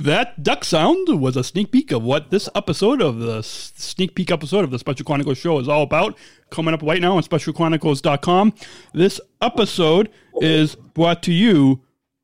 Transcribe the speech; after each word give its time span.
That 0.00 0.42
duck 0.42 0.64
sound 0.64 1.20
was 1.20 1.36
a 1.36 1.44
sneak 1.44 1.72
peek 1.72 1.92
of 1.92 2.02
what 2.02 2.30
this 2.30 2.48
episode 2.54 3.02
of 3.02 3.18
the 3.18 3.42
sneak 3.42 4.14
peek 4.14 4.30
episode 4.30 4.64
of 4.64 4.70
the 4.70 4.78
Special 4.78 5.04
Chronicles 5.04 5.36
show 5.36 5.58
is 5.58 5.68
all 5.68 5.82
about. 5.82 6.16
Coming 6.48 6.72
up 6.72 6.80
right 6.80 7.02
now 7.02 7.18
on 7.18 7.22
specialchronicles.com. 7.22 8.54
This 8.94 9.20
episode 9.42 10.08
is 10.40 10.74
brought 10.74 11.22
to 11.24 11.34
you 11.34 11.82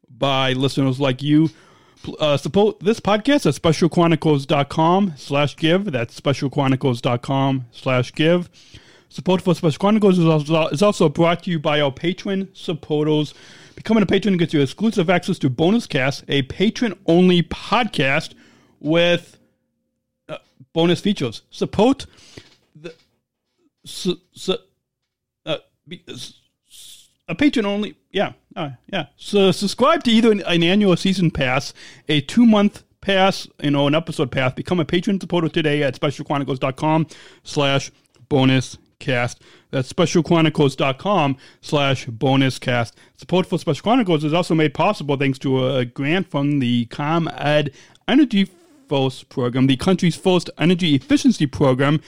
by 0.08 0.54
listeners 0.54 0.98
like 0.98 1.22
you. 1.22 1.50
Uh, 2.18 2.38
support 2.38 2.80
this 2.80 2.98
podcast 2.98 3.44
at 3.44 3.52
specialchronicles.com 3.60 5.12
slash 5.18 5.54
give. 5.56 5.92
That's 5.92 6.18
specialchronicles.com 6.18 7.66
slash 7.72 8.14
give. 8.14 8.48
Support 9.10 9.42
for 9.42 9.54
Special 9.54 9.78
Chronicles 9.78 10.18
is 10.18 10.24
also, 10.24 10.68
is 10.68 10.80
also 10.80 11.10
brought 11.10 11.42
to 11.42 11.50
you 11.50 11.58
by 11.58 11.82
our 11.82 11.92
patron 11.92 12.48
supporters. 12.54 13.34
Becoming 13.76 14.02
a 14.02 14.06
patron 14.06 14.36
gets 14.38 14.52
you 14.52 14.60
exclusive 14.60 15.08
access 15.08 15.38
to 15.38 15.50
Bonus 15.50 15.86
Cast, 15.86 16.24
a 16.28 16.42
patron-only 16.42 17.42
podcast 17.44 18.34
with 18.80 19.36
uh, 20.28 20.38
bonus 20.72 21.00
features. 21.00 21.42
Support 21.50 22.06
the 22.74 22.94
su, 23.84 24.16
su, 24.32 24.56
uh, 25.44 25.58
be, 25.86 26.02
a 27.28 27.34
patron 27.34 27.66
only. 27.66 27.96
Yeah, 28.10 28.32
uh, 28.56 28.70
yeah. 28.92 29.06
So 29.16 29.52
subscribe 29.52 30.02
to 30.04 30.10
either 30.10 30.32
an, 30.32 30.42
an 30.46 30.62
annual 30.62 30.96
season 30.96 31.30
pass, 31.30 31.74
a 32.08 32.22
two-month 32.22 32.82
pass, 33.02 33.46
you 33.62 33.70
know, 33.70 33.86
an 33.86 33.94
episode 33.94 34.32
pass. 34.32 34.54
Become 34.54 34.80
a 34.80 34.86
patron 34.86 35.20
supporter 35.20 35.50
today 35.50 35.82
at 35.82 36.00
specialchronicles.com 36.00 37.08
slash 37.44 37.92
bonus 38.28 38.78
cast. 38.98 39.42
That's 39.70 39.92
specialchronicles.com 39.92 41.36
slash 41.60 42.06
bonus 42.06 42.58
cast. 42.58 42.96
Support 43.16 43.46
for 43.46 43.58
Special 43.58 43.82
Chronicles 43.82 44.24
is 44.24 44.32
also 44.32 44.54
made 44.54 44.74
possible 44.74 45.16
thanks 45.16 45.38
to 45.40 45.66
a 45.68 45.84
grant 45.84 46.30
from 46.30 46.60
the 46.60 46.86
ComEd 46.86 47.72
Energy 48.08 48.48
First 48.88 49.28
program, 49.28 49.66
the 49.66 49.76
country's 49.76 50.14
first 50.14 50.48
energy 50.58 50.94
efficiency 50.94 51.46
program 51.46 52.00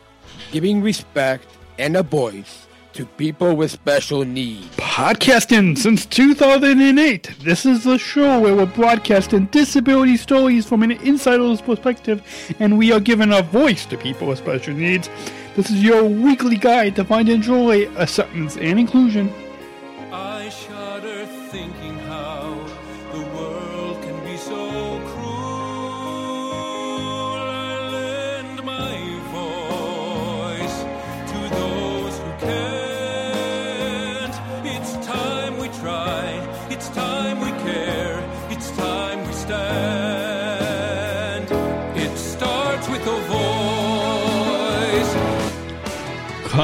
giving 0.52 0.82
respect 0.82 1.48
and 1.78 1.96
a 1.96 2.04
voice 2.04 2.63
to 2.94 3.04
people 3.04 3.56
with 3.56 3.72
special 3.72 4.24
needs. 4.24 4.76
Podcasting 4.76 5.76
since 5.76 6.06
2008. 6.06 7.34
This 7.40 7.66
is 7.66 7.82
the 7.82 7.98
show 7.98 8.40
where 8.40 8.54
we're 8.54 8.66
broadcasting 8.66 9.46
disability 9.46 10.16
stories 10.16 10.64
from 10.64 10.84
an 10.84 10.92
insider's 10.92 11.60
perspective, 11.60 12.22
and 12.60 12.78
we 12.78 12.92
are 12.92 13.00
giving 13.00 13.32
a 13.32 13.42
voice 13.42 13.84
to 13.86 13.98
people 13.98 14.28
with 14.28 14.38
special 14.38 14.74
needs. 14.74 15.10
This 15.56 15.70
is 15.70 15.82
your 15.82 16.04
weekly 16.04 16.56
guide 16.56 16.94
to 16.94 17.04
find 17.04 17.28
and 17.28 17.36
enjoy 17.36 17.88
acceptance 17.96 18.56
and 18.56 18.78
inclusion. 18.78 19.32
I 20.12 20.48
shudder 20.48 21.26
thinking 21.50 21.83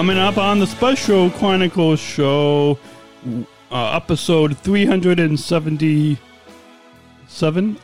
Coming 0.00 0.16
up 0.16 0.38
on 0.38 0.58
the 0.58 0.66
Special 0.66 1.28
Chronicles 1.28 2.00
show, 2.00 2.78
uh, 3.70 3.96
episode 3.96 4.56
377. 4.56 6.18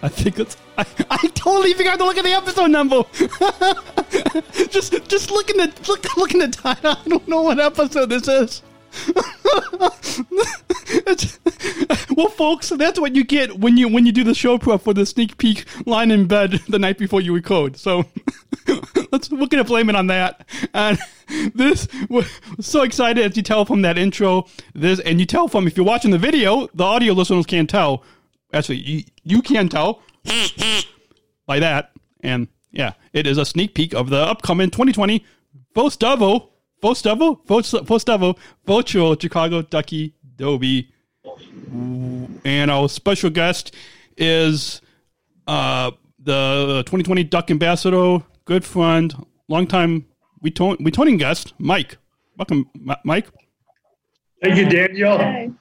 I 0.01 0.09
think 0.09 0.39
it's. 0.39 0.57
I, 0.79 0.87
I 1.11 1.29
totally 1.35 1.75
forgot 1.75 1.99
to 1.99 2.07
look 2.07 2.17
at 2.17 2.25
the 2.25 2.33
episode 2.33 2.69
number. 2.69 3.03
just 4.71 4.95
just 5.09 5.31
looking 5.31 5.61
at 5.61 5.87
look 5.87 6.17
looking 6.17 6.41
at 6.41 6.55
title. 6.55 6.93
I 6.93 7.07
don't 7.07 7.29
know 7.29 7.43
what 7.43 7.61
episode 7.61 8.07
this 8.07 8.27
is. 8.27 8.63
Well, 12.17 12.29
folks, 12.29 12.71
that's 12.71 12.99
what 12.99 13.15
you 13.15 13.25
get 13.25 13.59
when 13.59 13.77
you 13.77 13.89
when 13.89 14.07
you 14.07 14.13
do 14.13 14.25
the 14.25 14.35
show 14.35 14.57
prep 14.57 14.81
for 14.81 14.95
the 14.95 15.05
sneak 15.05 15.37
peek 15.37 15.67
line 15.87 16.11
in 16.11 16.27
bed 16.27 16.53
the 16.67 16.79
night 16.79 16.97
before 16.97 17.21
you 17.21 17.35
record. 17.35 17.77
So 17.77 18.07
let's 19.13 19.31
we're 19.31 19.49
gonna 19.49 19.65
blame 19.65 19.91
it 19.91 19.97
on 19.97 20.07
that. 20.07 20.47
And 20.73 20.99
this 21.55 21.87
we're 22.09 22.25
so 22.59 22.83
excited 22.83 23.23
as 23.23 23.37
you 23.37 23.43
tell 23.43 23.67
from 23.67 23.83
that 23.83 23.99
intro. 23.99 24.47
This 24.75 24.99
and 25.01 25.21
you 25.21 25.27
tell 25.27 25.47
from 25.47 25.67
if 25.67 25.77
you're 25.77 25.85
watching 25.85 26.11
the 26.11 26.19
video, 26.19 26.69
the 26.73 26.85
audio 26.85 27.13
listeners 27.13 27.45
can't 27.45 27.69
tell. 27.69 28.03
Actually, 28.55 28.79
you 28.79 29.05
you 29.23 29.43
can 29.43 29.69
tell 29.69 30.01
by 31.45 31.61
that. 31.61 31.93
And 32.21 32.49
yeah, 32.73 32.95
it 33.13 33.27
is 33.27 33.37
a 33.37 33.45
sneak 33.45 33.75
peek 33.75 33.93
of 33.93 34.09
the 34.09 34.19
upcoming 34.19 34.71
2020 34.71 35.23
Festival, 35.75 36.55
Festival, 36.87 37.41
Festival 37.85 38.39
Virtual 38.65 39.17
Chicago 39.19 39.63
Ducky 39.63 40.15
Derby. 40.37 40.89
And 42.45 42.71
our 42.71 42.89
special 42.89 43.31
guest 43.31 43.75
is 44.17 44.81
uh, 45.49 45.91
the 46.23 46.85
2020 46.87 47.25
Duck 47.25 47.51
Ambassador, 47.51 48.19
good 48.45 48.65
friend, 48.65 49.13
longtime 49.49 50.07
return- 50.43 50.77
returning 50.81 51.17
guest, 51.17 51.55
Mike. 51.59 51.99
Welcome, 52.39 52.71
Mike. 53.05 53.29
Thank 54.43 54.57
you, 54.57 54.69
Daniel. 54.69 55.55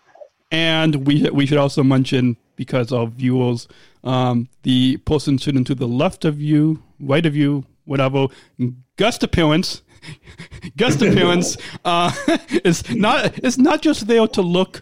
And 0.51 1.07
we 1.07 1.27
we 1.31 1.45
should 1.47 1.57
also 1.57 1.83
mention 1.83 2.37
because 2.55 2.91
of 2.91 3.13
viewers, 3.13 3.67
um, 4.03 4.47
the 4.63 4.97
person 4.97 5.37
sitting 5.39 5.63
to 5.63 5.75
the 5.75 5.87
left 5.87 6.23
of 6.23 6.39
you, 6.39 6.83
right 6.99 7.25
of 7.25 7.35
you, 7.35 7.65
whatever, 7.85 8.27
guest 8.97 9.23
appearance. 9.23 9.81
Guest 10.77 11.01
appearance 11.01 11.57
uh, 11.83 12.11
is 12.63 12.89
not 12.95 13.43
is 13.43 13.57
not 13.57 13.81
just 13.81 14.07
there 14.07 14.27
to 14.27 14.41
look 14.41 14.81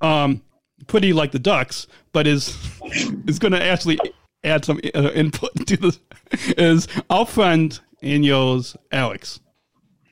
um, 0.00 0.42
pretty 0.86 1.12
like 1.12 1.32
the 1.32 1.38
ducks, 1.38 1.86
but 2.12 2.26
is 2.26 2.56
is 3.26 3.38
going 3.38 3.52
to 3.52 3.62
actually 3.62 3.98
add 4.44 4.64
some 4.64 4.80
uh, 4.94 5.10
input 5.12 5.54
to 5.66 5.76
this. 5.76 6.00
Is 6.56 6.88
our 7.10 7.26
friend 7.26 7.78
and 8.02 8.24
yours, 8.24 8.76
Alex. 8.92 9.40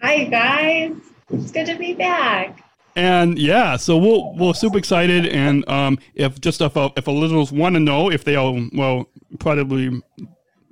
Hi 0.01 0.25
guys, 0.25 0.97
it's 1.31 1.51
good 1.51 1.67
to 1.67 1.77
be 1.77 1.95
back. 1.95 2.61
And 2.97 3.39
yeah, 3.39 3.77
so 3.77 3.97
we'll 3.97 4.37
we're 4.37 4.55
super 4.55 4.79
excited, 4.79 5.27
and 5.27 5.69
um, 5.69 5.99
if 6.15 6.41
just 6.41 6.61
if 6.61 6.77
a, 6.77 6.91
if 6.97 7.09
a 7.09 7.11
listeners 7.11 7.51
want 7.51 7.75
to 7.75 7.81
know 7.81 8.11
if 8.11 8.23
they 8.23 8.37
are 8.37 8.55
well, 8.73 9.09
probably 9.41 10.01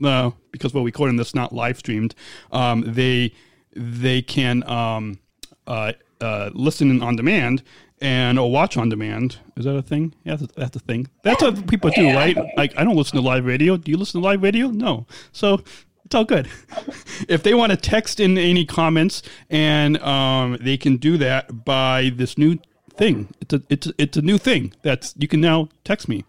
uh, 0.04 0.30
because 0.52 0.72
we're 0.72 0.84
recording 0.84 1.16
this 1.16 1.34
not 1.34 1.52
live 1.52 1.78
streamed, 1.78 2.14
um, 2.52 2.84
they 2.86 3.32
they 3.74 4.22
can 4.22 4.68
um, 4.68 5.18
uh, 5.66 5.92
uh, 6.20 6.50
listen 6.52 7.02
on 7.02 7.16
demand 7.16 7.62
and 8.00 8.38
or 8.38 8.50
watch 8.50 8.76
on 8.76 8.88
demand. 8.88 9.38
Is 9.56 9.64
that 9.64 9.76
a 9.76 9.82
thing? 9.82 10.14
Yeah, 10.24 10.36
that's, 10.36 10.52
that's 10.54 10.76
a 10.76 10.80
thing. 10.80 11.08
That's 11.22 11.42
what 11.42 11.66
people 11.68 11.90
do, 11.90 12.14
right? 12.14 12.36
Like 12.56 12.76
I 12.76 12.84
don't 12.84 12.96
listen 12.96 13.16
to 13.16 13.22
live 13.22 13.44
radio. 13.44 13.76
Do 13.76 13.90
you 13.90 13.96
listen 13.96 14.20
to 14.20 14.26
live 14.26 14.42
radio? 14.42 14.68
No. 14.68 15.06
So 15.30 15.62
it's 16.04 16.14
all 16.14 16.24
good. 16.24 16.48
if 17.28 17.42
they 17.42 17.54
want 17.54 17.70
to 17.70 17.76
text 17.76 18.20
in 18.20 18.36
any 18.36 18.66
comments, 18.66 19.22
and 19.48 19.98
um, 20.02 20.58
they 20.60 20.76
can 20.76 20.96
do 20.96 21.16
that 21.18 21.64
by 21.64 22.12
this 22.14 22.36
new 22.36 22.58
thing. 22.94 23.28
It's 23.40 23.54
a 23.54 23.62
it's 23.70 23.86
a, 23.86 23.92
it's 23.98 24.16
a 24.16 24.22
new 24.22 24.38
thing 24.38 24.72
that's 24.82 25.14
you 25.16 25.28
can 25.28 25.40
now 25.40 25.68
text 25.84 26.08
me 26.08 26.24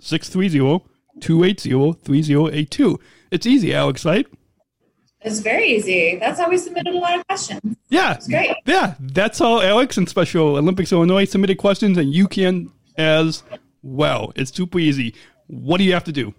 630-280-3082. 0.00 2.98
It's 3.30 3.46
easy, 3.46 3.74
Alex, 3.74 4.04
right? 4.04 4.26
It's 5.22 5.40
very 5.40 5.66
easy. 5.68 6.18
That's 6.20 6.38
how 6.38 6.48
we 6.48 6.58
submitted 6.58 6.94
a 6.94 6.98
lot 6.98 7.18
of 7.18 7.26
questions. 7.26 7.76
Yeah, 7.88 8.14
It's 8.14 8.28
great. 8.28 8.54
Yeah, 8.64 8.94
that's 9.00 9.38
how 9.38 9.60
Alex 9.60 9.96
and 9.96 10.08
Special 10.08 10.56
Olympics 10.56 10.92
Illinois 10.92 11.24
submitted 11.24 11.58
questions, 11.58 11.98
and 11.98 12.14
you 12.14 12.28
can 12.28 12.70
as 12.96 13.42
well. 13.82 14.32
It's 14.36 14.54
super 14.54 14.78
easy. 14.78 15.14
What 15.46 15.78
do 15.78 15.84
you 15.84 15.92
have 15.94 16.04
to 16.04 16.12
do? 16.12 16.34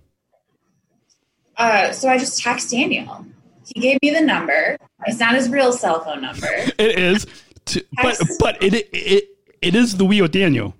Uh, 1.58 1.92
so 1.92 2.08
I 2.08 2.18
just 2.18 2.42
text 2.42 2.72
Daniel. 2.72 3.26
He 3.66 3.82
gave 3.82 3.98
me 4.02 4.12
the 4.12 4.22
number. 4.22 4.78
It's 5.06 5.20
not 5.20 5.36
his 5.36 5.50
real 5.50 5.74
cell 5.74 6.04
phone 6.04 6.22
number. 6.22 6.48
It 6.78 7.00
is, 7.00 7.26
to, 7.66 7.84
but 8.02 8.22
but 8.40 8.64
it 8.64 8.74
it 8.94 9.26
it 9.62 9.76
is 9.76 9.98
the 9.98 10.06
wheel 10.06 10.28
Daniel. 10.28 10.76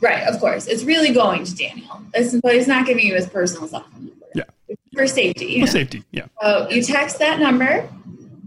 Right, 0.00 0.26
of 0.26 0.38
course. 0.40 0.66
It's 0.66 0.84
really 0.84 1.12
going 1.12 1.44
to 1.44 1.54
Daniel. 1.54 2.00
It's, 2.14 2.34
but 2.40 2.54
he's 2.54 2.68
not 2.68 2.86
giving 2.86 3.06
you 3.06 3.14
his 3.14 3.26
personal 3.26 3.68
cell 3.68 3.84
phone 3.92 4.06
number. 4.06 4.23
For 4.94 5.06
safety. 5.06 5.60
For 5.60 5.66
safety. 5.66 6.04
Yeah. 6.10 6.26
So 6.40 6.68
you 6.70 6.82
text 6.82 7.18
that 7.18 7.40
number 7.40 7.88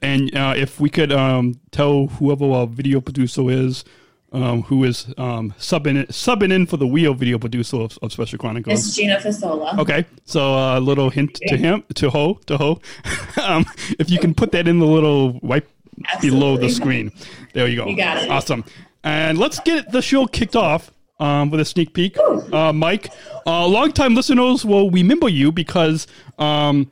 And 0.01 0.35
uh, 0.35 0.53
if 0.55 0.79
we 0.79 0.89
could 0.89 1.11
um, 1.11 1.59
tell 1.71 2.07
whoever 2.07 2.45
our 2.51 2.67
video 2.67 3.01
producer 3.01 3.49
is, 3.49 3.83
um, 4.37 4.63
who 4.63 4.83
is 4.83 5.07
um, 5.17 5.53
subbing, 5.57 6.07
subbing 6.07 6.53
in 6.53 6.65
for 6.65 6.77
the 6.77 6.87
wheel 6.87 7.13
video 7.13 7.39
producer 7.39 7.77
of, 7.77 7.97
of 8.01 8.11
Special 8.11 8.37
Chronicles. 8.37 8.87
It's 8.87 8.95
Gina 8.95 9.17
Fasola. 9.17 9.77
Okay, 9.79 10.05
so 10.25 10.41
a 10.53 10.79
little 10.79 11.09
hint 11.09 11.35
to 11.47 11.57
him, 11.57 11.83
to 11.95 12.09
Ho, 12.09 12.39
to 12.45 12.57
Ho. 12.57 12.79
um, 13.41 13.65
if 13.99 14.09
you 14.09 14.19
can 14.19 14.33
put 14.33 14.51
that 14.51 14.67
in 14.67 14.79
the 14.79 14.85
little 14.85 15.39
right 15.41 15.65
below 16.21 16.57
the 16.57 16.69
screen. 16.69 17.11
There 17.53 17.67
you 17.67 17.77
go. 17.77 17.87
You 17.87 17.97
got 17.97 18.23
it. 18.23 18.29
Awesome. 18.29 18.63
And 19.03 19.37
let's 19.37 19.59
get 19.61 19.91
the 19.91 20.01
show 20.01 20.27
kicked 20.27 20.55
off 20.55 20.91
um, 21.19 21.49
with 21.49 21.59
a 21.59 21.65
sneak 21.65 21.93
peek. 21.93 22.17
Uh, 22.19 22.71
Mike, 22.73 23.09
uh, 23.45 23.65
longtime 23.65 24.13
listeners 24.13 24.63
will 24.63 24.91
remember 24.91 25.29
you 25.29 25.51
because 25.51 26.05
um, 26.37 26.91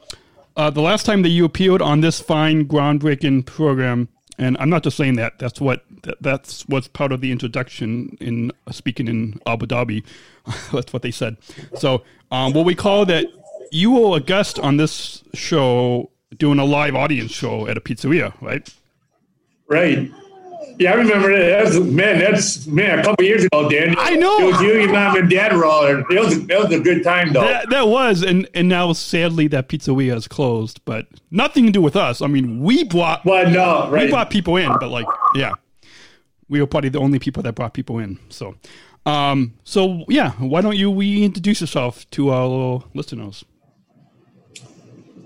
uh, 0.58 0.70
the 0.70 0.82
last 0.82 1.06
time 1.06 1.22
that 1.22 1.30
you 1.30 1.46
appeared 1.46 1.82
on 1.82 2.02
this 2.02 2.20
fine, 2.20 2.66
groundbreaking 2.66 3.46
program, 3.46 4.08
and 4.38 4.58
I'm 4.60 4.70
not 4.70 4.84
just 4.84 4.98
saying 4.98 5.16
that. 5.16 5.40
That's 5.40 5.62
what 5.62 5.84
that, 6.04 6.22
that's 6.22 6.68
what's 6.68 6.88
part 6.88 7.12
of 7.12 7.22
the 7.22 7.32
introduction 7.32 8.18
in 8.20 8.52
uh, 8.68 8.72
speaking 8.72 9.08
in 9.08 9.40
Abu 9.46 9.66
Dhabi. 9.66 10.04
that's 10.72 10.94
what 10.94 11.02
they 11.02 11.12
said. 11.12 11.38
So, 11.76 12.04
um, 12.32 12.54
what 12.54 12.66
we 12.66 12.76
call 12.76 13.06
that 13.06 13.28
you 13.72 13.92
were 13.92 14.18
a 14.18 14.20
guest 14.20 14.60
on 14.60 14.78
this 14.78 15.24
show 15.34 16.12
doing 16.38 16.60
a 16.60 16.66
live 16.66 16.96
audience 16.96 17.32
show 17.32 17.68
at 17.68 17.78
a 17.78 17.82
pizzeria, 17.82 18.34
right? 18.42 18.68
Right. 19.68 20.12
Yeah, 20.78 20.92
I 20.92 20.96
remember 20.96 21.32
that. 21.32 21.64
that 21.64 21.66
was, 21.66 21.80
man, 21.80 22.20
that's 22.20 22.68
man 22.68 23.00
a 23.00 23.04
couple 23.04 23.26
years 23.26 23.46
ago, 23.46 23.70
Dan. 23.70 23.96
I 23.98 24.16
know. 24.16 24.38
It 24.40 24.52
was 24.52 24.62
you, 24.62 24.74
your 24.74 24.92
mom, 24.92 25.16
and 25.16 25.30
dad 25.30 25.54
were 25.56 25.66
all 25.66 25.84
there. 25.84 26.00
It 26.00 26.20
was, 26.20 26.38
it 26.38 26.60
was 26.60 26.72
a 26.72 26.80
good 26.80 27.04
time, 27.04 27.32
though. 27.34 27.42
That, 27.42 27.70
that 27.70 27.88
was, 27.88 28.24
and 28.24 28.48
and 28.54 28.68
now 28.68 28.92
sadly 28.94 29.48
that 29.50 29.70
pizzeria 29.70 30.16
is 30.16 30.28
closed, 30.28 30.82
but 30.84 31.08
nothing 31.32 31.66
to 31.66 31.72
do 31.72 31.82
with 31.82 31.96
us. 31.96 32.22
I 32.22 32.28
mean, 32.28 32.62
we 32.62 32.84
brought 32.84 33.24
Well, 33.26 33.50
no, 33.50 33.90
we 33.90 33.98
right. 33.98 34.10
brought 34.10 34.30
people 34.30 34.58
in, 34.58 34.70
but 34.80 34.90
like, 34.90 35.08
yeah, 35.36 35.54
we 36.50 36.60
were 36.60 36.68
probably 36.68 36.90
the 36.90 37.00
only 37.00 37.20
people 37.20 37.42
that 37.44 37.54
brought 37.56 37.74
people 37.74 38.00
in. 38.00 38.20
So, 38.30 38.56
um, 39.06 39.54
so 39.64 40.04
yeah, 40.10 40.32
why 40.34 40.62
don't 40.62 40.76
you 40.76 40.94
reintroduce 40.94 41.62
yourself 41.62 42.10
to 42.12 42.32
our 42.32 42.84
listeners? 42.94 43.46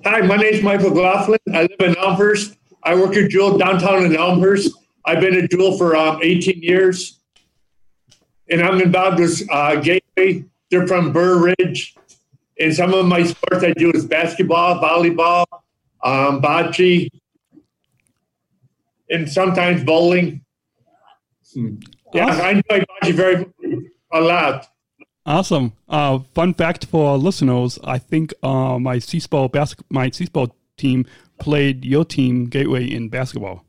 Hi, 0.06 0.22
my 0.22 0.38
name 0.38 0.54
is 0.54 0.64
Michael 0.64 0.90
McLaughlin. 0.92 1.40
I 1.54 1.62
live 1.64 1.80
in 1.80 1.98
Elmhurst. 1.98 2.56
I 2.84 2.96
work 2.96 3.16
at 3.16 3.30
Jewel 3.30 3.58
downtown 3.58 4.06
in 4.06 4.16
Elmhurst. 4.16 4.72
I've 5.10 5.22
been 5.22 5.36
at 5.36 5.50
Jewel 5.50 5.76
for 5.76 5.96
um, 5.96 6.20
18 6.22 6.62
years. 6.62 7.20
And 8.48 8.62
I'm 8.62 8.80
involved 8.80 9.20
with 9.20 9.42
uh, 9.50 9.76
Gateway. 9.78 10.46
They're 10.70 10.86
from 10.86 11.12
Burr 11.12 11.54
Ridge. 11.58 11.96
And 12.60 12.76
some 12.76 12.94
of 12.94 13.08
my 13.08 13.24
sports 13.24 13.64
I 13.64 13.72
do 13.72 13.92
is 13.92 14.06
basketball, 14.06 14.80
volleyball, 14.80 15.46
um, 16.04 16.44
bocce, 16.44 17.10
and 19.10 19.28
sometimes 19.28 19.84
bowling. 19.84 20.42
Yeah, 21.56 22.26
Awesome. 22.26 22.42
I 22.42 22.50
enjoy 22.52 22.86
bocce 22.86 23.14
very 23.14 23.46
a 24.14 24.22
lot. 24.22 24.68
Awesome. 25.26 25.74
Uh, 25.88 26.20
fun 26.36 26.54
fact 26.54 26.86
for 26.86 27.12
our 27.12 27.18
listeners: 27.18 27.80
I 27.84 27.98
think 27.98 28.34
uh, 28.44 28.78
my 28.78 29.00
bas- 29.00 29.76
my 29.90 30.10
C-sport 30.12 30.52
team 30.78 31.06
played 31.40 31.86
your 31.86 32.06
team 32.06 32.46
Gateway 32.46 32.86
in 32.86 33.10
basketball. 33.10 33.64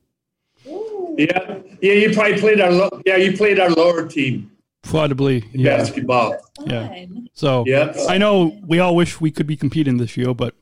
Yeah, 1.29 1.59
yeah. 1.83 1.93
You 2.03 2.15
probably 2.15 2.39
played 2.41 2.61
our 2.61 2.73
lo- 2.73 3.03
yeah. 3.07 3.17
You 3.17 3.37
played 3.37 3.59
our 3.61 3.71
lower 3.71 4.07
team 4.07 4.51
Probably, 4.83 5.37
in 5.53 5.61
yeah, 5.61 5.77
basketball. 5.77 6.37
yeah. 6.67 7.05
So 7.35 7.65
Yeah. 7.67 7.93
I 8.09 8.17
know 8.19 8.59
we 8.67 8.79
all 8.79 8.95
wish 8.97 9.21
we 9.21 9.31
could 9.31 9.47
be 9.47 9.57
competing 9.57 9.97
this 9.99 10.17
year, 10.17 10.33
but 10.35 10.55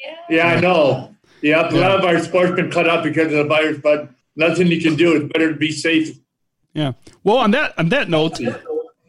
Yeah. 0.00 0.16
Yeah, 0.36 0.46
I 0.56 0.60
know. 0.60 1.14
Yeah, 1.40 1.68
a 1.68 1.74
lot 1.74 1.92
of 1.98 2.04
our 2.04 2.18
sports 2.20 2.52
been 2.54 2.70
cut 2.70 2.88
out 2.88 3.02
because 3.02 3.26
of 3.32 3.38
the 3.42 3.44
virus, 3.44 3.78
but 3.82 4.08
nothing 4.36 4.66
you 4.68 4.80
can 4.80 4.94
do. 4.96 5.16
It's 5.16 5.32
better 5.32 5.48
to 5.52 5.58
be 5.58 5.72
safe. 5.72 6.16
Yeah. 6.74 6.92
Well, 7.24 7.38
on 7.38 7.50
that 7.52 7.74
on 7.78 7.88
that 7.90 8.08
note, 8.08 8.38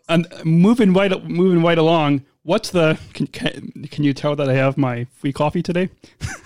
and 0.10 0.28
moving 0.44 0.94
right 0.94 1.12
moving 1.30 1.62
right 1.64 1.78
along, 1.78 2.24
what's 2.44 2.70
the 2.72 2.98
can, 3.14 3.28
can, 3.28 3.88
can 3.90 4.04
you 4.04 4.14
tell 4.14 4.36
that 4.36 4.50
I 4.50 4.54
have 4.54 4.78
my 4.78 5.06
free 5.16 5.34
coffee 5.34 5.62
today? 5.64 5.90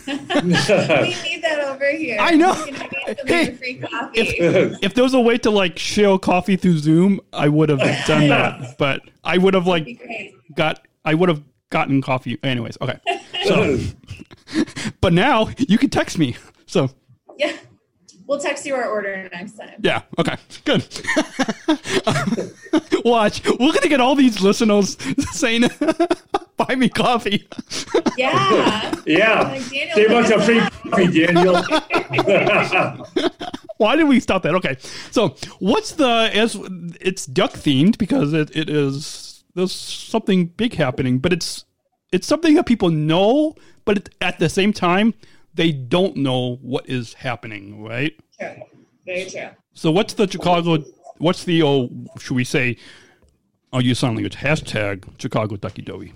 We 0.07 0.13
need 0.13 1.43
that 1.43 1.59
over 1.65 1.89
here. 1.91 2.17
I 2.19 2.31
know. 2.35 2.53
We 2.65 2.71
can 2.71 2.75
have 2.75 3.17
some 3.17 3.27
Hey, 3.27 3.41
of 3.41 3.47
your 3.49 3.55
free 3.57 3.75
coffee. 3.79 4.19
If 4.81 4.93
there 4.93 5.03
was 5.03 5.13
a 5.13 5.19
way 5.19 5.37
to 5.39 5.49
like 5.49 5.77
share 5.77 6.17
coffee 6.17 6.55
through 6.55 6.77
Zoom, 6.77 7.19
I 7.33 7.49
would 7.49 7.67
have 7.69 7.79
done 8.07 8.29
that. 8.29 8.77
But 8.77 9.01
I 9.23 9.37
would 9.37 9.53
have 9.53 9.67
like 9.67 10.01
got 10.55 10.85
I 11.03 11.13
would 11.13 11.27
have 11.29 11.43
gotten 11.69 12.01
coffee 12.01 12.37
anyways. 12.43 12.77
Okay. 12.81 12.99
So, 13.43 13.79
but 15.01 15.11
now 15.13 15.49
you 15.57 15.77
can 15.77 15.89
text 15.89 16.17
me. 16.17 16.37
So 16.67 16.89
Yeah. 17.37 17.55
We'll 18.27 18.39
text 18.39 18.65
you 18.65 18.75
our 18.75 18.85
order 18.89 19.29
next 19.31 19.53
time. 19.57 19.75
yeah. 19.81 20.01
Okay. 20.19 20.35
Good. 20.65 20.83
Watch. 23.05 23.41
We're 23.47 23.71
gonna 23.71 23.87
get 23.87 24.01
all 24.01 24.15
these 24.15 24.41
listeners 24.41 24.97
saying, 25.31 25.63
"Buy 26.57 26.75
me 26.75 26.89
coffee." 26.89 27.47
Yeah. 28.17 28.93
Yeah, 29.07 29.43
Like 29.43 29.69
Daniel 29.69 29.95
save 29.95 30.11
us 30.11 30.29
a 30.31 30.41
free 30.41 30.59
coffee, 30.91 31.25
Daniel. 31.25 31.63
Why 33.77 33.95
did 33.95 34.03
we 34.03 34.19
stop 34.19 34.43
that? 34.43 34.53
Okay, 34.55 34.75
so 35.11 35.35
what's 35.59 35.93
the 35.93 36.29
as 36.33 36.55
it's 36.99 37.25
duck 37.25 37.51
themed 37.53 37.97
because 37.97 38.33
it, 38.33 38.53
it 38.53 38.69
is 38.69 39.45
there's 39.55 39.71
something 39.71 40.47
big 40.47 40.73
happening, 40.75 41.19
but 41.19 41.31
it's 41.31 41.63
it's 42.11 42.27
something 42.27 42.55
that 42.55 42.65
people 42.65 42.89
know, 42.89 43.55
but 43.85 43.97
it, 43.97 44.09
at 44.19 44.39
the 44.39 44.49
same 44.49 44.73
time 44.73 45.13
they 45.57 45.71
don't 45.71 46.15
know 46.15 46.55
what 46.61 46.87
is 46.87 47.13
happening, 47.15 47.83
right? 47.83 48.13
True. 48.39 48.55
Very 49.05 49.25
true. 49.25 49.49
So 49.73 49.91
what's 49.91 50.13
the 50.13 50.29
Chicago? 50.29 50.83
What's 51.17 51.43
the 51.43 51.63
oh 51.63 51.89
should 52.19 52.35
we 52.35 52.45
say? 52.45 52.77
Oh, 53.73 53.79
you 53.79 53.95
sound 53.95 54.15
like 54.15 54.25
it's 54.25 54.37
hashtag 54.37 55.03
Chicago 55.19 55.57
Ducky 55.57 55.81
Derby. 55.81 56.13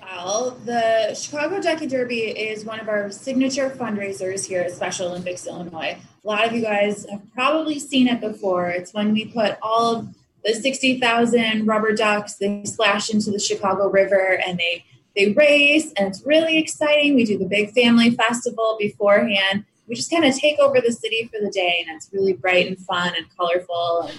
Well, 0.00 0.58
the 0.64 1.14
Chicago 1.14 1.60
Ducky 1.60 1.86
Derby 1.86 2.22
is 2.22 2.64
one 2.64 2.80
of 2.80 2.88
our 2.88 3.10
signature 3.10 3.70
fundraisers 3.70 4.44
here 4.44 4.62
at 4.62 4.72
Special 4.72 5.08
Olympics 5.08 5.46
Illinois. 5.46 5.96
A 6.24 6.26
lot 6.26 6.44
of 6.44 6.52
you 6.52 6.60
guys 6.60 7.06
have 7.08 7.22
probably 7.32 7.78
seen 7.78 8.08
it 8.08 8.20
before. 8.20 8.68
It's 8.68 8.92
when 8.92 9.12
we 9.12 9.26
put 9.26 9.58
all 9.62 9.96
of 9.96 10.08
the 10.44 10.54
60,000 10.54 11.66
rubber 11.66 11.94
ducks, 11.94 12.34
they 12.34 12.64
splash 12.64 13.10
into 13.10 13.30
the 13.30 13.38
Chicago 13.38 13.88
River 13.88 14.40
and 14.44 14.58
they 14.58 14.84
they 15.18 15.32
race 15.32 15.92
and 15.96 16.08
it's 16.08 16.24
really 16.24 16.58
exciting. 16.58 17.14
We 17.14 17.24
do 17.24 17.38
the 17.38 17.44
big 17.44 17.72
family 17.72 18.10
festival 18.12 18.76
beforehand. 18.78 19.64
We 19.88 19.94
just 19.94 20.10
kind 20.10 20.24
of 20.24 20.34
take 20.36 20.58
over 20.60 20.80
the 20.80 20.92
city 20.92 21.28
for 21.32 21.44
the 21.44 21.50
day 21.50 21.84
and 21.86 21.96
it's 21.96 22.08
really 22.12 22.34
bright 22.34 22.68
and 22.68 22.78
fun 22.78 23.14
and 23.16 23.26
colorful 23.36 24.10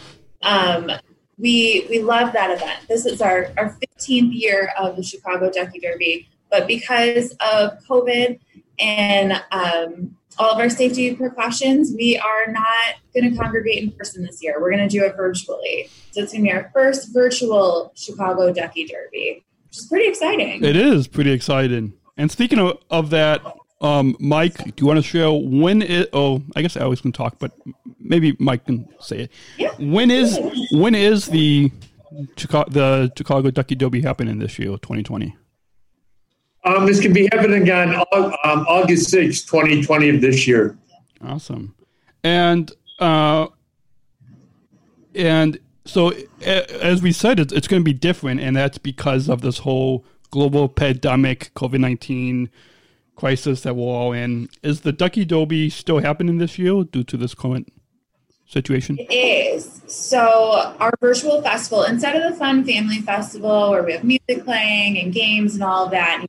and 0.41 0.91
um, 0.91 0.91
we 1.38 1.86
we 1.89 2.00
love 2.00 2.34
that 2.34 2.51
event. 2.51 2.88
This 2.88 3.06
is 3.06 3.22
our, 3.22 3.51
our 3.58 3.77
15th 3.77 4.34
year 4.34 4.72
of 4.77 4.96
the 4.96 5.03
Chicago 5.03 5.50
Ducky 5.50 5.79
Derby, 5.79 6.27
but 6.51 6.68
because 6.68 7.32
of 7.39 7.79
COVID 7.88 8.39
and 8.77 9.34
um, 9.51 10.15
all 10.38 10.51
of 10.51 10.60
our 10.60 10.70
safety 10.70 11.15
precautions, 11.15 11.94
we 11.96 12.18
are 12.18 12.51
not 12.51 12.96
going 13.13 13.32
to 13.32 13.38
congregate 13.38 13.84
in 13.84 13.91
person 13.91 14.24
this 14.24 14.41
year. 14.41 14.60
We're 14.60 14.72
going 14.72 14.88
to 14.88 14.89
do 14.89 15.03
it 15.03 15.15
virtually. 15.15 15.89
So 16.12 16.24
it's 16.24 16.32
going 16.32 16.46
to 16.46 16.50
be 16.50 16.53
our 16.53 16.72
first 16.74 17.13
virtual 17.13 17.91
Chicago 17.96 18.53
Ducky 18.53 18.86
Derby, 18.86 19.44
which 19.69 19.77
is 19.77 19.88
pretty 19.88 20.07
exciting. 20.07 20.63
It 20.63 20.75
is 20.75 21.07
pretty 21.07 21.31
exciting. 21.31 21.93
And 22.17 22.31
speaking 22.31 22.59
of, 22.59 22.79
of 22.89 23.11
that, 23.11 23.41
um, 23.81 24.17
Mike, 24.19 24.57
do 24.57 24.73
you 24.77 24.88
want 24.88 24.97
to 24.97 25.03
share 25.03 25.31
when 25.31 25.81
it? 25.81 26.09
Oh, 26.11 26.43
I 26.55 26.61
guess 26.61 26.75
I 26.75 26.81
always 26.81 27.01
can 27.01 27.11
talk, 27.11 27.38
but 27.39 27.51
maybe 27.99 28.35
Mike 28.39 28.65
can 28.65 28.88
say 28.99 29.19
it. 29.21 29.31
Yeah. 29.57 29.71
When 29.79 30.11
is 30.11 30.38
when 30.71 30.95
is 30.95 31.27
the 31.27 31.71
Chicago 32.35 32.69
the 32.69 33.11
Chicago 33.15 33.51
Ducky 33.51 33.75
Derby 33.75 34.01
happening 34.01 34.39
this 34.39 34.59
year, 34.59 34.69
2020? 34.69 35.35
Um, 36.65 36.85
this 36.85 36.99
can 36.99 37.13
be 37.13 37.29
happening 37.31 37.69
on 37.71 37.95
um, 38.43 38.65
August 38.67 39.09
sixth, 39.09 39.45
2020 39.47 40.09
of 40.09 40.21
this 40.21 40.45
year. 40.45 40.77
Awesome. 41.21 41.73
And 42.23 42.69
uh, 42.99 43.47
and 45.15 45.57
so 45.86 46.13
as 46.41 47.01
we 47.01 47.12
said, 47.12 47.39
it's, 47.39 47.67
going 47.67 47.81
to 47.81 47.86
be 47.86 47.93
different, 47.93 48.39
and 48.41 48.55
that's 48.55 48.77
because 48.77 49.29
of 49.29 49.41
this 49.41 49.59
whole 49.59 50.05
global 50.31 50.69
pandemic, 50.69 51.51
COVID 51.55 51.79
nineteen 51.79 52.50
crisis 53.15 53.62
that 53.62 53.75
we're 53.75 53.86
all 53.86 54.13
in. 54.13 54.50
Is 54.63 54.81
the 54.81 54.91
Ducky 54.91 55.25
Derby 55.25 55.69
still 55.69 56.00
happening 56.00 56.38
this 56.38 56.57
year 56.57 56.83
due 56.83 57.03
to 57.03 57.17
this 57.17 57.33
current 57.33 57.71
situation? 58.48 58.98
It 59.00 59.13
is. 59.13 59.81
So 59.88 60.75
our 60.79 60.93
virtual 61.01 61.41
festival, 61.41 61.83
instead 61.83 62.15
of 62.15 62.31
the 62.31 62.38
fun 62.38 62.63
family 62.63 63.01
festival 63.01 63.71
where 63.71 63.83
we 63.83 63.93
have 63.93 64.03
music 64.03 64.45
playing 64.45 64.98
and 65.00 65.13
games 65.13 65.55
and 65.55 65.63
all 65.63 65.89
that 65.89 66.25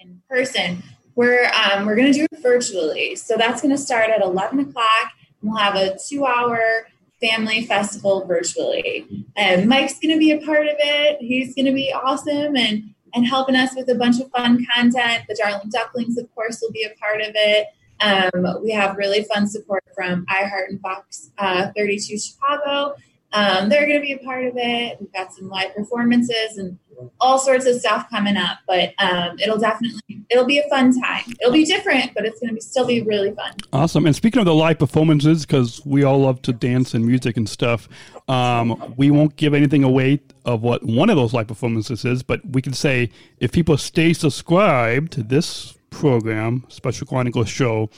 in 0.00 0.22
person, 0.30 0.82
we're 1.16 1.50
um, 1.50 1.86
we're 1.86 1.96
going 1.96 2.12
to 2.12 2.18
do 2.18 2.26
it 2.30 2.42
virtually. 2.42 3.16
So 3.16 3.36
that's 3.36 3.60
going 3.60 3.74
to 3.74 3.78
start 3.78 4.10
at 4.10 4.22
11 4.22 4.60
o'clock. 4.60 5.12
And 5.42 5.50
we'll 5.50 5.60
have 5.60 5.74
a 5.74 5.98
two-hour 6.08 6.86
family 7.20 7.64
festival 7.64 8.24
virtually, 8.26 9.26
and 9.36 9.68
Mike's 9.68 9.98
going 9.98 10.14
to 10.14 10.18
be 10.18 10.32
a 10.32 10.44
part 10.44 10.66
of 10.66 10.76
it. 10.78 11.18
He's 11.20 11.54
going 11.54 11.66
to 11.66 11.72
be 11.72 11.92
awesome 11.92 12.56
and 12.56 12.94
and 13.14 13.26
helping 13.26 13.56
us 13.56 13.74
with 13.74 13.88
a 13.88 13.94
bunch 13.94 14.20
of 14.20 14.30
fun 14.30 14.66
content. 14.74 15.24
The 15.28 15.34
Darling 15.34 15.70
Ducklings, 15.70 16.18
of 16.18 16.32
course, 16.34 16.58
will 16.60 16.72
be 16.72 16.84
a 16.84 16.94
part 17.00 17.22
of 17.22 17.32
it. 17.34 17.68
Um, 18.00 18.62
we 18.62 18.72
have 18.72 18.96
really 18.96 19.24
fun 19.24 19.46
support 19.46 19.82
from 19.94 20.26
iHeart 20.26 20.68
and 20.68 20.80
Fox 20.80 21.30
uh, 21.38 21.70
32 21.74 22.18
Chicago. 22.18 22.94
Um, 23.32 23.68
they're 23.68 23.86
going 23.86 24.00
to 24.00 24.06
be 24.06 24.12
a 24.12 24.18
part 24.18 24.44
of 24.44 24.54
it. 24.56 24.98
We've 25.00 25.12
got 25.12 25.32
some 25.32 25.48
live 25.48 25.74
performances 25.74 26.58
and 26.58 26.78
all 27.20 27.38
sorts 27.38 27.66
of 27.66 27.78
stuff 27.78 28.08
coming 28.10 28.36
up. 28.36 28.58
But 28.66 28.94
um, 28.98 29.38
it'll 29.38 29.58
definitely 29.58 30.00
it'll 30.30 30.44
be 30.44 30.58
a 30.58 30.68
fun 30.68 30.98
time. 31.00 31.24
It'll 31.40 31.52
be 31.52 31.64
different, 31.64 32.14
but 32.14 32.24
it's 32.24 32.40
going 32.40 32.48
to 32.48 32.54
be 32.54 32.60
still 32.60 32.86
be 32.86 33.02
really 33.02 33.32
fun. 33.32 33.52
Awesome. 33.72 34.06
And 34.06 34.14
speaking 34.14 34.40
of 34.40 34.46
the 34.46 34.54
live 34.54 34.78
performances, 34.78 35.46
because 35.46 35.84
we 35.84 36.04
all 36.04 36.20
love 36.20 36.42
to 36.42 36.52
dance 36.52 36.94
and 36.94 37.04
music 37.04 37.36
and 37.36 37.48
stuff, 37.48 37.88
um, 38.28 38.94
we 38.96 39.10
won't 39.10 39.36
give 39.36 39.54
anything 39.54 39.84
away 39.84 40.20
of 40.44 40.62
what 40.62 40.82
one 40.84 41.10
of 41.10 41.16
those 41.16 41.32
live 41.32 41.48
performances 41.48 42.04
is, 42.04 42.22
but 42.22 42.40
we 42.50 42.62
can 42.62 42.72
say 42.72 43.10
if 43.38 43.52
people 43.52 43.76
stay 43.76 44.12
subscribed 44.12 45.12
to 45.12 45.22
this 45.22 45.74
program, 45.90 46.64
Special 46.68 47.06
Chronicles 47.06 47.48
show, 47.48 47.90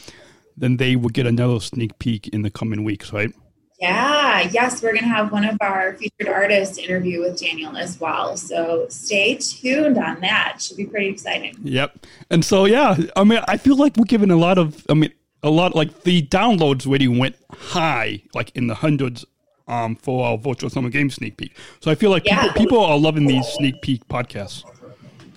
then 0.56 0.76
they 0.76 0.96
will 0.96 1.10
get 1.10 1.26
another 1.26 1.60
sneak 1.60 1.98
peek 1.98 2.28
in 2.28 2.42
the 2.42 2.50
coming 2.50 2.84
weeks, 2.84 3.12
right? 3.12 3.32
Yeah, 3.80 4.40
yes, 4.50 4.82
we're 4.82 4.92
going 4.92 5.04
to 5.04 5.08
have 5.08 5.30
one 5.30 5.44
of 5.44 5.56
our 5.60 5.94
featured 5.94 6.28
artists 6.28 6.78
interview 6.78 7.20
with 7.20 7.38
Daniel 7.38 7.76
as 7.76 8.00
well. 8.00 8.36
So 8.36 8.86
stay 8.88 9.36
tuned 9.36 9.98
on 9.98 10.20
that. 10.20 10.60
Should 10.60 10.76
be 10.76 10.86
pretty 10.86 11.06
exciting. 11.08 11.56
Yep. 11.62 12.06
And 12.30 12.44
so, 12.44 12.64
yeah, 12.64 12.96
I 13.14 13.22
mean, 13.22 13.40
I 13.46 13.56
feel 13.56 13.76
like 13.76 13.96
we're 13.96 14.04
giving 14.04 14.32
a 14.32 14.36
lot 14.36 14.58
of, 14.58 14.84
I 14.90 14.94
mean, 14.94 15.12
a 15.44 15.50
lot, 15.50 15.76
like 15.76 16.02
the 16.02 16.22
downloads 16.22 16.90
really 16.90 17.06
went 17.06 17.36
high, 17.52 18.20
like 18.34 18.50
in 18.56 18.66
the 18.66 18.74
hundreds 18.74 19.24
um, 19.68 19.94
for 19.94 20.26
our 20.26 20.38
virtual 20.38 20.70
summer 20.70 20.88
game 20.88 21.08
sneak 21.08 21.36
peek. 21.36 21.56
So 21.80 21.90
I 21.92 21.94
feel 21.94 22.10
like 22.10 22.26
Yeah. 22.26 22.42
people, 22.48 22.60
people 22.60 22.80
are 22.84 22.98
loving 22.98 23.26
these 23.26 23.46
sneak 23.46 23.80
peek 23.82 24.06
podcasts. 24.08 24.64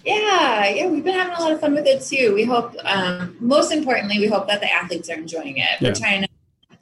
Yeah, 0.03 0.67
yeah, 0.67 0.87
we've 0.87 1.03
been 1.03 1.13
having 1.13 1.35
a 1.35 1.39
lot 1.39 1.51
of 1.51 1.59
fun 1.59 1.75
with 1.75 1.85
it 1.85 2.01
too. 2.01 2.33
We 2.33 2.43
hope, 2.43 2.73
um, 2.85 3.37
most 3.39 3.71
importantly, 3.71 4.17
we 4.17 4.25
hope 4.25 4.47
that 4.47 4.59
the 4.59 4.71
athletes 4.71 5.11
are 5.11 5.13
enjoying 5.13 5.57
it. 5.57 5.65
Yeah. 5.79 5.89
We're 5.89 5.93
trying 5.93 6.23
to 6.23 6.27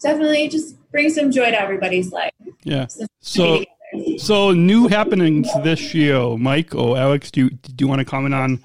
definitely 0.01 0.48
just 0.48 0.75
bring 0.91 1.10
some 1.10 1.32
joy 1.32 1.51
to 1.51 1.60
everybody's 1.60 2.12
life. 2.12 2.34
Yeah. 2.63 2.88
So, 3.20 3.63
So, 4.18 4.51
new 4.51 4.88
happenings 4.88 5.48
this 5.63 5.94
year, 5.94 6.38
Mike 6.38 6.75
or 6.75 6.98
Alex. 6.98 7.32
Do 7.32 7.41
you, 7.46 7.50
do 7.50 7.74
you 7.79 7.88
want 7.88 8.00
to 8.00 8.06
comment 8.06 8.36
on 8.36 8.63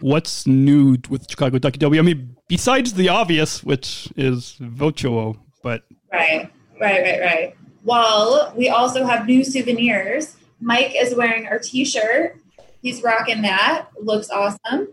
what's 0.00 0.46
new 0.46 0.96
with 1.08 1.30
Chicago 1.30 1.58
Ducky 1.58 1.78
W? 1.78 2.00
I 2.00 2.04
mean, 2.04 2.36
besides 2.48 2.92
the 2.94 3.08
obvious, 3.08 3.64
which 3.64 4.12
is 4.16 4.56
virtual, 4.60 5.36
but 5.62 5.84
Right, 6.12 6.50
right, 6.80 7.02
right, 7.02 7.20
right. 7.20 7.56
Well, 7.84 8.52
we 8.56 8.68
also 8.68 9.04
have 9.06 9.26
new 9.26 9.44
souvenirs. 9.44 10.36
Mike 10.60 10.92
is 10.94 11.14
wearing 11.14 11.46
our 11.46 11.58
T-shirt. 11.58 12.36
He's 12.82 13.02
rocking 13.02 13.42
that. 13.42 13.86
Looks 13.98 14.28
awesome. 14.30 14.88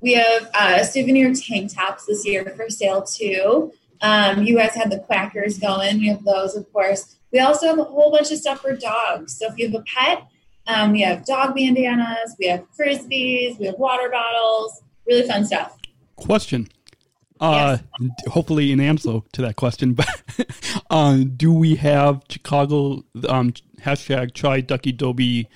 We 0.00 0.14
have 0.14 0.50
uh, 0.54 0.82
souvenir 0.82 1.32
tank 1.34 1.72
tops 1.72 2.06
this 2.06 2.26
year 2.26 2.44
for 2.56 2.68
sale 2.68 3.02
too. 3.02 3.72
Um, 4.02 4.42
you 4.42 4.56
guys 4.56 4.74
had 4.74 4.90
the 4.90 4.98
quackers 4.98 5.58
going. 5.58 5.98
We 5.98 6.08
have 6.08 6.24
those, 6.24 6.56
of 6.56 6.70
course. 6.72 7.16
We 7.32 7.38
also 7.38 7.68
have 7.68 7.78
a 7.78 7.84
whole 7.84 8.10
bunch 8.10 8.30
of 8.30 8.38
stuff 8.38 8.60
for 8.60 8.76
dogs. 8.76 9.38
So 9.38 9.46
if 9.46 9.58
you 9.58 9.70
have 9.70 9.80
a 9.80 9.84
pet, 9.84 10.26
um, 10.66 10.92
we 10.92 11.00
have 11.02 11.24
dog 11.24 11.54
bandanas, 11.54 12.36
we 12.38 12.46
have 12.46 12.64
frisbees, 12.78 13.58
we 13.58 13.66
have 13.66 13.76
water 13.78 14.10
bottles. 14.10 14.82
Really 15.06 15.26
fun 15.26 15.44
stuff. 15.44 15.78
question. 16.16 16.68
Uh, 17.40 17.78
hopefully 18.28 18.70
an 18.70 18.78
answer 18.78 19.18
to 19.32 19.42
that 19.42 19.56
question, 19.56 19.94
but 19.94 20.06
uh, 20.90 21.24
do 21.36 21.52
we 21.52 21.74
have 21.74 22.22
Chicago 22.28 23.02
um, 23.28 23.52
hashtag 23.80 24.32
try 24.32 24.60
Ducky 24.60 24.92
Derby 24.92 25.48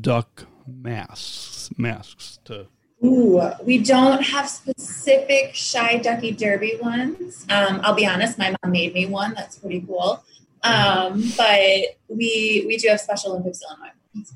duck 0.00 0.46
masks 0.66 1.70
masks 1.76 2.38
to 2.46 2.66
Ooh, 3.04 3.42
we 3.64 3.78
don't 3.78 4.22
have 4.22 4.48
specific 4.48 5.54
shy 5.54 5.98
ducky 5.98 6.30
derby 6.32 6.78
ones. 6.80 7.44
Um, 7.50 7.80
I'll 7.82 7.94
be 7.94 8.06
honest, 8.06 8.38
my 8.38 8.54
mom 8.62 8.72
made 8.72 8.94
me 8.94 9.06
one. 9.06 9.34
That's 9.34 9.58
pretty 9.58 9.80
cool. 9.80 10.22
Um, 10.62 11.22
but 11.36 11.96
we 12.08 12.64
we 12.68 12.76
do 12.76 12.88
have 12.88 13.00
Special 13.00 13.32
Olympics 13.32 13.60
Illinois. 13.68 14.26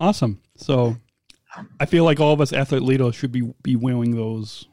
awesome. 0.00 0.40
So 0.56 0.96
I 1.78 1.86
feel 1.86 2.04
like 2.04 2.18
all 2.18 2.32
of 2.32 2.40
us 2.40 2.52
athlete 2.52 2.82
leaders 2.82 3.14
should 3.14 3.30
be 3.32 3.52
be 3.62 3.76
wearing 3.76 4.16
those. 4.16 4.66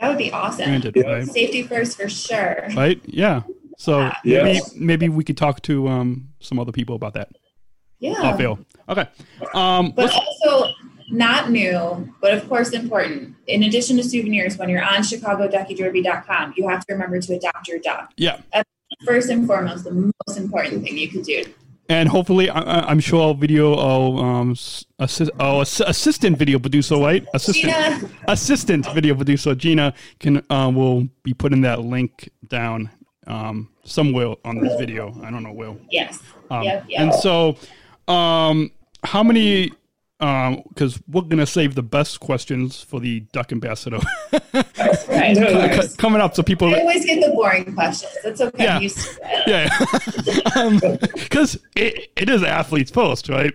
That 0.00 0.08
would 0.08 0.18
be 0.18 0.30
awesome. 0.32 0.66
Granted, 0.66 0.94
Yeah. 0.96 1.04
right? 1.10 1.26
Safety 1.26 1.62
first 1.62 1.96
for 1.96 2.08
sure. 2.10 2.66
Right? 2.76 3.00
Yeah. 3.06 3.42
So 3.78 4.10
Yeah. 4.24 4.42
maybe 4.42 4.60
maybe 4.76 5.08
we 5.08 5.24
could 5.24 5.38
talk 5.38 5.62
to 5.62 5.88
um, 5.88 6.28
some 6.40 6.58
other 6.58 6.72
people 6.72 6.94
about 6.96 7.14
that. 7.14 7.30
Yeah. 8.00 8.12
Off 8.20 8.38
air. 8.38 8.56
Okay. 8.90 9.06
Um, 9.54 9.92
But 9.92 10.12
also 10.12 10.74
not 11.10 11.50
new, 11.50 12.12
but 12.20 12.34
of 12.34 12.48
course 12.48 12.70
important. 12.70 13.36
In 13.46 13.62
addition 13.64 13.96
to 13.98 14.04
souvenirs, 14.04 14.56
when 14.56 14.68
you're 14.68 14.82
on 14.82 15.00
ChicagoDuckyDerby.com, 15.00 16.54
you 16.56 16.68
have 16.68 16.86
to 16.86 16.92
remember 16.94 17.20
to 17.20 17.34
adopt 17.34 17.68
your 17.68 17.78
duck. 17.78 18.12
yeah. 18.16 18.40
First 19.04 19.28
and 19.28 19.46
foremost, 19.46 19.84
the 19.84 19.90
most 19.90 20.38
important 20.38 20.84
thing 20.84 20.96
you 20.96 21.08
could 21.08 21.24
do. 21.24 21.42
And 21.88 22.08
hopefully, 22.08 22.48
I, 22.48 22.80
I'm 22.88 23.00
sure 23.00 23.28
our 23.28 23.34
video, 23.34 23.76
our, 23.76 24.24
um, 24.24 24.52
assist, 24.98 25.30
ass- 25.38 25.80
assistant 25.80 26.38
video 26.38 26.58
producer, 26.58 26.96
right? 26.96 27.26
Assistant, 27.34 27.74
Gina. 27.74 28.10
assistant 28.28 28.86
video 28.94 29.14
producer 29.14 29.54
Gina 29.54 29.92
can 30.20 30.42
uh, 30.48 30.70
will 30.72 31.08
be 31.24 31.34
putting 31.34 31.60
that 31.62 31.80
link 31.80 32.30
down 32.48 32.88
um, 33.26 33.68
somewhere 33.84 34.34
on 34.44 34.60
this 34.60 34.74
video. 34.78 35.14
I 35.22 35.30
don't 35.30 35.42
know 35.42 35.52
where. 35.52 35.74
Yes. 35.90 36.20
Um, 36.50 36.62
yep, 36.62 36.84
yep. 36.88 37.00
And 37.00 37.14
so, 37.14 37.56
um, 38.06 38.70
how 39.02 39.22
many? 39.22 39.72
Um, 40.20 40.62
because 40.68 41.02
we're 41.08 41.22
gonna 41.22 41.44
save 41.44 41.74
the 41.74 41.82
best 41.82 42.20
questions 42.20 42.80
for 42.80 43.00
the 43.00 43.20
duck 43.32 43.50
ambassador 43.50 43.98
right. 44.54 45.36
C- 45.82 45.96
coming 45.96 46.20
up, 46.20 46.36
so 46.36 46.42
people. 46.44 46.72
I 46.72 46.78
always 46.78 47.04
get 47.04 47.20
the 47.20 47.34
boring 47.34 47.74
questions. 47.74 48.12
It's 48.24 48.40
okay. 48.40 48.62
Yeah. 48.64 48.76
I'm 48.76 48.82
used 48.82 48.96
to. 48.98 49.42
Yeah, 49.46 49.78
because 51.14 51.56
um, 51.56 51.62
it, 51.74 52.12
it 52.16 52.30
is 52.30 52.44
athletes 52.44 52.92
post, 52.92 53.28
right? 53.28 53.52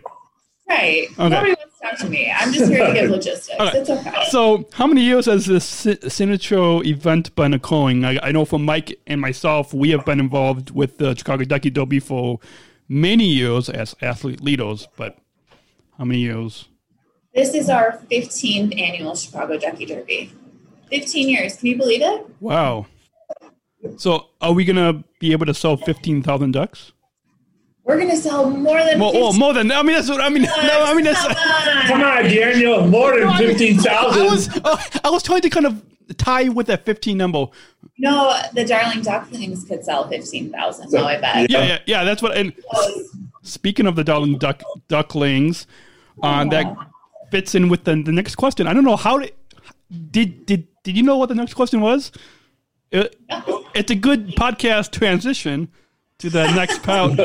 Right. 0.68 1.08
Nobody 1.18 1.54
wants 1.54 1.80
to 1.80 1.90
talk 1.90 1.98
to 2.00 2.10
me. 2.10 2.32
I'm 2.32 2.54
just 2.54 2.70
here 2.72 2.86
to 2.86 2.94
give 2.94 3.10
logistics. 3.10 3.60
Okay. 3.60 3.80
It's 3.80 3.90
okay. 3.90 4.26
So, 4.30 4.68
how 4.74 4.86
many 4.86 5.02
years 5.02 5.26
has 5.26 5.46
this 5.48 5.66
si- 5.66 6.10
signature 6.10 6.84
event 6.84 7.34
been 7.36 7.54
occurring? 7.54 8.06
I, 8.06 8.20
I 8.22 8.32
know 8.32 8.46
for 8.46 8.60
Mike 8.60 9.00
and 9.08 9.20
myself, 9.20 9.74
we 9.74 9.90
have 9.92 10.06
been 10.06 10.20
involved 10.20 10.72
with 10.72 10.98
the 11.00 11.16
Chicago 11.16 11.46
Ducky 11.46 11.72
Derby 11.72 12.00
for 12.00 12.40
many 12.88 13.26
years 13.26 13.70
as 13.70 13.96
athlete 14.02 14.42
leaders, 14.42 14.88
but 14.96 15.18
how 16.00 16.06
many 16.06 16.20
years? 16.20 16.70
This 17.36 17.54
is 17.54 17.70
our 17.70 18.00
15th 18.10 18.80
annual 18.80 19.16
Chicago 19.16 19.60
Ducky 19.60 19.86
Derby. 19.86 20.32
15 20.90 21.30
years. 21.30 21.58
Can 21.58 21.68
you 21.68 21.78
believe 21.78 22.02
it? 22.02 22.26
Wow. 22.40 22.88
So, 23.98 24.28
are 24.42 24.54
we 24.54 24.66
going 24.66 24.78
to 24.78 25.04
be 25.20 25.34
able 25.34 25.46
to 25.46 25.54
sell 25.54 25.78
15,000 25.78 26.52
ducks? 26.52 26.94
We're 27.84 27.98
going 27.98 28.10
to 28.10 28.18
sell 28.18 28.50
more 28.50 28.82
than 28.84 29.00
Well, 29.00 29.12
15 29.12 29.22
well, 29.22 29.34
more 29.34 29.54
than, 29.54 29.72
I 29.72 29.84
mean, 29.84 29.96
that's 29.96 30.10
what, 30.10 30.22
I 30.22 30.30
mean, 30.30 30.44
no, 30.44 30.84
I 30.86 30.94
mean, 30.94 31.04
that's, 31.04 31.22
Come 31.88 32.02
on, 32.02 32.24
Daniel. 32.24 32.88
More 32.88 33.20
than 33.20 33.28
I 33.28 33.40
mean, 33.40 33.58
fifteen 33.58 33.80
I 33.90 34.06
was, 34.24 34.50
uh, 34.64 34.78
I 35.04 35.10
was 35.10 35.22
trying 35.22 35.42
to 35.42 35.50
kind 35.50 35.66
of 35.66 35.84
tie 36.18 36.48
with 36.50 36.68
that 36.68 36.86
15 36.86 37.18
number. 37.18 37.48
No, 37.98 38.40
the 38.54 38.64
Darling 38.64 39.02
Ducklings 39.02 39.66
could 39.66 39.84
sell 39.84 40.08
15,000. 40.08 40.92
No, 40.92 41.06
I 41.06 41.20
bet. 41.20 41.50
Yeah, 41.50 41.66
yeah, 41.66 41.80
yeah, 41.86 42.04
that's 42.06 42.22
what, 42.22 42.38
and 42.38 42.54
speaking 43.42 43.86
of 43.86 43.96
the 43.96 44.04
darling 44.04 44.38
duck 44.38 44.62
ducklings, 44.88 45.68
uh, 46.22 46.46
that 46.46 46.78
fits 47.32 47.56
in 47.56 47.70
with 47.70 47.84
the, 47.84 48.02
the 48.02 48.12
next 48.12 48.36
question. 48.36 48.68
I 48.68 48.74
don't 48.74 48.84
know 48.84 48.96
how 48.96 49.20
did 49.20 49.34
did 50.12 50.46
did 50.46 50.68
did 50.84 50.98
you 50.98 51.04
know 51.04 51.18
what 51.18 51.30
the 51.30 51.36
next 51.36 51.54
question 51.54 51.82
was? 51.82 52.12
It, 52.92 53.20
it's 53.76 53.92
a 53.92 53.96
good 53.96 54.30
podcast 54.30 54.92
transition 54.92 55.70
to 56.20 56.30
the 56.30 56.52
next 56.54 56.82
part, 56.84 57.20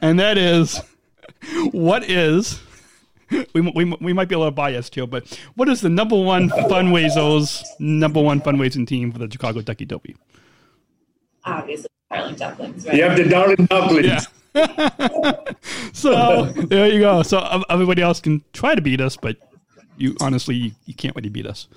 and 0.00 0.18
that 0.20 0.38
is 0.38 0.80
what 1.72 2.04
is. 2.04 2.60
We, 3.54 3.62
we, 3.62 3.84
we 3.84 4.12
might 4.12 4.28
be 4.28 4.34
a 4.34 4.38
little 4.38 4.50
biased 4.50 4.94
here, 4.94 5.06
but 5.06 5.26
what 5.54 5.66
is 5.70 5.80
the 5.80 5.88
number 5.88 6.20
one 6.20 6.50
fundraisers, 6.50 7.64
number 7.78 8.20
one 8.20 8.42
fundraising 8.42 8.86
team 8.86 9.10
for 9.10 9.18
the 9.18 9.30
Chicago 9.30 9.62
Ducky 9.62 9.86
Derby? 9.86 10.16
Obviously, 11.46 11.88
Darling 12.10 12.34
Ducklings, 12.34 12.86
right? 12.86 12.94
You 12.94 13.02
have 13.04 13.16
the 13.16 13.24
Darling 13.24 13.66
Ducklings. 13.70 14.06
Yeah. 14.06 14.20
so 15.92 16.44
there 16.46 16.88
you 16.92 17.00
go. 17.00 17.22
So 17.22 17.62
everybody 17.70 18.02
else 18.02 18.20
can 18.20 18.42
try 18.52 18.74
to 18.74 18.80
beat 18.82 19.00
us, 19.00 19.16
but 19.16 19.36
you 19.96 20.16
honestly 20.20 20.54
you, 20.54 20.70
you 20.86 20.94
can't 20.94 21.14
really 21.16 21.28
beat 21.28 21.46
us. 21.46 21.68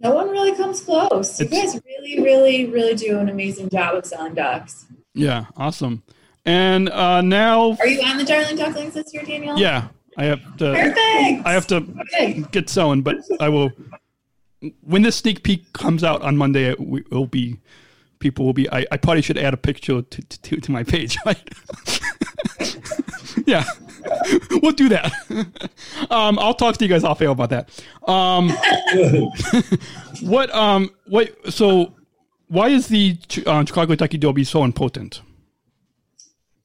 No 0.00 0.14
one 0.14 0.28
really 0.28 0.54
comes 0.54 0.80
close. 0.80 1.40
You 1.40 1.46
It's- 1.46 1.72
guys 1.74 1.82
really, 1.86 2.22
really, 2.22 2.66
really 2.66 2.94
do 2.94 3.18
an 3.18 3.28
amazing 3.28 3.70
job 3.70 3.94
of 3.94 4.04
selling 4.04 4.34
ducks. 4.34 4.86
Yeah, 5.14 5.46
awesome. 5.56 6.02
And 6.44 6.90
uh, 6.90 7.22
now, 7.22 7.76
Are 7.80 7.86
you 7.86 8.02
on 8.02 8.18
the 8.18 8.24
Darling 8.24 8.56
Ducklings 8.56 8.94
this 8.94 9.12
year, 9.12 9.24
Daniel? 9.24 9.58
yeah, 9.58 9.88
I 10.16 10.24
have 10.26 10.42
to. 10.58 10.72
Perfect. 10.74 11.46
I 11.46 11.52
have 11.52 11.66
to 11.68 11.76
Okay. 12.14 12.44
get 12.52 12.68
selling, 12.68 13.02
but 13.02 13.16
I 13.40 13.48
will. 13.48 13.72
When 14.82 15.02
this 15.02 15.16
sneak 15.16 15.42
peek 15.42 15.72
comes 15.72 16.04
out 16.04 16.22
on 16.22 16.36
Monday, 16.36 16.66
it 16.70 16.78
it'll 17.10 17.26
be 17.26 17.58
people 18.18 18.44
will 18.44 18.52
be. 18.52 18.70
I, 18.70 18.86
I 18.90 18.96
probably 18.96 19.22
should 19.22 19.38
add 19.38 19.54
a 19.54 19.56
picture 19.56 20.02
to 20.02 20.22
to, 20.22 20.60
to 20.60 20.72
my 20.72 20.82
page, 20.82 21.16
right? 21.26 21.50
yeah, 23.46 23.64
we'll 24.62 24.72
do 24.72 24.88
that. 24.88 25.12
um, 26.10 26.38
I'll 26.38 26.54
talk 26.54 26.76
to 26.76 26.84
you 26.84 26.88
guys 26.88 27.04
off 27.04 27.20
air 27.20 27.30
about 27.30 27.50
that. 27.50 27.84
Um, 28.06 28.50
what 30.22 30.54
um 30.54 30.90
what 31.06 31.52
so 31.52 31.94
why 32.48 32.68
is 32.68 32.88
the 32.88 33.18
uh, 33.46 33.64
Chicago 33.64 33.94
Ducky 33.94 34.18
Derby 34.18 34.44
so 34.44 34.64
important? 34.64 35.22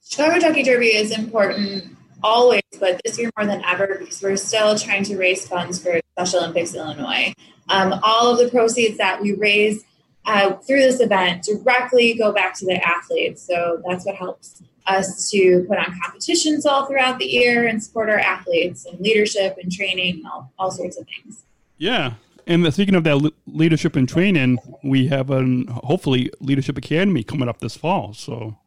Chicago 0.08 0.40
Ducky 0.40 0.64
Derby 0.64 0.88
is 0.88 1.18
important 1.18 1.96
always, 2.24 2.62
but 2.80 3.02
this 3.04 3.18
year 3.18 3.30
more 3.38 3.48
than 3.48 3.64
ever 3.66 3.98
because 4.00 4.22
we're 4.22 4.38
still 4.38 4.78
trying 4.78 5.04
to 5.06 5.18
raise 5.18 5.48
funds 5.48 5.82
for 5.82 6.00
Special 6.16 6.40
Olympics 6.40 6.76
Illinois. 6.76 7.34
Um, 7.70 8.00
all 8.04 8.32
of 8.32 8.38
the 8.38 8.50
proceeds 8.50 8.98
that 8.98 9.22
we 9.22 9.34
raise 9.34 9.84
uh, 10.26 10.54
through 10.58 10.80
this 10.82 11.00
event 11.00 11.44
directly 11.44 12.14
go 12.14 12.32
back 12.32 12.54
to 12.60 12.66
the 12.66 12.76
athletes. 12.88 13.42
So 13.42 13.82
that's 13.88 14.06
what 14.06 14.16
helps 14.16 14.62
us 14.88 15.30
to 15.32 15.66
put 15.68 15.78
on 15.78 15.96
competitions 16.04 16.66
all 16.66 16.86
throughout 16.86 17.20
the 17.20 17.26
year 17.26 17.68
and 17.68 17.82
support 17.84 18.10
our 18.10 18.20
athletes 18.20 18.86
and 18.86 19.00
leadership 19.00 19.58
and 19.62 19.72
training 19.72 20.16
and 20.18 20.26
all, 20.28 20.52
all 20.60 20.72
sorts 20.72 20.98
of 20.98 21.06
things. 21.08 21.44
Yeah. 21.78 22.14
And 22.48 22.66
the- 22.66 22.72
speaking 22.72 22.96
of 22.96 23.04
that 23.04 23.32
leadership 23.48 23.96
and 23.96 24.10
training, 24.10 24.58
we 24.84 25.08
have 25.08 25.30
an 25.30 25.68
hopefully 25.68 26.32
leadership 26.40 26.78
academy 26.78 27.24
coming 27.24 27.48
up 27.48 27.60
this 27.60 27.78
fall. 27.78 28.14
So, 28.14 28.58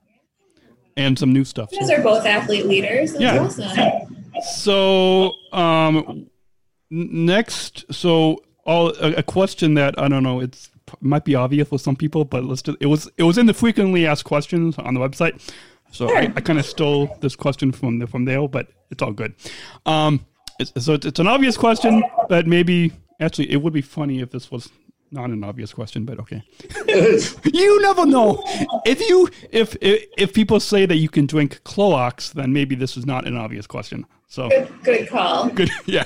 and 0.97 1.19
some 1.19 1.33
new 1.33 1.45
stuff. 1.45 1.71
You 1.73 1.81
guys 1.81 1.89
So, 1.89 1.97
are 1.97 2.03
both 2.03 2.25
athlete 2.27 2.67
leaders. 2.67 3.13
That's 3.13 3.23
Yeah. 3.23 3.39
awesome. 3.41 4.17
so 4.55 5.33
um, 5.53 6.29
next, 6.91 7.85
so 7.93 8.39
all 8.65 8.91
a, 9.01 9.15
a 9.15 9.23
question 9.23 9.75
that 9.75 9.99
I 9.99 10.09
don't 10.09 10.23
know. 10.23 10.41
It's 10.41 10.71
might 11.01 11.25
be 11.25 11.35
obvious 11.35 11.69
for 11.69 11.79
some 11.79 11.97
people, 11.97 12.25
but 12.25 12.45
let's. 12.45 12.63
Just, 12.63 12.79
it 12.81 12.87
was 12.87 13.11
it 13.17 13.23
was 13.23 13.39
in 13.39 13.47
the 13.47 13.55
frequently 13.55 14.07
asked 14.07 14.25
questions 14.25 14.79
on 14.79 14.95
the 14.95 15.01
website. 15.01 15.41
So 15.91 16.09
I, 16.09 16.23
I 16.35 16.41
kind 16.41 16.59
of 16.59 16.67
stole 16.67 17.17
this 17.21 17.37
question 17.37 17.71
from 17.71 18.01
the, 18.01 18.07
from 18.09 18.25
there, 18.25 18.49
but 18.49 18.69
it's 18.91 19.01
all 19.01 19.13
good. 19.13 19.35
Um, 19.87 20.27
it's, 20.59 20.73
so 20.85 20.95
it's, 20.95 21.07
it's 21.07 21.21
an 21.21 21.29
obvious 21.29 21.57
question, 21.57 22.03
but 22.29 22.49
maybe 22.49 22.93
actually 23.21 23.51
it 23.53 23.63
would 23.63 23.73
be 23.73 23.81
funny 23.81 24.21
if 24.21 24.31
this 24.31 24.51
was 24.51 24.71
not 25.13 25.31
an 25.31 25.45
obvious 25.45 25.73
question. 25.73 26.05
But 26.05 26.19
okay, 26.21 26.43
you 27.45 27.83
never 27.83 28.07
know. 28.07 28.43
If 28.85 29.01
you 29.09 29.29
if, 29.51 29.77
if 29.81 30.05
if 30.19 30.33
people 30.33 30.61
say 30.61 30.87
that 30.87 30.97
you 30.97 31.09
can 31.09 31.27
drink 31.27 31.61
Clorox, 31.65 32.33
then 32.33 32.53
maybe 32.53 32.75
this 32.75 32.97
is 32.97 33.07
not 33.07 33.27
an 33.27 33.37
obvious 33.37 33.67
question. 33.67 34.07
So 34.35 34.49
Good, 34.49 34.69
good 34.83 35.09
call. 35.09 35.49
good, 35.49 35.71
yeah, 35.87 36.03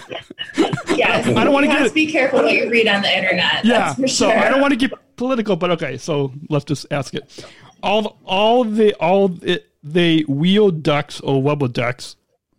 Yes. 0.94 1.26
I 1.28 1.44
don't 1.44 1.54
wanna 1.54 1.66
get 1.66 1.94
be 1.94 2.12
careful 2.12 2.42
what 2.42 2.52
you 2.52 2.68
read 2.68 2.87
on 2.87 3.00
the 3.00 3.16
internet. 3.16 3.64
yeah. 3.64 3.78
That's 3.78 3.99
for 3.99 4.06
So. 4.06 4.28
I 4.28 4.50
don't 4.50 4.61
want 4.61 4.73
to 4.73 4.76
get 4.76 4.92
political, 5.16 5.56
but 5.56 5.70
okay. 5.70 5.97
So 5.97 6.35
let's 6.50 6.66
just 6.66 6.85
ask 6.90 7.14
it. 7.14 7.47
All 7.82 8.18
all 8.26 8.64
the 8.64 8.92
all 8.97 9.28
the, 9.28 9.62
the 9.82 10.26
wheel 10.28 10.70
ducks 10.70 11.23
or 11.23 11.42
rubber 11.42 11.68
ducks 11.68 12.16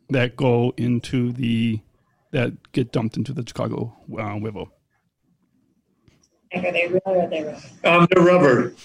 that 0.09 0.35
go 0.35 0.73
into 0.75 1.31
the 1.33 1.81
that 2.31 2.71
get 2.71 2.91
dumped 2.91 3.15
into 3.15 3.31
the 3.31 3.43
Chicago 3.45 3.95
uh, 4.17 4.39
River. 4.39 4.63
Are 6.55 6.61
they 6.61 6.87
real 6.87 6.99
or 7.05 7.21
are 7.21 7.27
they 7.29 7.43
real? 7.43 7.59
Um, 7.83 8.07
they're 8.09 8.23
rubber. 8.23 8.73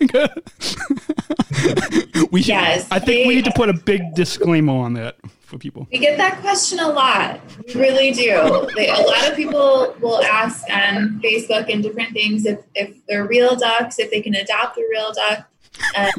we 2.32 2.42
should, 2.42 2.48
Yes, 2.48 2.88
I 2.90 2.98
think 2.98 3.28
we 3.28 3.36
need 3.36 3.44
to 3.44 3.52
put 3.54 3.68
a 3.68 3.74
big 3.74 4.02
disclaimer 4.16 4.72
on 4.72 4.94
that 4.94 5.16
for 5.48 5.58
people. 5.58 5.88
We 5.90 5.98
get 5.98 6.18
that 6.18 6.40
question 6.40 6.78
a 6.78 6.88
lot. 6.88 7.40
We 7.66 7.74
really 7.74 8.12
do. 8.12 8.68
They, 8.76 8.90
a 8.90 9.00
lot 9.00 9.28
of 9.28 9.34
people 9.34 9.96
will 10.00 10.22
ask 10.22 10.68
on 10.70 11.20
Facebook 11.24 11.72
and 11.72 11.82
different 11.82 12.12
things 12.12 12.44
if, 12.44 12.60
if 12.74 12.94
they're 13.06 13.26
real 13.26 13.56
ducks, 13.56 13.98
if 13.98 14.10
they 14.10 14.20
can 14.20 14.34
adopt 14.34 14.76
a 14.76 14.86
real 14.90 15.10
duck. 15.12 15.50
And 15.96 16.12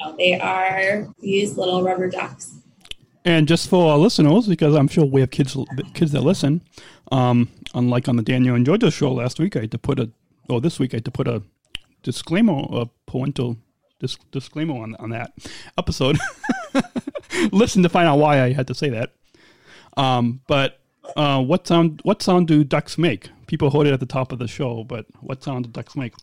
no, 0.00 0.16
they 0.16 0.40
are 0.40 1.06
these 1.20 1.56
little 1.56 1.84
rubber 1.84 2.10
ducks. 2.10 2.54
And 3.24 3.46
just 3.46 3.68
for 3.68 3.92
our 3.92 3.98
listeners, 3.98 4.48
because 4.48 4.74
I'm 4.74 4.88
sure 4.88 5.04
we 5.04 5.20
have 5.20 5.30
kids 5.30 5.56
kids 5.94 6.12
that 6.12 6.22
listen, 6.22 6.62
um, 7.12 7.48
unlike 7.74 8.08
on 8.08 8.16
the 8.16 8.22
Daniel 8.22 8.56
and 8.56 8.66
Georgia 8.66 8.90
show 8.90 9.12
last 9.12 9.38
week, 9.38 9.56
I 9.56 9.60
had 9.60 9.70
to 9.70 9.78
put 9.78 10.00
a, 10.00 10.10
or 10.48 10.60
this 10.60 10.80
week 10.80 10.94
I 10.94 10.96
had 10.96 11.04
to 11.04 11.10
put 11.12 11.28
a 11.28 11.42
disclaimer, 12.02 12.66
a 12.72 12.86
parental 13.06 13.56
dis- 13.98 14.18
disclaimer 14.30 14.74
on 14.82 14.94
on 14.96 15.10
that 15.10 15.32
episode. 15.76 16.18
Listen 17.52 17.82
to 17.82 17.88
find 17.88 18.08
out 18.08 18.18
why 18.18 18.42
I 18.42 18.52
had 18.52 18.66
to 18.68 18.74
say 18.74 18.88
that. 18.90 19.12
Um, 19.96 20.40
but 20.46 20.80
uh, 21.16 21.42
what 21.42 21.66
sound 21.66 22.00
what 22.04 22.22
sound 22.22 22.48
do 22.48 22.64
ducks 22.64 22.98
make? 22.98 23.30
People 23.46 23.70
heard 23.70 23.86
it 23.86 23.92
at 23.92 24.00
the 24.00 24.06
top 24.06 24.32
of 24.32 24.38
the 24.38 24.48
show, 24.48 24.84
but 24.84 25.06
what 25.20 25.42
sound 25.42 25.64
do 25.64 25.70
ducks 25.70 25.96
make? 25.96 26.14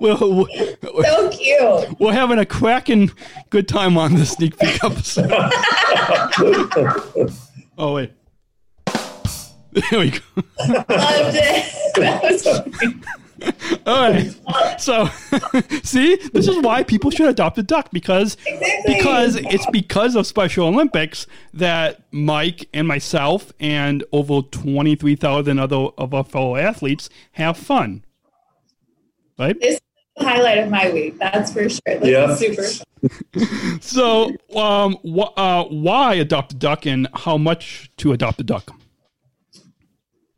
well, 0.00 0.18
So 1.04 1.30
cute. 1.30 1.98
we're 2.00 2.12
having 2.12 2.38
a 2.38 2.46
cracking 2.46 3.10
good 3.50 3.66
time 3.68 3.96
on 3.98 4.14
the 4.14 4.26
sneak 4.26 4.58
peek 4.58 4.82
episode. 4.84 5.30
oh 7.78 7.94
wait, 7.94 8.12
there 9.74 10.00
we 10.00 10.10
go. 10.10 10.18
Loved 10.68 11.36
it. 11.36 11.70
That 11.94 12.22
was 12.24 12.44
All 13.86 14.10
right. 14.10 14.80
So, 14.80 15.06
see, 15.84 16.16
this 16.32 16.48
is 16.48 16.58
why 16.62 16.82
people 16.82 17.10
should 17.12 17.28
adopt 17.28 17.56
a 17.58 17.62
duck 17.62 17.90
because 17.92 18.36
Exactly. 18.46 18.94
because 18.94 19.36
it's 19.36 19.66
because 19.70 20.16
of 20.16 20.26
Special 20.26 20.66
Olympics 20.66 21.26
that 21.52 22.00
Mike 22.10 22.68
and 22.74 22.88
myself 22.88 23.52
and 23.60 24.02
over 24.12 24.40
twenty 24.42 24.96
three 24.96 25.14
thousand 25.14 25.58
other 25.60 25.76
of 25.98 26.14
our 26.14 26.24
fellow 26.24 26.56
athletes 26.56 27.08
have 27.32 27.56
fun. 27.56 28.04
Right. 29.38 29.58
this 29.60 29.74
is 29.74 29.80
the 30.16 30.24
highlight 30.24 30.58
of 30.58 30.70
my 30.70 30.90
week. 30.90 31.18
That's 31.18 31.52
for 31.52 31.68
sure. 31.68 31.80
This 31.86 32.08
Yeah. 32.08 32.34
super 32.34 32.62
fun. 32.62 33.80
So, 33.80 34.30
um, 34.56 34.96
wh- 35.06 35.32
uh, 35.36 35.64
why 35.64 36.14
adopt 36.14 36.52
a 36.54 36.56
duck 36.56 36.86
and 36.86 37.06
how 37.14 37.36
much 37.36 37.90
to 37.98 38.12
adopt 38.12 38.40
a 38.40 38.44
duck? 38.44 38.72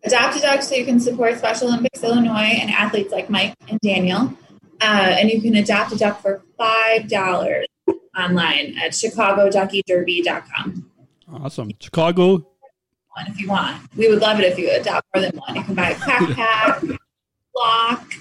Adopt 0.06 0.36
a 0.36 0.40
duck 0.40 0.62
so 0.62 0.74
you 0.76 0.84
can 0.84 1.00
support 1.00 1.36
Special 1.36 1.68
Olympics 1.68 2.02
Illinois 2.02 2.56
and 2.60 2.70
athletes 2.70 3.12
like 3.12 3.28
Mike 3.28 3.54
and 3.68 3.78
Daniel. 3.80 4.32
Uh, 4.80 5.16
and 5.18 5.30
you 5.30 5.40
can 5.40 5.56
adopt 5.56 5.92
a 5.92 5.96
duck 5.96 6.22
for 6.22 6.42
$5 6.60 7.64
online 8.16 8.78
at 8.78 8.92
chicagoduckyderby.com. 8.92 10.90
Awesome. 11.32 11.70
Chicago. 11.80 12.32
One 12.32 13.26
if 13.26 13.40
you 13.40 13.48
want. 13.48 13.82
We 13.96 14.08
would 14.08 14.20
love 14.20 14.38
it 14.38 14.44
if 14.44 14.58
you 14.58 14.70
adopt 14.70 15.06
more 15.14 15.22
than 15.22 15.36
one. 15.38 15.56
You 15.56 15.64
can 15.64 15.74
buy 15.74 15.90
a 15.90 15.94
pack 15.96 16.30
pack, 16.36 16.82
block, 17.52 18.14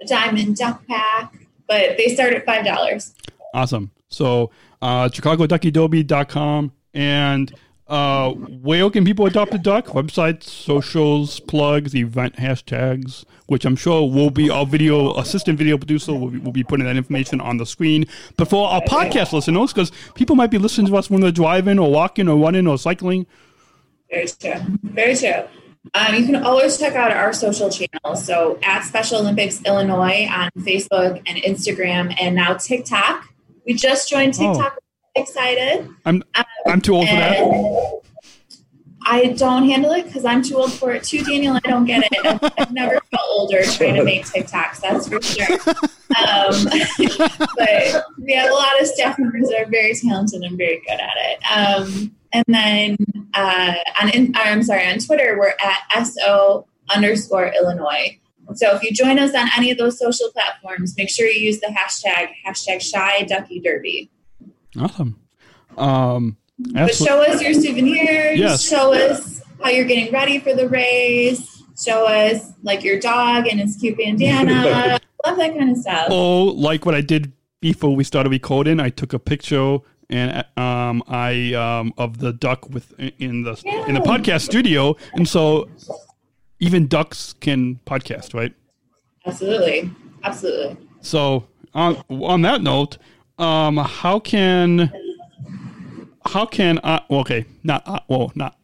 a 0.00 0.06
diamond 0.06 0.56
duck 0.56 0.84
pack, 0.88 1.34
but 1.68 1.96
they 1.98 2.08
start 2.08 2.32
at 2.32 2.46
$5. 2.46 3.14
Awesome. 3.54 3.90
So, 4.08 4.50
uh, 4.82 5.08
ChicagoDuckyDerby.com 5.08 6.72
and 6.94 7.54
uh, 7.88 8.32
where 8.32 8.88
can 8.90 9.04
people 9.04 9.24
adopt 9.26 9.54
a 9.54 9.58
duck? 9.58 9.86
Websites, 9.86 10.44
socials, 10.44 11.40
plugs, 11.40 11.94
event 11.94 12.36
hashtags, 12.36 13.24
which 13.46 13.64
I'm 13.64 13.76
sure 13.76 14.08
will 14.10 14.30
be 14.30 14.50
our 14.50 14.66
video 14.66 15.14
assistant 15.14 15.58
video 15.58 15.78
producer 15.78 16.12
will 16.12 16.30
be, 16.30 16.38
will 16.38 16.52
be 16.52 16.64
putting 16.64 16.84
that 16.86 16.96
information 16.96 17.40
on 17.40 17.56
the 17.56 17.64
screen. 17.64 18.04
But 18.36 18.48
for 18.48 18.68
our 18.68 18.82
podcast 18.82 19.32
listeners, 19.32 19.72
because 19.72 19.90
people 20.14 20.36
might 20.36 20.50
be 20.50 20.58
listening 20.58 20.88
to 20.88 20.96
us 20.96 21.08
when 21.08 21.22
they're 21.22 21.32
driving 21.32 21.78
or 21.78 21.90
walking 21.90 22.28
or 22.28 22.36
running 22.36 22.66
or 22.66 22.76
cycling. 22.76 23.26
Very 24.10 24.26
true. 24.26 24.54
Very 24.82 25.16
true. 25.16 25.44
Um, 25.94 26.14
you 26.14 26.26
can 26.26 26.36
always 26.36 26.76
check 26.76 26.94
out 26.94 27.10
our 27.12 27.32
social 27.32 27.70
channels. 27.70 28.24
So 28.24 28.58
at 28.62 28.82
Special 28.82 29.20
Olympics 29.20 29.62
Illinois 29.64 30.28
on 30.30 30.50
Facebook 30.58 31.22
and 31.26 31.38
Instagram, 31.38 32.14
and 32.20 32.34
now 32.36 32.54
TikTok. 32.54 33.24
We 33.64 33.74
just 33.74 34.08
joined 34.10 34.34
Oh. 34.38 34.70
Excited. 35.18 35.88
I'm 36.04 36.22
I'm 36.66 36.80
too 36.80 36.94
old 36.94 37.08
for 37.08 37.14
that. 37.14 38.00
I 39.10 39.28
don't 39.28 39.68
handle 39.68 39.92
it 39.92 40.04
because 40.04 40.24
I'm 40.26 40.42
too 40.42 40.56
old 40.56 40.72
for 40.72 40.92
it 40.92 41.02
too, 41.02 41.24
Daniel. 41.24 41.58
I 41.64 41.68
don't 41.70 41.86
get 41.86 42.04
it. 42.04 42.26
I've, 42.26 42.52
I've 42.58 42.72
never 42.72 43.00
felt 43.10 43.24
older 43.30 43.62
trying 43.62 43.94
to 43.94 44.04
make 44.04 44.26
TikToks. 44.26 44.80
That's 44.80 45.08
for 45.08 45.22
sure. 45.22 45.56
Um, 46.18 46.64
but 47.56 48.04
we 48.18 48.34
have 48.34 48.50
a 48.50 48.54
lot 48.54 48.80
of 48.80 48.86
staff 48.86 49.18
members 49.18 49.48
that 49.48 49.62
are 49.66 49.70
very 49.70 49.94
talented 49.94 50.42
and 50.42 50.58
very 50.58 50.82
good 50.86 51.00
at 51.00 51.16
it. 51.16 51.38
Um, 51.56 52.14
and 52.34 52.44
then 52.48 52.96
uh, 53.32 53.74
on, 54.02 54.10
in, 54.10 54.32
I'm 54.36 54.62
sorry, 54.62 54.86
on 54.86 54.98
Twitter, 54.98 55.38
we're 55.38 55.54
at 55.58 56.02
so 56.04 56.66
underscore 56.90 57.52
Illinois. 57.58 58.18
So 58.54 58.74
if 58.74 58.82
you 58.82 58.92
join 58.92 59.18
us 59.18 59.34
on 59.34 59.48
any 59.56 59.70
of 59.70 59.78
those 59.78 59.98
social 59.98 60.30
platforms, 60.32 60.94
make 60.98 61.08
sure 61.08 61.26
you 61.26 61.40
use 61.40 61.60
the 61.60 61.68
hashtag 61.68 62.30
hashtag 62.46 62.82
Shy 62.82 63.22
Ducky 63.22 63.60
Derby. 63.60 64.10
Awesome. 64.76 65.20
Um, 65.76 66.36
But 66.58 66.94
show 66.94 67.22
us 67.22 67.40
your 67.40 67.54
souvenirs. 67.54 68.38
Yes. 68.38 68.62
Show 68.62 68.92
us 68.92 69.42
how 69.62 69.70
you're 69.70 69.84
getting 69.84 70.12
ready 70.12 70.40
for 70.40 70.54
the 70.54 70.68
race. 70.68 71.62
Show 71.80 72.06
us 72.06 72.52
like 72.62 72.82
your 72.82 72.98
dog 72.98 73.46
and 73.46 73.60
his 73.60 73.76
cute 73.76 73.96
bandana. 73.96 74.98
Love 75.26 75.36
that 75.36 75.56
kind 75.56 75.70
of 75.70 75.76
stuff. 75.78 76.08
Oh, 76.10 76.44
like 76.44 76.84
what 76.86 76.94
I 76.94 77.00
did 77.00 77.32
before 77.60 77.94
we 77.94 78.04
started 78.04 78.30
recording, 78.30 78.80
I 78.80 78.88
took 78.88 79.12
a 79.12 79.18
picture 79.18 79.78
and 80.10 80.44
um, 80.56 81.02
I 81.06 81.52
um, 81.54 81.92
of 81.98 82.18
the 82.18 82.32
duck 82.32 82.68
with 82.70 82.98
in 82.98 83.42
the 83.42 83.60
in 83.86 83.94
the 83.94 84.00
podcast 84.00 84.42
studio, 84.42 84.96
and 85.12 85.28
so 85.28 85.68
even 86.60 86.86
ducks 86.86 87.34
can 87.34 87.78
podcast, 87.84 88.34
right? 88.34 88.54
Absolutely. 89.26 89.90
Absolutely. 90.24 90.76
So 91.00 91.46
on 91.74 92.02
on 92.08 92.42
that 92.42 92.62
note, 92.62 92.98
um, 93.38 93.76
how 93.78 94.18
can 94.18 94.90
how 96.24 96.44
can 96.46 96.78
I? 96.84 97.02
Well, 97.08 97.20
okay, 97.20 97.44
not 97.64 97.82
I, 97.86 98.00
well, 98.08 98.32
not 98.34 98.56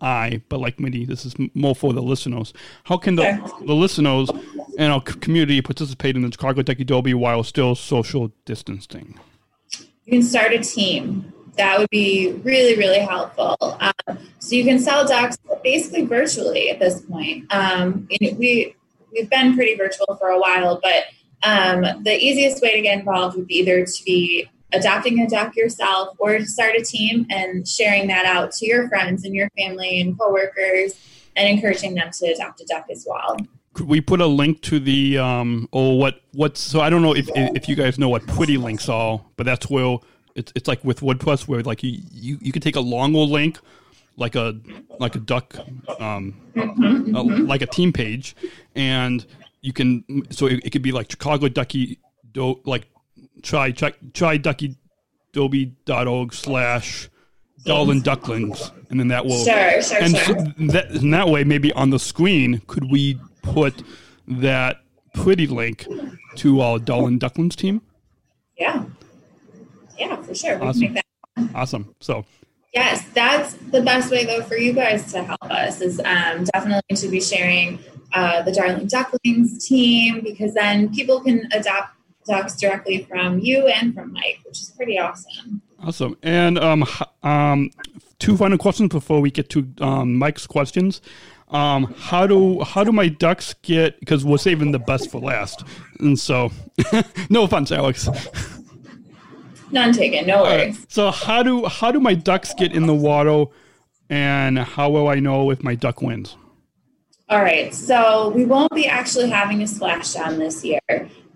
I, 0.00 0.42
but 0.48 0.58
like 0.60 0.80
maybe 0.80 1.04
this 1.04 1.24
is 1.24 1.34
m- 1.38 1.50
more 1.54 1.74
for 1.74 1.92
the 1.92 2.02
listeners. 2.02 2.52
How 2.84 2.96
can 2.96 3.14
the 3.16 3.36
Sure. 3.36 3.66
the 3.66 3.74
listeners 3.74 4.30
and 4.78 4.92
our 4.92 5.02
c- 5.06 5.18
community 5.20 5.60
participate 5.62 6.16
in 6.16 6.22
the 6.22 6.30
Chicago 6.32 6.62
Ducky 6.62 6.84
Derby 6.84 7.14
while 7.14 7.44
still 7.44 7.74
social 7.74 8.32
distancing? 8.44 9.18
You 10.04 10.12
can 10.18 10.22
start 10.22 10.52
a 10.52 10.58
team. 10.58 11.32
That 11.56 11.78
would 11.78 11.90
be 11.90 12.32
really, 12.42 12.76
really 12.76 12.98
helpful. 13.00 13.56
Um, 13.60 14.18
so 14.38 14.56
you 14.56 14.64
can 14.64 14.78
sell 14.78 15.06
docs 15.06 15.36
basically 15.62 16.06
virtually 16.06 16.70
at 16.70 16.80
this 16.80 17.02
point. 17.02 17.44
Um, 17.54 18.08
and 18.20 18.38
we 18.38 18.74
we've 19.12 19.28
been 19.30 19.54
pretty 19.54 19.76
virtual 19.76 20.16
for 20.18 20.28
a 20.30 20.40
while, 20.40 20.80
but 20.82 21.04
um, 21.42 21.82
the 22.02 22.16
easiest 22.16 22.62
way 22.62 22.74
to 22.74 22.80
get 22.80 22.98
involved 22.98 23.36
would 23.36 23.46
be 23.46 23.58
either 23.58 23.84
to 23.84 24.04
be 24.04 24.48
adopting 24.72 25.20
a 25.20 25.28
duck 25.28 25.56
yourself 25.56 26.16
or 26.18 26.38
to 26.38 26.46
start 26.46 26.74
a 26.76 26.82
team 26.82 27.26
and 27.30 27.66
sharing 27.66 28.08
that 28.08 28.24
out 28.24 28.52
to 28.52 28.66
your 28.66 28.88
friends 28.88 29.24
and 29.24 29.34
your 29.34 29.48
family 29.56 30.00
and 30.00 30.18
coworkers 30.18 30.94
and 31.36 31.48
encouraging 31.48 31.94
them 31.94 32.10
to 32.12 32.26
adopt 32.26 32.60
a 32.60 32.64
duck 32.66 32.86
as 32.90 33.06
well. 33.08 33.36
Could 33.74 33.88
we 33.88 34.00
put 34.00 34.20
a 34.20 34.26
link 34.26 34.60
to 34.62 34.78
the 34.78 35.18
um 35.18 35.68
or 35.72 35.98
what 35.98 36.20
what's 36.32 36.60
so 36.60 36.80
I 36.80 36.90
don't 36.90 37.00
know 37.00 37.14
if 37.14 37.28
if 37.34 37.68
you 37.68 37.76
guys 37.76 37.98
know 37.98 38.08
what 38.08 38.26
pretty 38.26 38.58
links 38.58 38.88
are, 38.88 39.22
but 39.36 39.46
that's 39.46 39.70
where 39.70 39.96
it's 40.34 40.52
it's 40.54 40.68
like 40.68 40.84
with 40.84 41.00
WordPress 41.00 41.48
where 41.48 41.62
like 41.62 41.82
you 41.82 41.98
you, 42.12 42.38
you 42.40 42.52
can 42.52 42.60
take 42.60 42.76
a 42.76 42.80
longer 42.80 43.20
link 43.20 43.58
like 44.16 44.34
a 44.34 44.58
like 44.98 45.14
a 45.14 45.18
duck 45.18 45.56
um 45.98 46.34
uh, 46.54 47.22
like 47.22 47.62
a 47.62 47.66
team 47.66 47.94
page 47.94 48.36
and 48.74 49.24
you 49.62 49.72
can 49.72 50.04
so 50.30 50.46
it, 50.46 50.60
it 50.66 50.70
could 50.70 50.82
be 50.82 50.92
like 50.92 51.10
Chicago 51.10 51.48
Ducky 51.48 51.98
do 52.32 52.60
like 52.64 52.88
try 53.42 53.70
try 53.70 53.92
try 54.12 54.36
ducky 54.36 54.76
org 55.36 56.34
slash 56.34 57.08
Darlin 57.64 58.02
Ducklings 58.02 58.70
and 58.90 58.98
then 59.00 59.08
that 59.08 59.24
will 59.24 59.44
Sure, 59.44 59.80
sure, 59.82 59.98
and 60.02 60.16
sure. 60.16 60.34
that 60.72 60.90
in 60.90 61.10
that 61.12 61.28
way 61.28 61.44
maybe 61.44 61.72
on 61.72 61.90
the 61.90 61.98
screen 61.98 62.60
could 62.66 62.90
we 62.90 63.18
put 63.42 63.82
that 64.26 64.78
pretty 65.14 65.46
link 65.46 65.86
to 66.36 66.60
our 66.60 66.78
Darlin 66.78 67.18
Ducklings 67.18 67.54
team 67.56 67.80
Yeah. 68.58 68.84
Yeah, 69.98 70.16
for 70.22 70.34
sure. 70.34 70.58
We 70.58 70.66
Awesome. 70.66 70.82
can 70.82 70.92
make 70.94 71.04
that 71.36 71.50
awesome 71.54 71.94
so 72.00 72.24
Yes, 72.74 73.04
that's 73.12 73.52
the 73.70 73.82
best 73.82 74.10
way 74.10 74.24
though 74.24 74.42
for 74.42 74.56
you 74.56 74.72
guys 74.72 75.12
to 75.12 75.22
help 75.22 75.42
us 75.44 75.80
is 75.82 76.00
um, 76.00 76.44
definitely 76.44 76.96
to 76.96 77.08
be 77.08 77.20
sharing 77.20 77.78
uh, 78.14 78.42
the 78.42 78.52
Darling 78.52 78.86
Ducklings 78.86 79.66
team 79.66 80.20
because 80.22 80.54
then 80.54 80.92
people 80.94 81.20
can 81.20 81.48
adopt 81.52 81.94
ducks 82.24 82.56
directly 82.56 83.04
from 83.04 83.38
you 83.38 83.66
and 83.66 83.94
from 83.94 84.12
Mike, 84.12 84.40
which 84.44 84.60
is 84.60 84.70
pretty 84.70 84.98
awesome. 84.98 85.62
Awesome. 85.80 86.16
And 86.22 86.58
um, 86.58 86.84
um, 87.22 87.70
two 88.18 88.36
final 88.36 88.58
questions 88.58 88.90
before 88.90 89.20
we 89.20 89.30
get 89.30 89.48
to 89.50 89.66
um, 89.80 90.16
Mike's 90.16 90.46
questions. 90.46 91.00
Um, 91.48 91.94
how 91.98 92.26
do 92.26 92.60
how 92.62 92.82
do 92.82 92.92
my 92.92 93.08
ducks 93.08 93.54
get? 93.60 94.00
Because 94.00 94.24
we're 94.24 94.38
saving 94.38 94.72
the 94.72 94.78
best 94.78 95.10
for 95.10 95.20
last, 95.20 95.64
and 96.00 96.18
so 96.18 96.50
no 97.28 97.42
offense, 97.42 97.70
Alex. 97.70 98.08
None 99.70 99.92
taken, 99.92 100.26
no 100.26 100.42
worries. 100.44 100.86
So 100.88 101.10
how 101.10 101.42
do 101.42 101.66
how 101.66 101.92
do 101.92 102.00
my 102.00 102.14
ducks 102.14 102.54
get 102.54 102.72
in 102.72 102.86
the 102.86 102.94
water, 102.94 103.44
and 104.08 104.58
how 104.58 104.88
will 104.88 105.08
I 105.08 105.16
know 105.16 105.50
if 105.50 105.62
my 105.62 105.74
duck 105.74 106.00
wins? 106.00 106.36
All 107.32 107.40
right, 107.40 107.72
so 107.72 108.28
we 108.28 108.44
won't 108.44 108.70
be 108.74 108.86
actually 108.86 109.30
having 109.30 109.62
a 109.62 109.64
splashdown 109.64 110.36
this 110.36 110.62
year. 110.62 110.80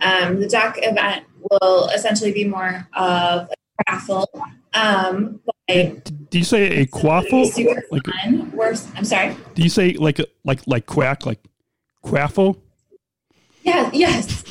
Um, 0.02 0.38
the 0.38 0.46
duck 0.46 0.74
event 0.76 1.24
will 1.50 1.88
essentially 1.88 2.32
be 2.32 2.44
more 2.44 2.86
of 2.94 3.48
a 3.48 3.54
raffle. 3.88 4.28
Um, 4.74 5.40
Do 5.66 6.38
you 6.38 6.44
say 6.44 6.82
a 6.82 6.86
quaffle? 6.86 7.50
Like, 7.90 8.02
I'm 8.94 9.04
sorry. 9.06 9.38
do 9.54 9.62
you 9.62 9.70
say 9.70 9.94
like 9.94 10.18
a, 10.18 10.26
like 10.44 10.60
like 10.66 10.84
quack 10.84 11.24
like 11.24 11.40
quaffle? 12.04 12.60
Yeah, 13.62 13.88
yes. 13.94 14.42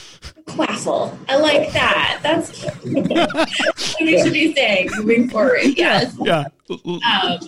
Quaffle. 0.47 1.15
I 1.29 1.35
like 1.37 1.71
that. 1.73 2.21
That's 2.23 2.63
what 2.85 3.49
we 4.01 4.19
should 4.19 4.33
be 4.33 4.51
saying 4.55 4.89
moving 4.97 5.29
forward. 5.29 5.59
Yes. 5.77 6.17
Yeah. 6.23 6.45
Um, 6.71 7.39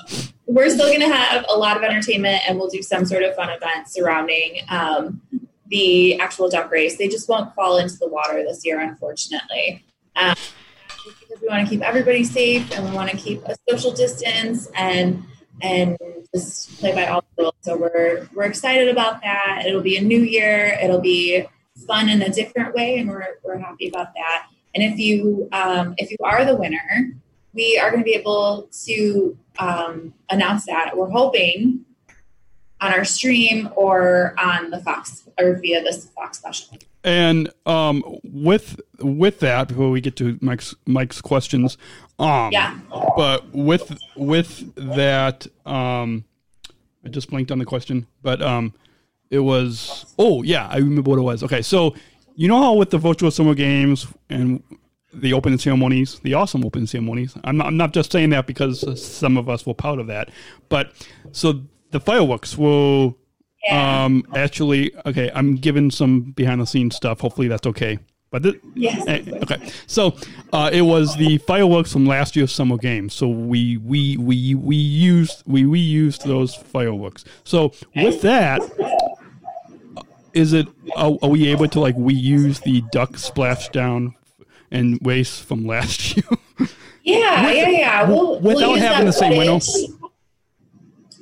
we're 0.47 0.69
still 0.69 0.87
going 0.87 1.01
to 1.01 1.13
have 1.13 1.45
a 1.49 1.57
lot 1.57 1.77
of 1.77 1.83
entertainment 1.83 2.41
and 2.47 2.57
we'll 2.57 2.69
do 2.69 2.81
some 2.81 3.05
sort 3.05 3.21
of 3.21 3.35
fun 3.35 3.49
event 3.49 3.87
surrounding 3.87 4.61
um, 4.69 5.21
the 5.67 6.19
actual 6.19 6.49
duck 6.49 6.71
race. 6.71 6.97
They 6.97 7.09
just 7.09 7.27
won't 7.27 7.53
fall 7.53 7.77
into 7.77 7.97
the 7.97 8.07
water 8.07 8.41
this 8.43 8.65
year, 8.65 8.79
unfortunately. 8.79 9.85
Um, 10.15 10.35
because 10.87 11.41
we 11.41 11.47
want 11.47 11.67
to 11.67 11.69
keep 11.69 11.81
everybody 11.81 12.23
safe 12.23 12.71
and 12.71 12.85
we 12.85 12.91
want 12.95 13.09
to 13.11 13.17
keep 13.17 13.43
a 13.45 13.55
social 13.69 13.91
distance 13.91 14.69
and 14.73 15.23
and 15.61 15.97
just 16.33 16.77
play 16.79 16.93
by 16.93 17.07
all 17.07 17.23
the 17.35 17.43
rules. 17.43 17.55
So 17.61 17.77
we're 17.77 18.27
we're 18.33 18.45
excited 18.45 18.89
about 18.89 19.21
that. 19.21 19.63
It'll 19.65 19.81
be 19.81 19.97
a 19.97 20.01
new 20.01 20.19
year. 20.19 20.77
It'll 20.81 21.01
be 21.01 21.45
fun 21.87 22.09
in 22.09 22.21
a 22.21 22.29
different 22.29 22.73
way, 22.73 22.97
and 22.97 23.09
we're 23.09 23.39
we're 23.43 23.57
happy 23.57 23.89
about 23.89 24.13
that. 24.13 24.47
And 24.75 24.83
if 24.83 24.99
you 24.99 25.49
um, 25.51 25.95
if 25.97 26.11
you 26.11 26.17
are 26.23 26.45
the 26.45 26.55
winner, 26.55 27.11
we 27.57 27.77
are 27.79 27.89
going 27.89 28.01
to 28.01 28.05
be 28.05 28.13
able 28.13 28.69
to 28.85 29.37
um, 29.57 30.13
announce 30.29 30.65
that. 30.67 30.95
We're 30.95 31.09
hoping 31.09 31.83
on 32.79 32.93
our 32.93 33.03
stream 33.03 33.69
or 33.75 34.35
on 34.39 34.69
the 34.69 34.79
Fox 34.79 35.27
or 35.39 35.55
via 35.59 35.81
this 35.81 36.05
Fox 36.09 36.37
special. 36.37 36.77
And 37.03 37.49
um, 37.65 38.03
with 38.23 38.79
with 38.99 39.39
that, 39.39 39.69
before 39.69 39.89
we 39.89 40.01
get 40.01 40.15
to 40.17 40.37
Mike's 40.41 40.75
Mike's 40.85 41.19
questions, 41.19 41.77
um, 42.19 42.51
Yeah. 42.51 42.79
But 43.15 43.51
with 43.53 43.97
with 44.15 44.75
that, 44.75 45.47
um, 45.65 46.25
I 47.03 47.09
just 47.09 47.29
blanked 47.29 47.51
on 47.51 47.57
the 47.57 47.65
question, 47.65 48.05
but 48.21 48.41
um, 48.41 48.73
it 49.31 49.39
was 49.39 50.13
oh 50.19 50.43
yeah, 50.43 50.67
I 50.67 50.77
remember 50.77 51.09
what 51.09 51.19
it 51.19 51.23
was. 51.23 51.43
Okay, 51.43 51.63
so 51.63 51.95
you 52.35 52.47
know 52.47 52.61
how 52.61 52.73
with 52.73 52.91
the 52.91 52.99
virtual 52.99 53.31
summer 53.31 53.55
games 53.55 54.05
and 54.29 54.61
the 55.21 55.33
opening 55.33 55.59
ceremonies, 55.59 56.19
the 56.23 56.33
awesome 56.33 56.63
opening 56.65 56.87
ceremonies. 56.87 57.35
I'm 57.43 57.57
not, 57.57 57.67
I'm 57.67 57.77
not 57.77 57.93
just 57.93 58.11
saying 58.11 58.29
that 58.31 58.47
because 58.47 58.83
some 59.01 59.37
of 59.37 59.49
us 59.49 59.65
were 59.65 59.73
proud 59.73 59.99
of 59.99 60.07
that, 60.07 60.29
but 60.69 60.91
so 61.31 61.61
the 61.91 61.99
fireworks 61.99 62.57
will 62.57 63.17
Yeah. 63.63 64.05
um, 64.05 64.23
actually, 64.35 64.91
okay, 65.05 65.31
I'm 65.33 65.55
giving 65.55 65.89
some 65.91 66.31
behind 66.31 66.61
the 66.61 66.65
scenes 66.67 66.95
stuff. 66.95 67.21
Hopefully 67.21 67.47
that's 67.47 67.67
okay. 67.67 67.99
But 68.29 68.43
thi- 68.43 68.59
Yes. 68.75 69.05
eh, 69.07 69.23
okay, 69.43 69.57
so 69.87 70.13
uh, 70.51 70.69
it 70.73 70.81
was 70.81 71.15
the 71.15 71.37
fireworks 71.39 71.91
from 71.93 72.05
last 72.05 72.35
year's 72.35 72.51
summer 72.51 72.75
games. 72.77 73.13
So 73.13 73.27
we 73.29 73.77
we 73.77 74.17
we 74.17 74.53
we 74.55 74.75
used 74.75 75.43
we 75.45 75.65
we 75.65 75.79
used 75.79 76.25
those 76.25 76.53
fireworks. 76.53 77.23
So 77.45 77.71
with 77.95 78.21
that, 78.23 78.61
is 80.33 80.53
it 80.53 80.67
are, 80.95 81.17
are 81.21 81.29
we 81.29 81.47
able 81.47 81.67
to 81.69 81.79
like 81.79 81.95
reuse 81.95 82.61
the 82.63 82.81
duck 82.91 83.11
splashdown 83.13 84.13
and 84.71 84.99
waste 85.01 85.43
from 85.43 85.65
last 85.65 86.15
year? 86.17 86.25
Yeah, 87.03 87.51
yeah, 87.51 87.69
yeah. 87.69 88.09
We'll, 88.09 88.39
we'll 88.41 88.55
without 88.55 88.79
having 88.79 89.05
the 89.05 89.13
same 89.13 89.37
window? 89.37 89.59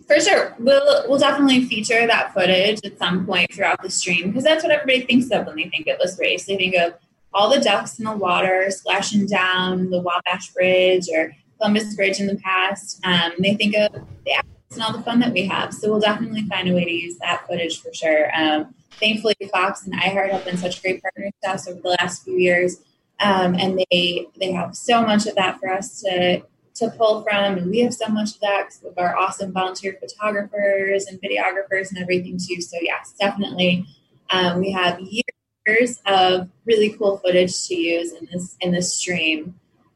For 0.07 0.19
sure, 0.19 0.55
we'll 0.59 1.09
we'll 1.09 1.19
definitely 1.19 1.65
feature 1.65 2.05
that 2.05 2.33
footage 2.33 2.79
at 2.83 2.97
some 2.97 3.25
point 3.25 3.53
throughout 3.53 3.81
the 3.81 3.89
stream 3.89 4.27
because 4.27 4.43
that's 4.43 4.63
what 4.63 4.71
everybody 4.71 5.05
thinks 5.05 5.31
of 5.31 5.47
when 5.47 5.55
they 5.55 5.69
think 5.69 5.87
of 5.87 5.97
this 5.99 6.17
race. 6.19 6.45
They 6.45 6.57
think 6.57 6.75
of 6.75 6.93
all 7.35 7.49
the 7.49 7.59
ducks 7.59 7.99
in 7.99 8.05
the 8.05 8.15
water 8.15 8.65
splashing 8.69 9.27
down 9.27 9.89
the 9.89 9.99
Wabash 9.99 10.53
Bridge 10.53 11.07
or 11.13 11.35
Columbus 11.59 11.95
Bridge 11.95 12.19
in 12.19 12.27
the 12.27 12.37
past. 12.37 12.99
Um, 13.03 13.33
they 13.39 13.55
think 13.55 13.75
of 13.75 13.93
the 14.25 14.31
athletes 14.31 14.73
and 14.73 14.81
all 14.81 14.93
the 14.93 15.03
fun 15.03 15.19
that 15.19 15.33
we 15.33 15.45
have. 15.45 15.73
So 15.73 15.89
we'll 15.89 15.99
definitely 15.99 16.43
find 16.43 16.69
a 16.69 16.73
way 16.73 16.85
to 16.85 16.91
use 16.91 17.17
that 17.19 17.45
footage 17.45 17.81
for 17.81 17.93
sure. 17.93 18.33
Um, 18.35 18.73
thankfully, 18.91 19.35
Fox 19.51 19.85
and 19.85 19.93
iHeart 19.93 20.31
have 20.31 20.45
been 20.45 20.57
such 20.57 20.81
great 20.81 21.01
partners 21.01 21.33
to 21.43 21.49
us 21.49 21.67
over 21.67 21.79
the 21.81 21.97
last 21.99 22.23
few 22.23 22.37
years, 22.37 22.77
um, 23.19 23.55
and 23.55 23.79
they 23.91 24.27
they 24.39 24.51
have 24.51 24.75
so 24.75 25.01
much 25.01 25.25
of 25.25 25.35
that 25.35 25.59
for 25.59 25.69
us 25.69 26.01
to 26.01 26.41
to 26.75 26.89
pull 26.97 27.23
from, 27.23 27.57
and 27.57 27.71
we 27.71 27.79
have 27.79 27.93
so 27.93 28.07
much 28.07 28.35
of 28.35 28.41
that 28.41 28.69
of 28.85 28.97
our 28.97 29.15
awesome 29.15 29.53
volunteer 29.53 29.97
photographers 29.99 31.05
and 31.05 31.19
videographers 31.21 31.89
and 31.89 31.97
everything 31.99 32.37
too. 32.37 32.61
So 32.61 32.77
yes, 32.81 33.13
definitely, 33.19 33.85
um, 34.29 34.59
we 34.59 34.71
have 34.71 34.99
years 34.99 36.01
of 36.05 36.49
really 36.65 36.89
cool 36.97 37.17
footage 37.17 37.67
to 37.67 37.75
use 37.75 38.11
in 38.11 38.27
this 38.31 38.57
in 38.61 38.71
this 38.71 38.93
stream. 38.93 39.55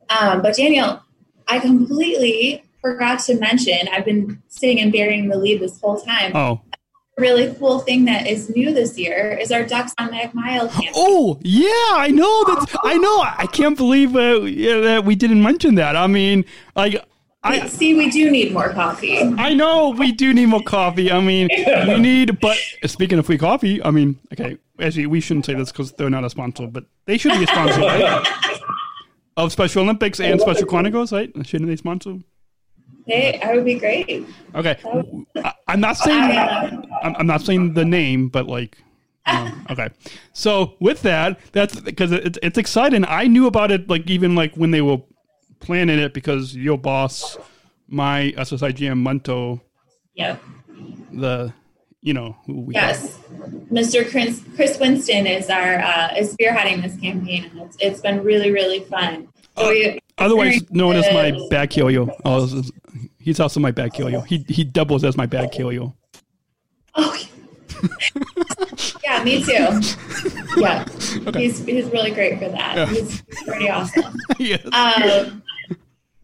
Um, 0.10 0.41
but 0.41 0.55
Daniel, 0.55 1.01
I 1.47 1.60
completely 1.60 2.63
forgot 2.82 3.19
to 3.19 3.36
mention, 3.36 3.88
I've 3.91 4.05
been 4.05 4.41
sitting 4.47 4.79
and 4.79 4.91
burying 4.91 5.27
the 5.27 5.38
lead 5.38 5.60
this 5.60 5.79
whole 5.79 5.99
time. 5.99 6.32
Oh, 6.36 6.62
really 7.19 7.53
cool 7.60 7.79
thing 7.79 8.05
that 8.05 8.27
is 8.27 8.49
new 8.49 8.73
this 8.73 8.97
year 8.97 9.38
is 9.39 9.51
our 9.51 9.63
Ducks 9.63 9.93
on 9.97 10.12
Mag 10.12 10.34
Mile 10.34 10.67
campaign. 10.69 10.91
oh, 10.95 11.38
yeah, 11.43 11.67
I 11.97 12.10
know 12.13 12.43
that. 12.45 12.67
I 12.84 12.97
know. 12.97 13.21
I 13.21 13.45
can't 13.47 13.77
believe 13.77 14.15
uh, 14.15 14.41
yeah, 14.41 14.79
that 14.79 15.05
we 15.05 15.15
didn't 15.15 15.41
mention 15.43 15.75
that. 15.75 15.95
I 15.95 16.08
mean, 16.08 16.45
like, 16.75 17.03
I 17.43 17.67
See, 17.67 17.93
we 17.93 18.10
do 18.10 18.29
need 18.29 18.51
more 18.51 18.69
coffee. 18.73 19.17
I 19.19 19.53
know 19.53 19.91
we 19.91 20.12
do 20.12 20.34
need 20.34 20.47
more 20.47 20.62
coffee. 20.63 21.10
I 21.12 21.21
mean, 21.21 21.47
we 21.88 21.97
need. 22.10 22.39
But 22.39 22.58
speaking 22.86 23.17
of 23.17 23.25
free 23.25 23.38
coffee, 23.38 23.82
I 23.82 23.91
mean, 23.91 24.19
okay, 24.34 24.58
actually, 24.79 25.05
we 25.05 25.21
shouldn't 25.21 25.45
say 25.45 25.53
this 25.53 25.71
because 25.71 25.93
they're 25.93 26.10
not 26.10 26.25
a 26.25 26.29
sponsor, 26.29 26.67
but 26.67 26.84
they 27.05 27.17
should 27.17 27.32
be 27.38 27.45
a 27.45 27.47
sponsor, 27.47 27.79
right? 27.82 28.27
Of 29.38 29.53
Special 29.53 29.84
Olympics 29.84 30.19
and 30.19 30.41
Special 30.41 30.67
Chronicles, 30.67 31.13
right? 31.13 31.32
Shouldn't 31.45 31.69
they 31.69 31.77
sponsor? 31.77 32.17
Hey, 33.09 33.39
that 33.41 33.55
would 33.55 33.65
be 33.65 33.73
great. 33.73 34.27
Okay, 34.53 34.77
I, 35.43 35.53
I'm 35.67 35.79
not 35.79 35.97
saying 35.97 36.19
I, 36.19 36.85
I'm, 37.01 37.25
not 37.25 37.41
saying 37.41 37.73
the 37.73 37.83
name, 37.83 38.29
but 38.29 38.45
like, 38.45 38.77
um, 39.25 39.65
okay. 39.71 39.89
So 40.33 40.75
with 40.79 41.01
that, 41.01 41.39
that's 41.51 41.79
because 41.79 42.11
it's 42.11 42.37
it's 42.43 42.59
exciting. 42.59 43.03
I 43.07 43.25
knew 43.25 43.47
about 43.47 43.71
it 43.71 43.89
like 43.89 44.07
even 44.09 44.35
like 44.35 44.55
when 44.55 44.69
they 44.69 44.81
were 44.81 45.01
planning 45.59 45.97
it 45.97 46.13
because 46.13 46.55
your 46.55 46.77
boss, 46.77 47.35
my 47.87 48.31
SSIGM 48.37 48.99
Munto, 48.99 49.59
yep. 50.13 50.39
the 51.11 51.51
you 52.01 52.13
know 52.13 52.37
who 52.45 52.61
we 52.61 52.75
Yes, 52.75 53.17
Mr. 53.71 54.07
Chris, 54.09 54.43
Chris 54.55 54.77
Winston 54.79 55.25
is 55.25 55.49
our 55.49 55.79
uh, 55.79 56.13
is 56.15 56.35
spearheading 56.35 56.83
this 56.83 56.95
campaign, 56.97 57.45
and 57.45 57.61
it's, 57.61 57.77
it's 57.79 58.01
been 58.01 58.23
really 58.23 58.51
really 58.51 58.81
fun. 58.81 59.29
So 59.57 59.69
we, 59.69 59.98
otherwise 60.19 60.69
known 60.71 60.95
as 60.95 61.12
my 61.13 61.38
back 61.49 61.75
yo. 61.75 62.10
Oh, 62.25 62.63
he's 63.19 63.39
also 63.39 63.60
my 63.60 63.71
back 63.71 63.97
yo. 63.97 64.21
He 64.21 64.45
he 64.47 64.63
doubles 64.63 65.03
as 65.03 65.17
my 65.17 65.25
back 65.25 65.58
yo. 65.58 65.95
Oh, 66.95 67.15
yeah, 69.03 69.23
me 69.23 69.43
too. 69.43 69.82
Yeah, 70.58 70.86
he's 71.36 71.63
he's 71.65 71.86
really 71.88 72.12
great 72.12 72.39
for 72.39 72.49
that. 72.49 72.89
He's 72.89 73.21
pretty 73.45 73.69
awesome. 73.69 74.15
yes. 74.39 74.65
Um, 74.73 75.43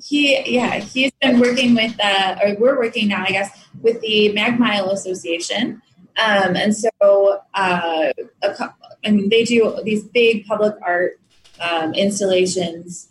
he 0.03 0.39
yeah 0.45 0.75
he's 0.79 1.11
been 1.21 1.39
working 1.39 1.73
with 1.73 1.95
uh, 2.03 2.37
or 2.43 2.55
we're 2.59 2.77
working 2.77 3.07
now 3.07 3.23
I 3.23 3.31
guess 3.31 3.65
with 3.81 3.99
the 4.01 4.31
Mag 4.33 4.59
Mile 4.59 4.91
Association, 4.91 5.81
um, 6.17 6.55
and 6.55 6.75
so 6.75 7.39
uh, 7.53 8.11
a 8.43 8.73
I 9.03 9.11
mean 9.11 9.29
they 9.29 9.43
do 9.43 9.79
these 9.83 10.03
big 10.03 10.45
public 10.45 10.75
art 10.81 11.19
um, 11.59 11.93
installations 11.93 13.09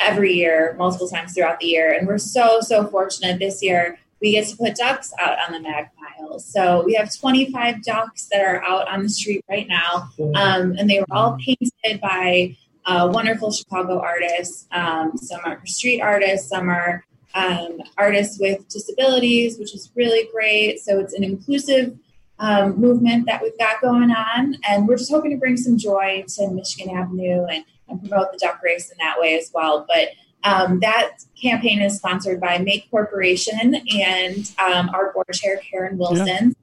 every 0.00 0.32
year, 0.32 0.74
multiple 0.78 1.08
times 1.08 1.34
throughout 1.34 1.60
the 1.60 1.66
year, 1.66 1.92
and 1.92 2.08
we're 2.08 2.18
so 2.18 2.60
so 2.60 2.86
fortunate 2.86 3.38
this 3.38 3.62
year 3.62 3.98
we 4.20 4.32
get 4.32 4.46
to 4.48 4.56
put 4.56 4.76
ducks 4.76 5.12
out 5.18 5.38
on 5.46 5.52
the 5.52 5.60
Mag 5.60 5.86
Mile. 5.98 6.38
So 6.38 6.84
we 6.84 6.94
have 6.94 7.14
25 7.14 7.82
ducks 7.82 8.28
that 8.30 8.42
are 8.42 8.62
out 8.62 8.86
on 8.88 9.02
the 9.02 9.08
street 9.08 9.44
right 9.48 9.66
now, 9.66 10.10
um, 10.34 10.74
and 10.78 10.88
they 10.88 11.00
were 11.00 11.06
all 11.10 11.38
painted 11.44 12.00
by 12.00 12.56
uh, 12.84 13.08
wonderful 13.12 13.50
Chicago 13.50 14.00
artists. 14.00 14.66
Um, 14.72 15.16
some 15.16 15.40
are 15.44 15.64
street 15.66 16.00
artists, 16.00 16.48
some 16.48 16.68
are 16.68 17.04
um, 17.34 17.80
artists 17.96 18.38
with 18.38 18.68
disabilities, 18.68 19.58
which 19.58 19.74
is 19.74 19.90
really 19.94 20.28
great. 20.32 20.80
So 20.80 20.98
it's 20.98 21.14
an 21.14 21.24
inclusive 21.24 21.96
um, 22.40 22.80
movement 22.80 23.26
that 23.26 23.42
we've 23.42 23.56
got 23.58 23.80
going 23.80 24.10
on, 24.10 24.56
and 24.68 24.88
we're 24.88 24.96
just 24.96 25.10
hoping 25.10 25.30
to 25.30 25.36
bring 25.36 25.56
some 25.56 25.78
joy 25.78 26.24
to 26.26 26.50
Michigan 26.50 26.96
Avenue 26.96 27.44
and, 27.44 27.64
and 27.88 28.00
promote 28.00 28.32
the 28.32 28.38
duck 28.38 28.60
race 28.64 28.90
in 28.90 28.96
that 28.98 29.20
way 29.20 29.38
as 29.38 29.50
well. 29.54 29.86
But 29.86 30.08
um, 30.42 30.80
that 30.80 31.18
campaign 31.40 31.82
is 31.82 31.96
sponsored 31.96 32.40
by 32.40 32.58
Make 32.58 32.90
Corporation 32.90 33.74
and 33.74 34.50
um, 34.58 34.88
our 34.94 35.12
board 35.12 35.26
chair 35.32 35.60
Karen 35.70 35.98
Wilson. 35.98 36.56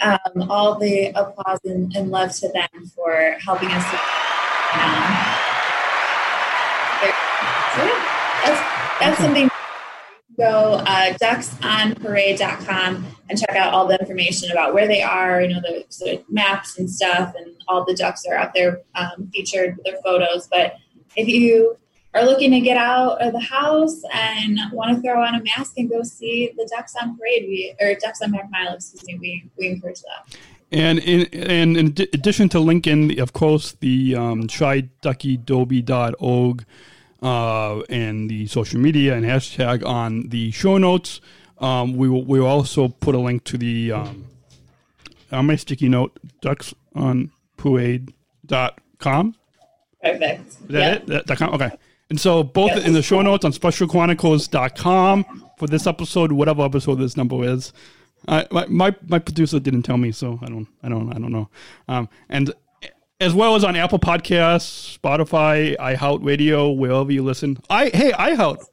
Um, 0.00 0.48
all 0.48 0.78
the 0.78 1.06
applause 1.16 1.58
and, 1.64 1.94
and 1.96 2.10
love 2.10 2.32
to 2.36 2.48
them 2.52 2.86
for 2.94 3.36
helping 3.40 3.70
us. 3.70 3.84
Um, 4.74 5.38
that's 8.44 9.00
that's 9.00 9.18
something. 9.18 9.47
Go 10.38 10.80
uh, 10.86 11.14
ducksonparade.com 11.14 13.06
and 13.28 13.38
check 13.38 13.56
out 13.56 13.74
all 13.74 13.88
the 13.88 13.98
information 13.98 14.52
about 14.52 14.72
where 14.72 14.86
they 14.86 15.02
are. 15.02 15.42
You 15.42 15.54
know 15.54 15.60
the 15.60 15.84
sort 15.88 16.14
of 16.14 16.22
maps 16.30 16.78
and 16.78 16.88
stuff, 16.88 17.34
and 17.36 17.56
all 17.66 17.84
the 17.84 17.94
ducks 17.94 18.24
are 18.24 18.36
out 18.36 18.54
there 18.54 18.82
um, 18.94 19.28
featured 19.34 19.76
with 19.76 19.84
their 19.84 20.00
photos. 20.02 20.46
But 20.46 20.76
if 21.16 21.26
you 21.26 21.76
are 22.14 22.24
looking 22.24 22.52
to 22.52 22.60
get 22.60 22.76
out 22.76 23.20
of 23.20 23.32
the 23.32 23.40
house 23.40 24.00
and 24.12 24.60
want 24.72 24.94
to 24.94 25.02
throw 25.02 25.20
on 25.22 25.34
a 25.34 25.42
mask 25.42 25.72
and 25.76 25.90
go 25.90 26.04
see 26.04 26.52
the 26.56 26.70
ducks 26.74 26.94
on 27.02 27.18
parade, 27.18 27.46
we 27.48 27.74
or 27.80 27.96
ducks 27.96 28.22
on 28.22 28.30
Mag 28.30 28.48
Mile, 28.50 28.74
excuse 28.74 29.04
me, 29.06 29.18
we 29.20 29.50
we 29.58 29.66
encourage 29.68 30.02
that. 30.02 30.36
And 30.70 30.98
in 30.98 31.22
and 31.32 31.74
in 31.76 31.86
addition 32.12 32.50
to 32.50 32.60
Lincoln, 32.60 33.18
of 33.18 33.32
course, 33.32 33.72
the 33.80 34.14
um, 34.14 34.42
shyduckydoby.org 34.44 36.64
uh, 37.22 37.80
and 37.88 38.30
the 38.30 38.46
social 38.46 38.78
media 38.80 39.14
and 39.14 39.24
hashtag 39.24 39.84
on 39.84 40.28
the 40.28 40.50
show 40.50 40.78
notes. 40.78 41.20
Um, 41.58 41.96
we 41.96 42.08
will 42.08 42.24
we 42.24 42.40
will 42.40 42.46
also 42.46 42.88
put 42.88 43.14
a 43.14 43.18
link 43.18 43.44
to 43.44 43.58
the 43.58 43.92
um, 43.92 44.26
on 45.32 45.46
my 45.46 45.56
sticky 45.56 45.88
note 45.88 46.18
ducks 46.40 46.74
on 46.94 47.30
parade.com. 47.56 49.34
Perfect. 50.02 50.48
Is 50.48 50.56
that 50.68 51.08
it? 51.10 51.26
That, 51.26 51.38
com? 51.38 51.54
Okay. 51.54 51.70
And 52.10 52.18
so 52.18 52.42
both 52.42 52.76
in 52.86 52.94
the 52.94 53.02
show 53.02 53.20
notes 53.20 53.44
on 53.44 53.52
specialchronicles.com 53.52 55.44
for 55.58 55.66
this 55.66 55.86
episode, 55.86 56.32
whatever 56.32 56.62
episode 56.62 56.94
this 56.96 57.16
number 57.16 57.44
is. 57.44 57.72
I, 58.26 58.46
my, 58.50 58.66
my 58.66 58.94
my 59.06 59.18
producer 59.18 59.60
didn't 59.60 59.82
tell 59.82 59.98
me, 59.98 60.10
so 60.12 60.38
I 60.42 60.46
don't 60.46 60.66
I 60.82 60.88
don't 60.88 61.10
I 61.10 61.18
don't 61.18 61.32
know. 61.32 61.48
Um, 61.86 62.08
and 62.28 62.52
as 63.20 63.34
well 63.34 63.54
as 63.56 63.64
on 63.64 63.74
Apple 63.76 63.98
Podcasts, 63.98 64.98
Spotify, 64.98 65.76
iHeartRadio, 65.76 66.76
wherever 66.76 67.10
you 67.10 67.22
listen. 67.22 67.58
I 67.68 67.90
hey 67.92 68.12
iHeart. 68.12 68.64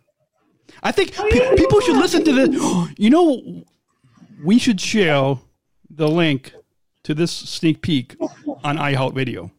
I 0.84 0.92
think 0.92 1.14
oh, 1.18 1.28
pe- 1.32 1.56
people 1.56 1.80
should 1.82 1.98
listen 1.98 2.24
to 2.26 2.34
this. 2.34 2.90
You 2.98 3.10
know, 3.10 3.64
we 4.44 4.60
should 4.60 4.80
share 4.80 5.38
the 5.90 6.08
link 6.08 6.54
to 7.04 7.14
this 7.14 7.32
sneak 7.32 7.82
peek 7.82 8.16
on 8.64 8.78
iHeartRadio 8.78 9.52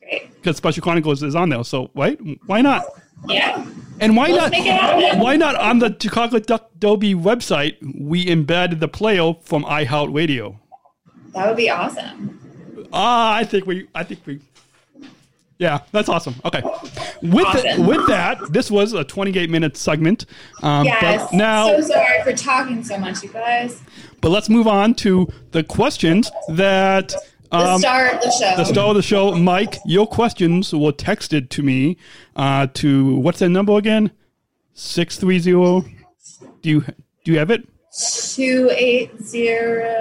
Great. 0.00 0.34
because 0.36 0.56
Special 0.56 0.82
Chronicles 0.82 1.22
is 1.22 1.34
on 1.34 1.48
there. 1.48 1.64
So 1.64 1.90
right, 1.94 2.18
why 2.46 2.62
not? 2.62 2.84
Yeah. 3.28 3.66
And 4.00 4.16
why 4.16 4.28
Let's 4.28 4.42
not? 4.42 4.50
make 4.52 4.66
it 4.66 4.72
happen. 4.72 5.20
Why 5.20 5.36
not 5.36 5.54
on 5.56 5.78
the 5.78 5.96
Chicago 6.00 6.38
Duck 6.38 6.70
Derby 6.78 7.14
website? 7.14 7.76
We 8.00 8.26
embed 8.26 8.80
the 8.80 8.88
player 8.88 9.34
from 9.42 9.64
iHeartRadio. 9.64 10.58
That 11.32 11.48
would 11.48 11.56
be 11.56 11.70
awesome. 11.70 12.40
Ah, 12.94 13.34
I 13.34 13.44
think 13.44 13.66
we. 13.66 13.88
I 13.94 14.04
think 14.04 14.20
we. 14.24 14.40
Yeah, 15.58 15.80
that's 15.92 16.08
awesome. 16.08 16.34
Okay, 16.44 16.62
with 17.22 17.46
the- 17.52 17.84
with 17.86 18.06
that, 18.08 18.38
this 18.52 18.70
was 18.70 18.92
a 18.92 19.04
28 19.04 19.50
minute 19.50 19.76
segment. 19.76 20.26
Um, 20.62 20.84
Yes. 20.84 21.28
But 21.30 21.36
now, 21.36 21.66
so 21.68 21.80
sorry 21.80 22.22
for 22.24 22.32
talking 22.32 22.82
so 22.82 22.98
much, 22.98 23.22
you 23.22 23.28
guys. 23.30 23.80
but 24.20 24.30
let's 24.30 24.48
move 24.48 24.66
on 24.66 24.94
to 24.96 25.28
the 25.52 25.62
questions 25.62 26.30
that. 26.48 27.14
The 27.52 27.58
Um, 27.58 27.78
star 27.78 28.08
of 28.08 28.20
the 28.20 28.30
show. 28.32 28.56
the 28.56 28.64
star 28.64 28.88
of 28.88 28.94
the 28.96 29.02
show, 29.02 29.32
Mike. 29.36 29.78
Your 29.86 30.08
questions 30.08 30.72
were 30.72 30.90
texted 30.92 31.50
to 31.50 31.62
me 31.62 31.96
uh, 32.34 32.66
to 32.74 33.14
what's 33.16 33.38
that 33.38 33.50
number 33.50 33.76
again? 33.76 34.10
Six 34.72 35.16
three 35.16 35.38
zero. 35.38 35.84
Do 36.62 36.68
you 36.70 36.80
do 37.24 37.30
you 37.32 37.38
have 37.38 37.50
it? 37.52 37.62
Two 38.34 38.70
eight 38.74 39.22
zero 39.22 39.94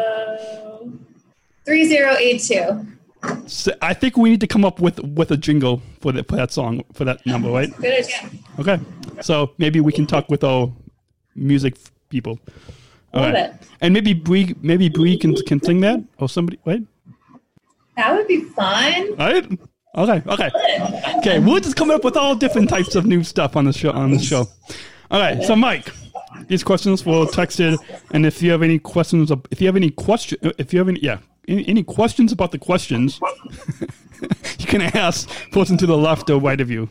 three 1.66 1.86
zero 1.86 2.16
eight 2.18 2.42
two. 2.42 2.86
So 3.48 3.72
I 3.82 3.94
think 3.94 4.18
we 4.18 4.30
need 4.30 4.42
to 4.42 4.48
come 4.48 4.66
up 4.66 4.82
with 4.82 5.00
with 5.00 5.32
a 5.32 5.38
jingle 5.38 5.82
for 6.02 6.12
that 6.12 6.28
for 6.28 6.36
that 6.36 6.52
song 6.52 6.84
for 6.94 7.06
that 7.06 7.26
number, 7.26 7.50
right? 7.50 7.70
Good 7.78 8.04
idea. 8.04 8.30
Okay. 8.60 8.80
So 9.22 9.52
maybe 9.58 9.80
we 9.80 9.92
can 9.94 10.06
talk 10.06 10.30
with 10.30 10.44
our 10.44 10.72
music 11.36 11.78
people. 12.10 12.38
Love 13.14 13.30
Okay. 13.34 13.44
it. 13.46 13.54
And 13.82 13.94
maybe 13.94 14.14
Bree 14.14 14.56
maybe 14.62 14.90
Bree 14.90 15.18
can 15.18 15.36
can 15.48 15.62
sing 15.64 15.80
that 15.82 16.04
or 16.18 16.28
somebody 16.28 16.60
right? 16.66 16.82
That 17.96 18.16
would 18.16 18.28
be 18.28 18.42
fun. 18.42 19.16
Right? 19.16 19.46
Okay. 19.96 20.22
Okay. 20.28 20.50
Okay. 21.20 21.40
We're 21.40 21.60
just 21.60 21.76
coming 21.76 21.96
up 21.96 22.04
with 22.04 22.18
all 22.18 22.36
different 22.36 22.70
types 22.70 22.96
of 22.96 23.06
new 23.06 23.24
stuff 23.24 23.56
on 23.56 23.66
the 23.66 23.74
show 23.74 23.92
on 23.92 24.12
the 24.12 24.20
show. 24.20 24.48
All 25.12 25.20
right. 25.20 25.42
So 25.44 25.56
Mike, 25.56 25.92
these 26.48 26.64
questions 26.64 27.06
were 27.06 27.26
texted, 27.28 27.78
and 28.12 28.26
if 28.26 28.42
you 28.42 28.52
have 28.52 28.64
any 28.64 28.80
questions, 28.80 29.32
if 29.52 29.62
you 29.62 29.68
have 29.68 29.76
any 29.76 29.92
question, 29.92 30.40
if 30.58 30.74
you 30.74 30.80
have 30.80 30.90
any, 30.90 31.00
yeah, 31.02 31.20
any, 31.48 31.68
any 31.68 31.84
questions 31.84 32.32
about 32.32 32.52
the 32.52 32.58
questions, 32.60 33.20
you 34.60 34.66
can 34.66 34.82
ask 34.82 35.30
person 35.52 35.78
to 35.78 35.86
the 35.86 35.98
left 35.98 36.30
or 36.30 36.40
right 36.40 36.60
of 36.62 36.70
you. 36.72 36.90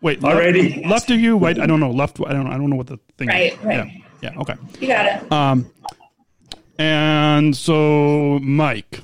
Wait, 0.00 0.22
left- 0.22 0.36
Alrighty. 0.36 0.86
left 0.86 1.10
of 1.10 1.18
you, 1.20 1.36
right? 1.38 1.58
I 1.58 1.66
don't 1.66 1.80
know. 1.80 1.90
Left. 1.90 2.20
I 2.26 2.32
don't. 2.32 2.46
I 2.46 2.56
don't 2.58 2.68
know 2.70 2.76
what 2.76 2.88
the 2.88 2.98
thing. 3.16 3.28
Right, 3.28 3.52
is. 3.52 3.58
right. 3.64 3.86
Yeah. 4.20 4.30
Yeah. 4.34 4.40
Okay. 4.40 4.54
You 4.80 4.88
got 4.88 5.06
it. 5.22 5.32
Um, 5.32 5.70
and 6.78 7.56
so, 7.56 8.38
Mike, 8.40 9.00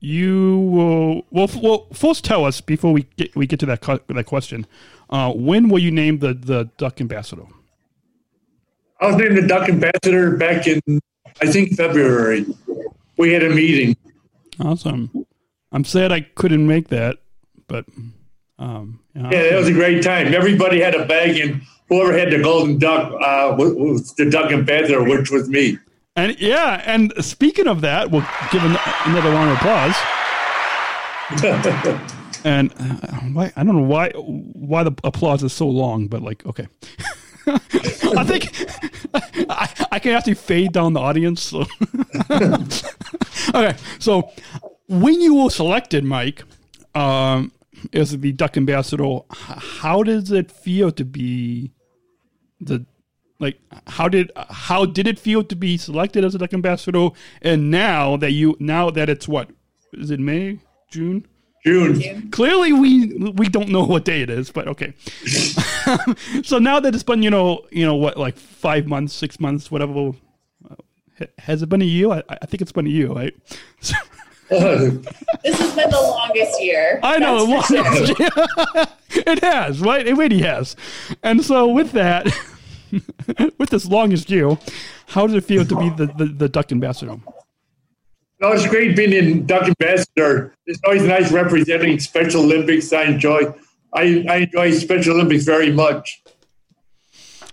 you 0.00 0.58
will 0.58 1.22
well, 1.30 1.48
well 1.62 1.86
first 1.92 2.24
tell 2.24 2.44
us 2.44 2.60
before 2.60 2.92
we 2.92 3.06
get 3.16 3.34
we 3.34 3.46
get 3.46 3.58
to 3.60 3.66
that 3.66 3.80
cu- 3.80 4.00
that 4.08 4.26
question. 4.26 4.66
Uh, 5.10 5.32
when 5.32 5.68
will 5.68 5.78
you 5.78 5.90
name 5.90 6.18
the 6.18 6.34
the 6.34 6.70
duck 6.76 7.00
ambassador? 7.00 7.44
I 9.00 9.06
was 9.06 9.16
named 9.16 9.36
the 9.38 9.46
Duck 9.46 9.68
Ambassador 9.68 10.36
back 10.36 10.66
in, 10.66 10.80
I 11.40 11.46
think, 11.46 11.76
February. 11.76 12.44
We 13.16 13.32
had 13.32 13.44
a 13.44 13.48
meeting. 13.50 13.96
Awesome. 14.60 15.26
I'm 15.72 15.84
sad 15.84 16.12
I 16.12 16.20
couldn't 16.22 16.66
make 16.66 16.88
that, 16.88 17.18
but 17.66 17.84
um, 18.58 19.00
yeah. 19.14 19.30
Yeah, 19.30 19.42
that 19.50 19.58
was 19.58 19.68
a 19.68 19.72
great 19.72 20.02
time. 20.02 20.34
Everybody 20.34 20.80
had 20.80 20.94
a 20.94 21.04
bag, 21.06 21.36
and 21.38 21.62
whoever 21.88 22.16
had 22.16 22.30
the 22.30 22.42
golden 22.42 22.78
duck 22.78 23.12
uh, 23.12 23.54
was, 23.56 23.74
was 23.74 24.14
the 24.14 24.30
Duck 24.30 24.50
Ambassador, 24.50 25.04
which 25.04 25.30
was 25.30 25.48
me. 25.48 25.78
And 26.16 26.38
yeah, 26.40 26.82
and 26.84 27.12
speaking 27.24 27.68
of 27.68 27.82
that, 27.82 28.10
we'll 28.10 28.26
give 28.50 28.64
an, 28.64 28.76
another 29.04 29.30
round 29.30 29.50
of 29.50 29.56
applause. 29.58 29.94
And 32.44 32.72
uh, 32.78 33.16
why 33.32 33.52
I 33.56 33.64
don't 33.64 33.74
know 33.74 33.82
why 33.82 34.10
why 34.10 34.84
the 34.84 34.92
applause 35.02 35.42
is 35.42 35.52
so 35.52 35.68
long, 35.68 36.06
but 36.06 36.22
like 36.22 36.46
okay. 36.46 36.68
I 37.48 38.24
think 38.24 38.52
I, 39.48 39.86
I 39.92 39.98
can 39.98 40.12
actually 40.12 40.34
fade 40.34 40.72
down 40.72 40.92
the 40.92 41.00
audience. 41.00 41.42
So. 41.42 41.60
okay, 43.54 43.76
so 43.98 44.30
when 44.88 45.20
you 45.20 45.36
were 45.36 45.50
selected, 45.50 46.04
Mike, 46.04 46.44
um, 46.94 47.52
as 47.92 48.18
the 48.18 48.32
Duck 48.32 48.56
Ambassador, 48.56 49.20
how 49.30 50.02
does 50.02 50.30
it 50.30 50.50
feel 50.50 50.90
to 50.92 51.04
be 51.04 51.72
the 52.60 52.84
like 53.40 53.60
how 53.86 54.08
did 54.08 54.32
how 54.50 54.84
did 54.84 55.06
it 55.06 55.18
feel 55.18 55.44
to 55.44 55.54
be 55.54 55.76
selected 55.76 56.24
as 56.24 56.34
a 56.34 56.38
Duck 56.38 56.52
Ambassador? 56.52 57.10
And 57.42 57.70
now 57.70 58.16
that 58.16 58.32
you 58.32 58.56
now 58.58 58.90
that 58.90 59.08
it's 59.08 59.28
what 59.28 59.50
is 59.92 60.10
it 60.10 60.20
May 60.20 60.58
June? 60.90 61.26
June. 61.64 62.30
Clearly, 62.30 62.72
we 62.72 63.14
we 63.32 63.48
don't 63.48 63.68
know 63.68 63.84
what 63.84 64.04
day 64.04 64.22
it 64.22 64.30
is, 64.30 64.50
but 64.50 64.68
okay. 64.68 64.94
so 66.44 66.58
now 66.58 66.80
that 66.80 66.94
it's 66.94 67.02
been 67.02 67.22
you 67.22 67.30
know 67.30 67.66
you 67.70 67.84
know 67.84 67.94
what 67.94 68.16
like 68.16 68.36
five 68.36 68.86
months, 68.86 69.12
six 69.14 69.38
months, 69.40 69.70
whatever. 69.70 70.10
uh, 70.70 71.26
Has 71.38 71.62
it 71.62 71.68
been 71.68 71.82
a 71.82 71.86
year? 71.86 72.10
I, 72.10 72.22
I 72.28 72.46
think 72.46 72.60
it's 72.62 72.72
been 72.72 72.86
a 72.86 72.90
year, 72.90 73.08
right? 73.08 73.34
So, 73.80 73.96
This 75.44 75.58
has 75.60 75.74
been 75.74 75.90
the 75.90 76.00
longest 76.00 76.62
year. 76.62 77.00
I 77.02 77.18
know 77.18 77.46
That's 77.46 77.70
it, 77.70 77.84
for 77.84 78.06
sure. 78.06 78.30
was. 78.74 78.86
it 79.10 79.44
has, 79.44 79.80
right? 79.80 80.06
It 80.06 80.14
really 80.14 80.40
has. 80.40 80.74
And 81.22 81.44
so 81.44 81.68
with 81.68 81.92
that, 81.92 82.26
with 83.58 83.68
this 83.68 83.84
longest 83.86 84.30
year, 84.30 84.56
how 85.08 85.26
does 85.26 85.36
it 85.36 85.44
feel 85.44 85.66
to 85.66 85.76
be 85.76 85.90
the, 85.90 86.06
the, 86.16 86.24
the 86.26 86.48
Duck 86.48 86.72
Ambassador? 86.72 87.16
No, 88.40 88.52
it's 88.52 88.66
great 88.66 88.96
being 88.96 89.12
in 89.12 89.44
Duck 89.46 89.64
Ambassador. 89.68 90.54
It's 90.66 90.80
always 90.86 91.02
nice 91.02 91.30
representing 91.30 91.98
Special 92.00 92.42
Olympics. 92.42 92.90
I 92.92 93.02
enjoy. 93.02 93.52
I, 93.92 94.24
I 94.28 94.36
enjoy 94.38 94.72
Special 94.72 95.14
Olympics 95.14 95.44
very 95.44 95.72
much. 95.72 96.22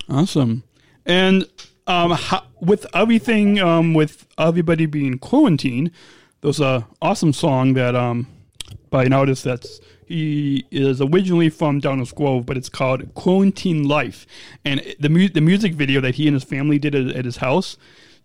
Awesome. 0.08 0.62
And 1.04 1.48
um, 1.86 2.12
how, 2.12 2.44
with 2.60 2.86
everything, 2.94 3.58
um, 3.58 3.94
with 3.94 4.26
everybody 4.38 4.86
being 4.86 5.18
quarantined, 5.18 5.90
there's 6.40 6.60
a 6.60 6.86
awesome 7.00 7.32
song 7.32 7.74
that 7.74 7.94
um, 7.94 8.26
by 8.90 9.04
an 9.04 9.12
artist 9.12 9.44
that's 9.44 9.80
he 10.06 10.64
is 10.70 11.00
originally 11.00 11.48
from 11.48 11.80
Downers 11.80 12.14
Grove, 12.14 12.46
but 12.46 12.56
it's 12.56 12.68
called 12.68 13.12
Quarantine 13.14 13.88
Life. 13.88 14.24
And 14.64 14.80
the 15.00 15.08
mu- 15.08 15.28
the 15.28 15.40
music 15.40 15.74
video 15.74 16.00
that 16.00 16.14
he 16.14 16.28
and 16.28 16.34
his 16.34 16.44
family 16.44 16.78
did 16.78 16.94
at, 16.94 17.08
at 17.08 17.24
his 17.24 17.38
house 17.38 17.76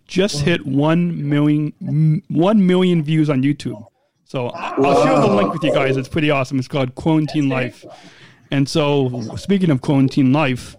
just 0.05 0.41
hit 0.41 0.65
one 0.65 1.27
million 1.27 1.73
m- 1.81 2.21
one 2.27 2.67
million 2.67 3.01
views 3.01 3.29
on 3.29 3.41
YouTube. 3.41 3.87
So 4.31 4.47
I'll 4.47 5.03
share 5.03 5.19
the 5.19 5.27
link 5.27 5.51
with 5.51 5.61
you 5.61 5.73
guys. 5.73 5.97
It's 5.97 6.07
pretty 6.07 6.29
awesome. 6.29 6.57
It's 6.57 6.69
called 6.69 6.95
Quarantine 6.95 7.49
Life. 7.49 7.83
And 8.49 8.69
so, 8.69 9.35
speaking 9.35 9.69
of 9.69 9.81
quarantine 9.81 10.31
life, 10.31 10.77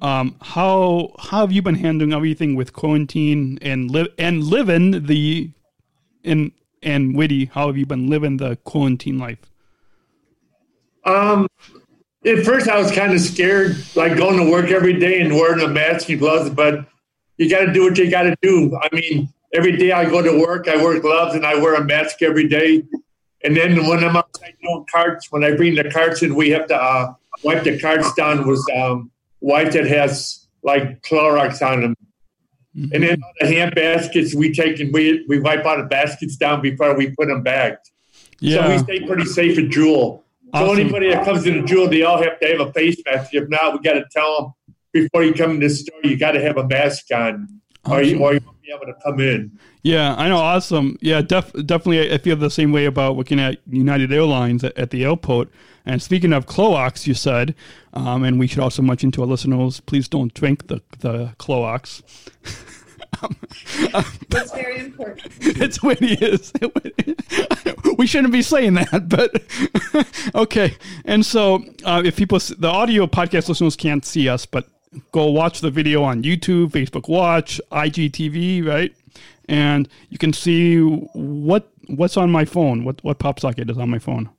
um, 0.00 0.34
how 0.42 1.14
how 1.20 1.42
have 1.42 1.52
you 1.52 1.62
been 1.62 1.76
handling 1.76 2.12
everything 2.12 2.56
with 2.56 2.72
quarantine 2.72 3.60
and 3.62 3.88
live 3.88 4.08
and 4.18 4.42
living 4.42 5.06
the 5.06 5.52
and 6.24 6.50
and 6.82 7.14
witty? 7.14 7.44
How 7.44 7.68
have 7.68 7.76
you 7.76 7.86
been 7.86 8.10
living 8.10 8.38
the 8.38 8.56
quarantine 8.56 9.16
life? 9.16 9.38
Um, 11.04 11.46
at 12.26 12.44
first, 12.44 12.66
I 12.66 12.80
was 12.80 12.90
kind 12.90 13.12
of 13.12 13.20
scared, 13.20 13.76
like 13.94 14.16
going 14.16 14.44
to 14.44 14.50
work 14.50 14.72
every 14.72 14.98
day 14.98 15.20
and 15.20 15.32
wearing 15.32 15.64
a 15.64 15.68
mask 15.68 16.08
and 16.08 16.18
gloves. 16.18 16.50
But 16.50 16.84
you 17.36 17.48
got 17.48 17.64
to 17.64 17.72
do 17.72 17.84
what 17.84 17.96
you 17.96 18.10
got 18.10 18.24
to 18.24 18.34
do. 18.42 18.76
I 18.76 18.88
mean, 18.92 19.32
every 19.52 19.76
day 19.76 19.92
I 19.92 20.08
go 20.08 20.22
to 20.22 20.40
work, 20.40 20.68
I 20.68 20.76
wear 20.76 20.98
gloves 21.00 21.34
and 21.34 21.44
I 21.44 21.54
wear 21.56 21.74
a 21.74 21.84
mask 21.84 22.22
every 22.22 22.48
day. 22.48 22.84
And 23.44 23.56
then 23.56 23.86
when 23.86 24.04
I'm 24.04 24.16
outside 24.16 24.54
doing 24.62 24.84
carts, 24.90 25.30
when 25.30 25.44
I 25.44 25.54
bring 25.54 25.74
the 25.74 25.90
carts 25.90 26.22
in, 26.22 26.34
we 26.34 26.50
have 26.50 26.66
to 26.68 26.76
uh, 26.76 27.14
wipe 27.42 27.64
the 27.64 27.78
carts 27.78 28.12
down 28.14 28.46
with 28.46 28.64
um, 28.74 29.10
white 29.40 29.72
that 29.72 29.86
has 29.86 30.46
like 30.62 31.02
Clorox 31.02 31.60
on 31.66 31.80
them. 31.80 31.96
And 32.74 33.02
then 33.02 33.20
the 33.40 33.46
hand 33.46 33.74
baskets 33.74 34.34
we 34.34 34.54
take 34.54 34.80
and 34.80 34.94
we 34.94 35.26
we 35.28 35.38
wipe 35.38 35.66
all 35.66 35.76
the 35.76 35.82
baskets 35.82 36.36
down 36.36 36.62
before 36.62 36.96
we 36.96 37.10
put 37.10 37.28
them 37.28 37.42
back. 37.42 37.84
Yeah. 38.40 38.64
So 38.64 38.70
we 38.70 38.78
stay 38.78 39.06
pretty 39.06 39.26
safe 39.26 39.58
at 39.58 39.68
Jewel. 39.68 40.24
So 40.54 40.72
anybody 40.72 41.10
that 41.10 41.24
comes 41.24 41.46
into 41.46 41.64
Jewel, 41.64 41.88
they 41.88 42.02
all 42.02 42.22
have 42.22 42.38
to 42.40 42.46
have 42.46 42.60
a 42.60 42.72
face 42.72 42.96
mask. 43.04 43.34
If 43.34 43.48
not, 43.48 43.74
we 43.74 43.80
got 43.80 43.94
to 43.94 44.04
tell 44.10 44.36
them 44.40 44.52
before 44.92 45.24
you 45.24 45.34
come 45.34 45.52
in 45.52 45.60
the 45.60 45.68
store, 45.68 45.98
you 46.04 46.16
got 46.16 46.32
to 46.32 46.40
have 46.40 46.58
a 46.58 46.66
mask 46.66 47.06
on, 47.14 47.60
or 47.88 48.02
you, 48.02 48.18
or 48.18 48.34
you 48.34 48.40
able 48.74 48.86
to 48.86 48.94
come 49.02 49.20
in. 49.20 49.58
yeah, 49.82 50.14
I 50.16 50.28
know. 50.28 50.38
Awesome. 50.38 50.96
Yeah, 51.00 51.22
def- 51.22 51.52
definitely. 51.66 52.12
I 52.12 52.18
feel 52.18 52.36
the 52.36 52.50
same 52.50 52.72
way 52.72 52.86
about 52.86 53.16
looking 53.16 53.38
at 53.40 53.58
United 53.68 54.12
Airlines 54.12 54.64
at, 54.64 54.76
at 54.78 54.90
the 54.90 55.04
airport. 55.04 55.50
And 55.84 56.00
speaking 56.00 56.32
of 56.32 56.46
Clorox, 56.46 57.06
you 57.06 57.14
said, 57.14 57.54
um, 57.92 58.22
and 58.24 58.38
we 58.38 58.46
should 58.46 58.60
also 58.60 58.82
mention 58.82 59.10
to 59.12 59.22
our 59.22 59.26
listeners, 59.26 59.80
please 59.80 60.08
don't 60.08 60.32
drink 60.34 60.68
the 60.68 60.80
the 61.00 61.34
Clorox. 61.38 62.02
It's 64.32 64.52
very 64.52 64.80
important. 64.80 65.32
it's 65.40 65.82
when 65.82 65.96
he 65.98 66.14
is. 66.14 66.52
we 67.98 68.06
shouldn't 68.06 68.32
be 68.32 68.42
saying 68.42 68.74
that, 68.74 69.08
but 69.08 69.42
okay. 70.34 70.76
And 71.04 71.24
so, 71.24 71.62
uh, 71.84 72.02
if 72.04 72.16
people, 72.16 72.38
the 72.38 72.68
audio 72.68 73.06
podcast 73.06 73.48
listeners 73.48 73.76
can't 73.76 74.04
see 74.04 74.28
us, 74.28 74.46
but 74.46 74.66
go 75.12 75.26
watch 75.30 75.60
the 75.60 75.70
video 75.70 76.02
on 76.02 76.22
YouTube, 76.22 76.70
Facebook 76.70 77.08
Watch, 77.08 77.60
IGTV, 77.70 78.66
right? 78.66 78.94
And 79.48 79.88
you 80.08 80.18
can 80.18 80.32
see 80.32 80.78
what 80.78 81.68
what's 81.88 82.16
on 82.16 82.30
my 82.30 82.44
phone. 82.44 82.84
What 82.84 83.02
what 83.04 83.18
pop 83.18 83.40
socket 83.40 83.68
is 83.70 83.78
on 83.78 83.90
my 83.90 83.98
phone? 83.98 84.30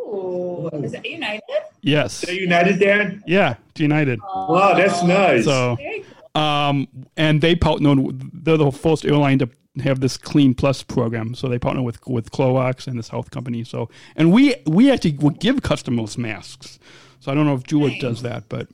Ooh, 0.00 0.68
is 0.82 0.94
it 0.94 1.04
United? 1.06 1.42
Yes. 1.82 2.26
Are 2.28 2.32
you 2.32 2.42
United, 2.42 2.78
Dan? 2.80 3.22
Yeah, 3.26 3.56
United. 3.76 4.20
Wow, 4.22 4.74
that's 4.74 5.02
nice. 5.02 5.44
So, 5.44 5.76
um, 6.34 6.88
and 7.16 7.40
they 7.40 7.54
partnered. 7.54 8.44
They're 8.44 8.56
the 8.56 8.72
first 8.72 9.04
airline 9.04 9.38
to 9.40 9.48
have 9.82 10.00
this 10.00 10.16
Clean 10.16 10.54
Plus 10.54 10.82
program. 10.82 11.34
So 11.34 11.48
they 11.48 11.58
partner 11.58 11.82
with 11.82 12.04
with 12.06 12.30
Clorox 12.30 12.86
and 12.86 12.98
this 12.98 13.08
health 13.08 13.30
company. 13.30 13.64
So, 13.64 13.88
and 14.16 14.32
we 14.32 14.54
we 14.66 14.90
actually 14.90 15.12
would 15.18 15.40
give 15.40 15.62
customers 15.62 16.16
masks. 16.18 16.78
So 17.20 17.30
I 17.32 17.34
don't 17.34 17.46
know 17.46 17.54
if 17.54 17.64
Jewel 17.64 17.88
Nice. 17.88 18.00
does 18.00 18.22
that, 18.22 18.48
but 18.48 18.68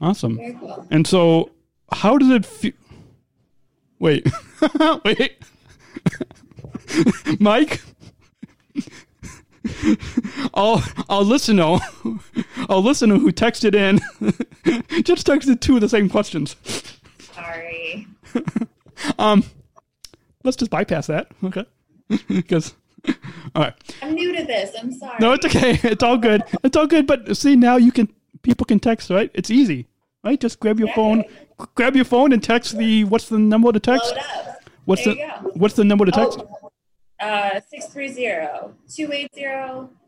awesome. 0.00 0.38
Cool. 0.58 0.86
And 0.90 1.06
so, 1.06 1.50
how 1.92 2.18
does 2.18 2.30
it 2.30 2.46
feel? 2.46 2.72
Wait, 3.98 4.26
wait, 5.04 5.36
Mike. 7.40 7.82
Our, 10.54 10.82
our 11.08 11.22
listener, 11.22 11.78
listen 12.68 13.10
to 13.10 13.18
who 13.18 13.30
texted 13.30 13.74
in, 13.74 13.98
just 15.04 15.26
texted 15.26 15.60
two 15.60 15.74
of 15.74 15.80
the 15.82 15.88
same 15.88 16.08
questions. 16.08 16.56
Sorry. 17.18 18.06
um, 19.18 19.44
Let's 20.42 20.56
just 20.56 20.70
bypass 20.70 21.06
that, 21.08 21.28
okay? 21.44 21.66
Because, 22.28 22.74
all 23.54 23.62
right, 23.62 23.74
I'm 24.02 24.14
new 24.14 24.34
to 24.34 24.44
this. 24.44 24.74
I'm 24.80 24.92
sorry. 24.92 25.16
no, 25.20 25.32
it's 25.32 25.44
okay. 25.44 25.78
It's 25.84 26.02
all 26.02 26.16
good. 26.16 26.42
It's 26.64 26.76
all 26.76 26.86
good. 26.86 27.06
But 27.06 27.36
see, 27.36 27.56
now 27.56 27.76
you 27.76 27.92
can 27.92 28.08
people 28.42 28.64
can 28.64 28.80
text, 28.80 29.10
right? 29.10 29.30
It's 29.34 29.50
easy, 29.50 29.86
right? 30.24 30.38
Just 30.40 30.60
grab 30.60 30.78
your 30.78 30.92
phone, 30.94 31.24
grab 31.74 31.96
your 31.96 32.04
phone, 32.04 32.32
and 32.32 32.42
text 32.42 32.76
the 32.78 33.04
what's 33.04 33.28
the 33.28 33.38
number 33.38 33.72
to 33.72 33.80
text? 33.80 34.14
Load 34.14 34.18
up. 34.18 34.62
What's 34.86 35.04
There 35.04 35.14
the 35.14 35.20
you 35.20 35.26
go. 35.26 35.50
what's 35.54 35.74
the 35.74 35.84
number 35.84 36.04
to 36.04 36.12
text? 36.12 36.40
Oh, 36.40 36.70
uh, 37.20 37.60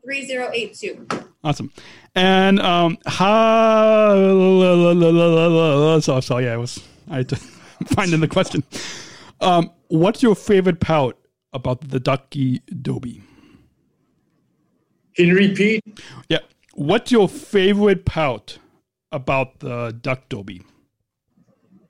630-280-3082. 0.09 1.27
Awesome. 1.45 1.71
And 2.15 2.61
um, 2.61 2.99
how? 3.07 4.15
So, 6.01 6.21
so 6.21 6.39
yeah, 6.39 6.55
I 6.55 6.57
was 6.57 6.81
I 7.11 7.17
had 7.19 7.29
to 7.31 7.37
find 7.87 8.13
in 8.13 8.21
the 8.21 8.29
question. 8.29 8.63
Um, 9.41 9.71
what's 9.89 10.23
your 10.23 10.35
favorite 10.35 10.81
pout 10.81 11.19
about 11.53 11.89
the 11.91 12.01
Ducky 12.01 12.61
Derby? 12.81 13.23
Can 15.17 15.27
you 15.29 15.35
repeat? 15.37 15.83
Yeah. 16.29 16.39
What's 16.75 17.13
your 17.13 17.29
favorite 17.29 18.07
pout 18.07 18.59
about 19.13 19.61
the 19.61 19.97
Duck 20.01 20.29
Derby? 20.29 20.63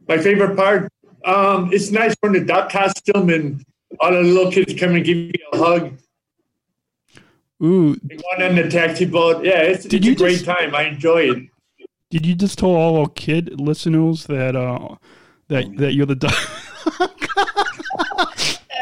My 0.09 0.19
favorite 0.19 0.57
part. 0.57 0.93
Um, 1.25 1.73
it's 1.73 1.91
nice 1.91 2.15
wearing 2.23 2.41
the 2.41 2.45
duck 2.47 2.71
costume 2.71 3.31
and 3.31 3.65
all 4.01 4.11
the 4.11 4.21
little 4.23 4.51
kids 4.51 4.75
come 4.79 4.97
and 4.97 5.05
give 5.05 5.17
you 5.17 5.33
a 5.53 5.57
hug. 5.59 5.93
Ooh, 7.63 7.93
And 8.11 8.23
going 8.39 8.51
on 8.51 8.57
the 8.57 8.69
taxi 8.69 9.05
boat. 9.05 9.45
Yeah, 9.45 9.63
it's, 9.63 9.85
Did 9.85 9.95
it's 9.99 10.07
you 10.07 10.13
a 10.13 10.17
great 10.17 10.33
just- 10.33 10.45
time. 10.47 10.75
I 10.75 10.83
enjoy 10.85 11.31
it. 11.31 11.43
did 12.11 12.27
you 12.27 12.35
just 12.35 12.59
tell 12.59 12.71
all 12.71 12.97
our 12.99 13.09
kid 13.09 13.61
listeners 13.61 14.27
that 14.27 14.57
uh, 14.57 14.97
that 15.49 15.77
that 15.77 15.93
you're 15.95 16.07
the 16.07 16.17
duck. 16.17 16.35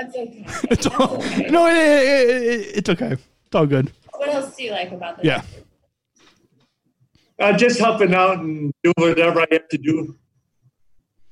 That's 0.00 0.16
okay. 0.16 0.44
It's 0.46 0.62
That's 0.62 0.86
all, 0.86 1.16
okay. 1.18 1.48
no, 1.50 1.66
it, 1.66 1.76
it, 1.76 2.30
it, 2.30 2.76
it's 2.78 2.88
okay. 2.90 3.12
It's 3.12 3.54
all 3.54 3.66
good. 3.66 3.92
What 4.16 4.30
else 4.30 4.56
do 4.56 4.64
you 4.64 4.70
like 4.72 4.92
about 4.92 5.18
the 5.20 5.26
Yeah. 5.26 5.42
Uh, 7.40 7.56
just 7.56 7.78
helping 7.80 8.14
out 8.14 8.38
and 8.38 8.72
do 8.84 8.92
whatever 8.96 9.40
I 9.40 9.46
have 9.52 9.68
to 9.68 9.78
do. 9.78 10.16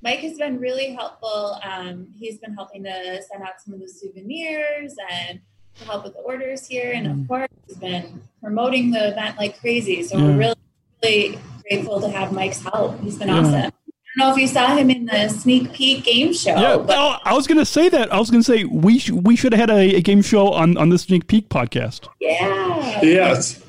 Mike 0.00 0.20
has 0.20 0.38
been 0.38 0.58
really 0.58 0.94
helpful. 0.94 1.58
Um, 1.64 2.08
he's 2.18 2.38
been 2.38 2.54
helping 2.54 2.84
to 2.84 3.22
send 3.30 3.42
out 3.42 3.60
some 3.60 3.74
of 3.74 3.80
the 3.80 3.88
souvenirs 3.88 4.94
and 5.10 5.40
to 5.76 5.84
help 5.84 6.04
with 6.04 6.14
the 6.14 6.20
orders 6.20 6.66
here. 6.66 6.92
And 6.94 7.06
of 7.22 7.28
course, 7.28 7.48
he's 7.66 7.76
been 7.76 8.22
promoting 8.42 8.90
the 8.92 9.08
event 9.08 9.36
like 9.38 9.58
crazy. 9.60 10.02
So 10.04 10.16
Mm. 10.16 10.20
Yeah. 10.20 10.26
we're 10.26 10.36
really, 10.38 10.54
really 11.02 11.38
grateful 11.68 12.00
to 12.00 12.08
have 12.10 12.32
Mike's 12.32 12.62
help. 12.62 13.00
He's 13.00 13.18
been 13.18 13.28
Yeah. 13.28 13.40
awesome. 13.40 13.54
I 13.54 13.60
don't 13.60 13.72
know 14.16 14.32
if 14.32 14.38
you 14.40 14.46
saw 14.48 14.74
him 14.74 14.90
in 14.90 15.04
the 15.06 15.28
sneak 15.28 15.72
peek 15.72 16.04
game 16.04 16.32
show. 16.32 16.50
Yeah, 16.58 16.76
but 16.78 17.20
I 17.24 17.34
was 17.34 17.46
gonna 17.46 17.64
say 17.66 17.88
that. 17.90 18.12
I 18.12 18.18
was 18.18 18.30
gonna 18.30 18.42
say 18.42 18.64
we 18.64 18.98
sh- 18.98 19.10
we 19.10 19.36
should 19.36 19.52
have 19.52 19.60
had 19.68 19.70
a, 19.70 19.96
a 19.96 20.00
game 20.00 20.22
show 20.22 20.48
on 20.52 20.76
on 20.76 20.88
the 20.88 20.98
Sneak 20.98 21.26
Peek 21.28 21.48
podcast. 21.50 22.08
yeah. 22.20 23.00
Yes. 23.02 23.60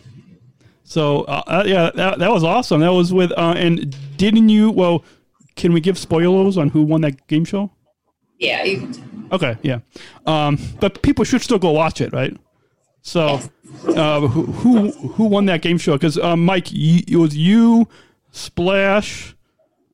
So 0.90 1.22
uh, 1.26 1.44
uh, 1.46 1.64
yeah, 1.68 1.92
that, 1.94 2.18
that 2.18 2.32
was 2.32 2.44
awesome. 2.44 2.82
That 2.82 2.92
was 2.92 3.14
with 3.14 3.32
uh, 3.34 3.54
and 3.56 3.96
didn't 4.18 4.50
you? 4.50 4.72
Well, 4.72 5.06
can 5.56 5.72
we 5.72 5.82
give 5.82 6.00
spoilers 6.00 6.58
on 6.58 6.70
who 6.70 6.82
won 6.82 7.02
that 7.02 7.28
game 7.28 7.46
show? 7.46 7.72
Yeah. 8.40 8.66
Okay, 9.32 9.56
yeah. 9.62 9.82
Um, 10.26 10.58
but 10.80 11.04
people 11.04 11.24
should 11.26 11.44
still 11.44 11.60
go 11.60 11.70
watch 11.70 12.02
it, 12.02 12.12
right? 12.12 12.36
So, 13.04 13.40
uh, 13.90 14.22
who 14.22 14.46
who 14.48 14.92
who 15.10 15.26
won 15.26 15.46
that 15.46 15.62
game 15.62 15.78
show? 15.78 15.94
Because 15.94 16.18
uh, 16.18 16.36
Mike, 16.36 16.72
you, 16.72 17.04
it 17.08 17.18
was 17.18 17.38
you, 17.38 17.88
Splash. 18.32 19.36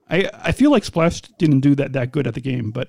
I 0.09 0.29
I 0.33 0.53
feel 0.53 0.71
like 0.71 0.85
Splash 0.85 1.19
didn't 1.37 1.59
do 1.59 1.75
that 1.75 1.91
that 1.91 2.13
good 2.13 2.25
at 2.25 2.35
the 2.35 2.41
game, 2.41 2.71
but 2.71 2.87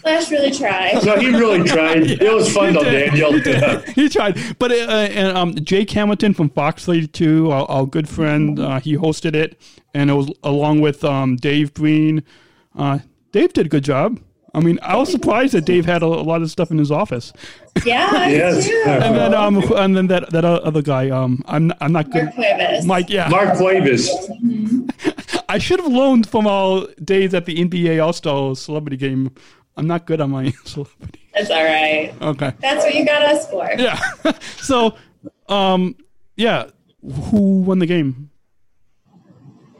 Flash 0.00 0.30
really 0.30 0.50
tried. 0.50 1.04
No, 1.04 1.16
he 1.16 1.28
really 1.30 1.66
tried. 1.68 2.10
It 2.22 2.32
was 2.32 2.52
fun 2.52 2.74
though, 2.74 2.84
Daniel. 2.84 3.32
he 3.94 4.08
tried. 4.08 4.38
But 4.58 4.70
uh, 4.72 4.74
and 4.74 5.36
um, 5.36 5.54
Jake 5.56 5.90
Hamilton 5.90 6.34
from 6.34 6.50
Fox 6.50 6.84
32, 6.84 7.50
our, 7.50 7.64
our 7.70 7.86
good 7.86 8.08
friend, 8.08 8.58
uh, 8.60 8.80
he 8.80 8.96
hosted 8.96 9.34
it, 9.34 9.60
and 9.94 10.10
it 10.10 10.14
was 10.14 10.30
along 10.44 10.80
with 10.80 11.04
um, 11.04 11.36
Dave 11.36 11.74
Green. 11.74 12.22
Uh, 12.76 13.00
Dave 13.32 13.52
did 13.52 13.66
a 13.66 13.68
good 13.68 13.84
job. 13.84 14.20
I 14.54 14.60
mean, 14.60 14.78
I 14.82 14.96
was 14.96 15.10
surprised 15.10 15.54
that 15.54 15.64
Dave 15.64 15.86
had 15.86 16.02
a, 16.02 16.06
a 16.06 16.22
lot 16.22 16.42
of 16.42 16.50
stuff 16.50 16.70
in 16.70 16.76
his 16.76 16.90
office. 16.90 17.32
Yeah, 17.86 18.28
Yes. 18.28 18.66
too. 18.68 18.82
And 18.86 19.16
then 19.16 19.34
um, 19.34 19.62
and 19.72 19.96
then 19.96 20.06
that 20.08 20.30
that 20.30 20.44
other 20.44 20.82
guy, 20.82 21.08
um, 21.10 21.42
I'm 21.46 21.72
I'm 21.80 21.92
not 21.92 22.10
good. 22.10 22.24
Mark 22.24 22.34
Cuevas. 22.34 22.86
Mike, 22.86 23.08
yeah, 23.10 23.28
Mark 23.28 23.56
Cuevas. 23.56 24.10
I 25.48 25.58
should 25.58 25.80
have 25.80 25.90
loaned 25.90 26.28
from 26.28 26.46
our 26.46 26.86
days 27.02 27.32
at 27.34 27.46
the 27.46 27.56
NBA 27.56 28.02
All 28.04 28.12
Star 28.12 28.54
Celebrity 28.54 28.96
Game. 28.96 29.30
I'm 29.76 29.86
not 29.86 30.06
good 30.06 30.20
on 30.20 30.30
my 30.30 30.50
celebrity. 30.64 31.20
That's 31.34 31.50
all 31.50 31.64
right. 31.64 32.14
Okay. 32.20 32.52
That's 32.60 32.84
what 32.84 32.94
you 32.94 33.04
got 33.06 33.22
us 33.22 33.48
for. 33.50 33.68
Yeah. 33.76 33.98
so, 34.56 34.96
um, 35.48 35.96
yeah. 36.36 36.70
Who 37.02 37.62
won 37.62 37.78
the 37.78 37.86
game? 37.86 38.30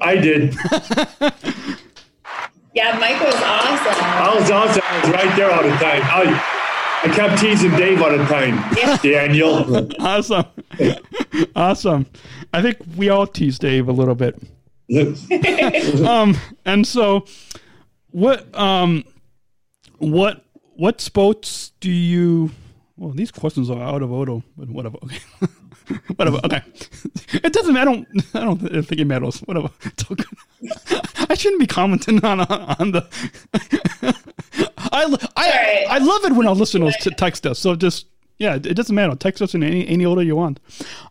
I 0.00 0.16
did. 0.16 0.56
Yeah, 2.74 2.98
Mike 2.98 3.20
was 3.20 3.34
awesome. 3.34 4.02
I 4.02 4.34
was 4.34 4.50
awesome. 4.50 4.82
I 4.82 5.00
was 5.00 5.10
right 5.10 5.36
there 5.36 5.50
all 5.50 5.62
the 5.62 5.68
time. 5.72 6.00
I, 6.04 7.02
I 7.04 7.08
kept 7.14 7.38
teasing 7.38 7.72
Dave 7.72 8.00
all 8.00 8.16
the 8.16 8.24
time. 8.24 8.64
Daniel. 9.02 9.90
Awesome. 10.00 10.46
awesome. 11.54 12.06
I 12.54 12.62
think 12.62 12.78
we 12.96 13.10
all 13.10 13.26
tease 13.26 13.58
Dave 13.58 13.88
a 13.88 13.92
little 13.92 14.14
bit. 14.14 14.40
Um, 16.02 16.36
and 16.64 16.86
so 16.86 17.26
what 18.10 18.54
um 18.58 19.04
what 20.02 20.44
what 20.74 21.00
sports 21.00 21.72
do 21.80 21.90
you 21.90 22.50
well 22.96 23.10
these 23.10 23.30
questions 23.30 23.70
are 23.70 23.80
out 23.80 24.02
of 24.02 24.10
order, 24.10 24.42
but 24.56 24.68
whatever. 24.68 24.98
Okay. 25.04 25.18
whatever. 26.16 26.40
Okay. 26.44 26.62
It 27.34 27.52
doesn't 27.52 27.76
I 27.76 27.84
don't 27.84 28.06
I 28.34 28.40
don't 28.40 28.58
think 28.58 29.00
it 29.00 29.04
matters. 29.06 29.40
Whatever. 29.40 29.70
It's 29.84 30.04
all 30.10 30.16
good. 30.16 30.26
I 31.30 31.34
shouldn't 31.34 31.60
be 31.60 31.66
commenting 31.66 32.24
on 32.24 32.40
on 32.40 32.92
the 32.92 33.06
I, 34.92 35.16
I, 35.36 35.86
I 35.88 35.98
love 35.98 36.24
it 36.24 36.32
when 36.32 36.46
our 36.46 36.54
listeners 36.54 36.94
t- 37.00 37.10
text 37.10 37.46
us. 37.46 37.58
So 37.58 37.74
just 37.74 38.06
yeah, 38.38 38.56
it 38.56 38.74
doesn't 38.74 38.94
matter. 38.94 39.14
Text 39.14 39.40
us 39.40 39.54
in 39.54 39.62
any 39.62 39.86
any 39.86 40.04
order 40.04 40.22
you 40.22 40.36
want. 40.36 40.58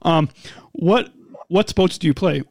Um, 0.02 0.30
what 0.74 1.12
what 1.48 1.70
sports 1.70 1.98
do 1.98 2.08
you 2.08 2.14
play? 2.14 2.44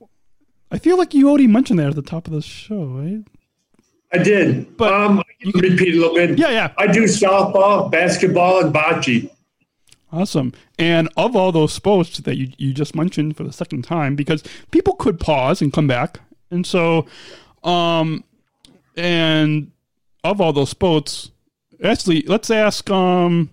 I 0.72 0.78
feel 0.78 0.96
like 0.96 1.14
you 1.14 1.28
already 1.28 1.46
mentioned 1.46 1.78
that 1.80 1.88
at 1.88 1.96
the 1.96 2.02
top 2.02 2.26
of 2.26 2.32
the 2.32 2.42
show, 2.42 2.84
right? 2.84 3.24
I 4.12 4.18
did. 4.18 4.76
But 4.76 4.92
um, 4.92 5.20
I 5.20 5.24
can 5.40 5.60
repeat 5.60 5.94
a 5.94 5.98
little 5.98 6.14
bit. 6.14 6.38
Yeah, 6.38 6.50
yeah. 6.50 6.72
I 6.76 6.86
do 6.86 7.04
softball, 7.04 7.90
basketball, 7.90 8.64
and 8.64 8.74
bocce. 8.74 9.30
Awesome. 10.12 10.52
And 10.78 11.08
of 11.16 11.36
all 11.36 11.52
those 11.52 11.72
sports 11.72 12.18
that 12.18 12.36
you, 12.36 12.52
you 12.58 12.74
just 12.74 12.96
mentioned 12.96 13.36
for 13.36 13.44
the 13.44 13.52
second 13.52 13.82
time, 13.82 14.16
because 14.16 14.42
people 14.72 14.94
could 14.94 15.20
pause 15.20 15.62
and 15.62 15.72
come 15.72 15.86
back. 15.86 16.18
And 16.50 16.66
so, 16.66 17.06
um, 17.62 18.24
and 18.96 19.70
of 20.24 20.40
all 20.40 20.52
those 20.52 20.70
sports, 20.70 21.30
actually, 21.84 22.22
let's 22.22 22.50
ask, 22.50 22.90
um, 22.90 23.50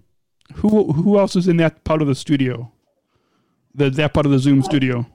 who, 0.55 0.91
who 0.93 1.19
else 1.19 1.35
is 1.35 1.47
in 1.47 1.57
that 1.57 1.83
part 1.83 2.01
of 2.01 2.07
the 2.07 2.15
studio? 2.15 2.71
The, 3.75 3.91
that 3.91 4.15
part 4.15 4.25
of 4.25 4.31
the 4.31 4.39
Zoom 4.39 4.63
studio? 4.63 5.05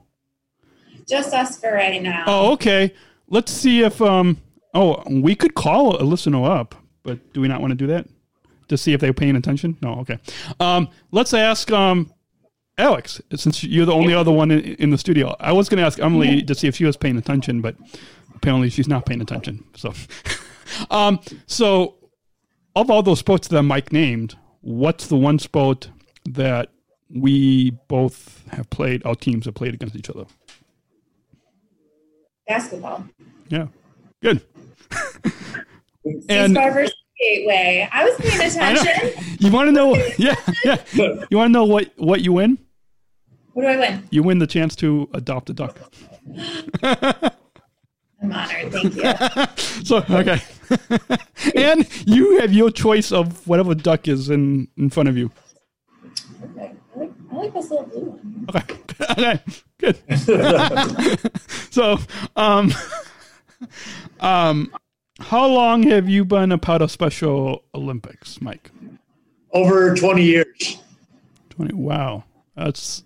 Just 1.05 1.33
us 1.33 1.59
for 1.59 1.73
right 1.73 2.01
now. 2.01 2.23
Oh, 2.25 2.53
okay. 2.53 2.93
Let's 3.27 3.51
see 3.51 3.81
if, 3.81 4.01
um, 4.01 4.37
oh, 4.73 5.03
we 5.09 5.35
could 5.35 5.55
call 5.55 6.01
a 6.01 6.03
listener 6.03 6.43
up, 6.43 6.75
but 7.03 7.33
do 7.33 7.41
we 7.41 7.47
not 7.47 7.61
want 7.61 7.71
to 7.71 7.75
do 7.75 7.87
that? 7.87 8.07
To 8.69 8.77
see 8.77 8.93
if 8.93 9.01
they're 9.01 9.13
paying 9.13 9.35
attention? 9.35 9.77
No, 9.81 9.99
okay. 9.99 10.17
Um, 10.59 10.89
let's 11.11 11.33
ask 11.33 11.69
um, 11.71 12.11
Alex, 12.77 13.21
since 13.35 13.63
you're 13.63 13.85
the 13.85 13.93
only 13.93 14.13
other 14.13 14.31
one 14.31 14.49
in, 14.49 14.59
in 14.75 14.89
the 14.89 14.97
studio. 14.97 15.35
I 15.39 15.51
was 15.51 15.69
going 15.69 15.77
to 15.77 15.85
ask 15.85 15.99
Emily 15.99 16.41
to 16.41 16.55
see 16.55 16.67
if 16.67 16.75
she 16.75 16.85
was 16.85 16.97
paying 16.97 17.17
attention, 17.17 17.61
but 17.61 17.75
apparently 18.33 18.69
she's 18.69 18.87
not 18.87 19.05
paying 19.05 19.21
attention. 19.21 19.63
So, 19.75 19.93
um, 20.89 21.19
so 21.45 21.95
of 22.75 22.89
all 22.89 23.03
those 23.03 23.19
sports 23.19 23.47
that 23.49 23.61
Mike 23.63 23.91
named, 23.91 24.35
what's 24.61 25.07
the 25.07 25.17
one 25.17 25.37
sport 25.37 25.89
that 26.25 26.69
we 27.09 27.71
both 27.87 28.43
have 28.51 28.69
played? 28.71 29.05
Our 29.05 29.15
teams 29.15 29.45
have 29.45 29.53
played 29.53 29.75
against 29.75 29.95
each 29.95 30.09
other. 30.09 30.25
Basketball. 32.47 33.05
Yeah, 33.49 33.67
good. 34.21 34.41
And 36.29 36.53
versus 36.55 36.93
Gateway. 37.19 37.87
I 37.91 38.03
was 38.03 38.15
paying 38.17 38.41
attention. 38.51 39.35
you 39.39 39.51
want 39.51 39.67
to 39.67 39.71
know? 39.71 39.95
Yeah, 40.17 40.35
yeah. 40.65 40.77
You 41.29 41.37
want 41.37 41.49
to 41.49 41.53
know 41.53 41.63
what 41.63 41.91
what 41.97 42.21
you 42.21 42.33
win? 42.33 42.57
What 43.53 43.63
do 43.63 43.69
I 43.69 43.77
win? 43.77 44.07
You 44.09 44.23
win 44.23 44.39
the 44.39 44.47
chance 44.47 44.75
to 44.77 45.09
adopt 45.13 45.49
a 45.49 45.53
duck. 45.53 45.79
I'm 48.21 48.31
honored. 48.31 48.71
Thank 48.71 48.95
you. 48.95 49.83
So 49.85 50.03
okay, 50.09 50.41
and 51.55 51.87
you 52.05 52.39
have 52.39 52.51
your 52.51 52.71
choice 52.71 53.11
of 53.11 53.47
whatever 53.47 53.75
duck 53.75 54.07
is 54.07 54.29
in 54.29 54.67
in 54.77 54.89
front 54.89 55.07
of 55.09 55.17
you. 55.17 55.31
Okay. 56.43 56.73
I 56.95 56.99
like, 56.99 57.11
I 57.31 57.35
like 57.35 57.53
this 57.53 57.69
little 57.69 57.85
blue 57.85 58.01
one. 58.01 58.45
Okay, 58.55 58.77
okay, 59.11 59.39
good. 59.79 59.97
so, 61.71 61.97
um, 62.35 62.71
um, 64.19 64.71
how 65.19 65.47
long 65.47 65.83
have 65.83 66.09
you 66.09 66.25
been 66.25 66.51
a 66.51 66.57
part 66.57 66.81
of 66.81 66.91
Special 66.91 67.63
Olympics, 67.75 68.41
Mike? 68.41 68.71
Over 69.51 69.95
20 69.95 70.23
years. 70.23 70.77
Twenty. 71.49 71.73
Wow, 71.75 72.23
that's 72.55 73.03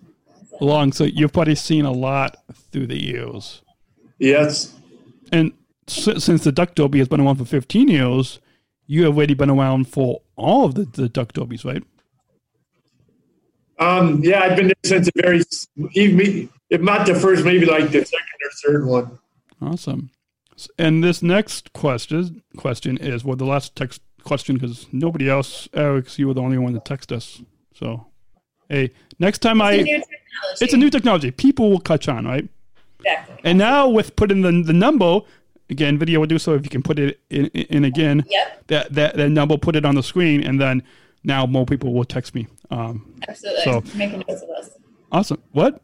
long. 0.60 0.92
So 0.92 1.04
you've 1.04 1.32
probably 1.34 1.54
seen 1.54 1.84
a 1.84 1.92
lot 1.92 2.36
through 2.72 2.86
the 2.86 2.98
years. 3.02 3.60
Yes. 4.18 4.74
And 5.30 5.52
s- 5.86 6.24
since 6.24 6.44
the 6.44 6.52
Duck 6.52 6.74
Derby 6.74 6.98
has 6.98 7.08
been 7.08 7.20
around 7.20 7.36
for 7.36 7.44
15 7.44 7.88
years, 7.88 8.40
you 8.86 9.04
have 9.04 9.16
already 9.18 9.34
been 9.34 9.50
around 9.50 9.88
for 9.88 10.22
all 10.36 10.64
of 10.64 10.74
the, 10.76 10.84
the 10.86 11.10
Duck 11.10 11.34
Derbies, 11.34 11.62
right? 11.66 11.82
Um, 13.78 14.20
yeah, 14.24 14.40
I've 14.40 14.56
been 14.56 14.68
there 14.68 14.74
since 14.84 15.06
the 15.06 15.22
very, 15.22 15.42
even, 15.92 16.48
if 16.70 16.80
not 16.80 17.06
the 17.06 17.14
first, 17.14 17.44
maybe 17.44 17.66
like 17.66 17.90
the 17.90 18.04
second 18.04 18.38
or 18.44 18.50
third 18.64 18.86
one. 18.86 19.18
Awesome. 19.60 20.10
And 20.78 21.02
this 21.04 21.22
next 21.22 21.72
question 21.72 22.42
question 22.56 22.96
is 22.98 23.24
well, 23.24 23.36
the 23.36 23.44
last 23.44 23.76
text 23.76 24.00
question 24.24 24.56
because 24.56 24.86
nobody 24.92 25.28
else, 25.28 25.68
Alex, 25.74 26.18
you 26.18 26.26
were 26.28 26.34
the 26.34 26.42
only 26.42 26.58
one 26.58 26.72
to 26.74 26.80
text 26.80 27.12
us. 27.12 27.40
So, 27.74 28.06
hey, 28.68 28.90
next 29.18 29.38
time 29.38 29.60
I, 29.62 29.72
It's 29.74 29.82
a 29.82 29.84
new 29.86 29.98
technology. 30.00 30.64
it's 30.64 30.72
a 30.74 30.76
new 30.76 30.90
technology. 30.90 31.30
People 31.30 31.70
will 31.70 31.80
catch 31.80 32.08
on, 32.08 32.24
right? 32.26 32.48
Exactly. 33.00 33.36
And 33.44 33.58
now 33.58 33.88
with 33.88 34.16
putting 34.16 34.42
the 34.42 34.50
the 34.62 34.72
number 34.72 35.20
again, 35.70 35.98
video 35.98 36.20
will 36.20 36.26
do 36.26 36.38
so 36.38 36.54
if 36.54 36.64
you 36.64 36.70
can 36.70 36.82
put 36.82 36.98
it 36.98 37.20
in, 37.30 37.46
in 37.46 37.84
again. 37.84 38.24
Yep. 38.28 38.66
That 38.68 38.92
that 38.94 39.16
that 39.16 39.28
number, 39.30 39.56
put 39.56 39.76
it 39.76 39.84
on 39.84 39.94
the 39.94 40.02
screen, 40.02 40.42
and 40.42 40.60
then 40.60 40.82
now 41.24 41.46
more 41.46 41.66
people 41.66 41.92
will 41.94 42.04
text 42.04 42.34
me. 42.34 42.46
Um, 42.70 43.14
Absolutely. 43.28 43.62
So- 43.64 43.82
making 43.96 44.24
notes 44.26 44.42
of 44.42 44.48
this. 44.48 44.70
awesome. 45.12 45.42
What? 45.52 45.80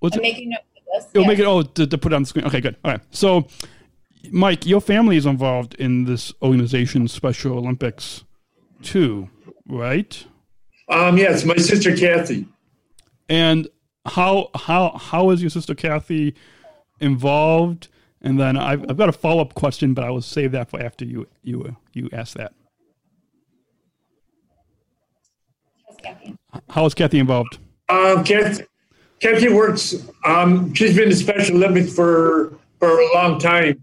What's 0.00 0.16
I'm 0.16 0.22
it? 0.22 0.24
making 0.24 0.50
notes. 0.50 1.06
It'll 1.14 1.22
Yeah. 1.22 1.28
make 1.28 1.38
it 1.38 1.46
oh 1.46 1.62
to, 1.62 1.86
to 1.86 1.96
put 1.98 2.12
it 2.12 2.16
on 2.16 2.22
the 2.22 2.26
screen. 2.28 2.44
Okay, 2.46 2.60
good. 2.60 2.76
All 2.84 2.90
right. 2.90 3.00
So 3.12 3.46
Mike, 4.30 4.66
your 4.66 4.80
family 4.80 5.16
is 5.16 5.26
involved 5.26 5.74
in 5.74 6.04
this 6.04 6.32
organization, 6.42 7.08
Special 7.08 7.58
Olympics, 7.58 8.24
too, 8.82 9.28
right? 9.68 10.24
Um, 10.88 11.16
yes, 11.16 11.44
my 11.44 11.56
sister 11.56 11.96
Kathy. 11.96 12.46
And 13.28 13.68
how 14.06 14.50
how 14.54 14.90
how 14.98 15.30
is 15.30 15.40
your 15.40 15.50
sister 15.50 15.74
Kathy 15.74 16.34
involved? 17.00 17.88
And 18.20 18.38
then 18.38 18.56
I've, 18.56 18.82
I've 18.88 18.96
got 18.96 19.08
a 19.08 19.12
follow 19.12 19.42
up 19.42 19.54
question, 19.54 19.94
but 19.94 20.04
I 20.04 20.10
will 20.10 20.22
save 20.22 20.52
that 20.52 20.70
for 20.70 20.80
after 20.80 21.04
you 21.04 21.26
you 21.42 21.76
you 21.92 22.08
ask 22.12 22.36
that. 22.36 22.52
How 26.68 26.84
is 26.86 26.94
Kathy 26.94 27.18
involved? 27.18 27.58
Um, 27.88 28.24
Kathy, 28.24 28.64
Kathy 29.20 29.48
works. 29.48 29.94
Um, 30.24 30.74
she's 30.74 30.96
been 30.96 31.08
in 31.10 31.16
Special 31.16 31.56
Olympics 31.56 31.94
for 31.94 32.58
for 32.78 33.00
a 33.00 33.14
long 33.14 33.38
time. 33.38 33.82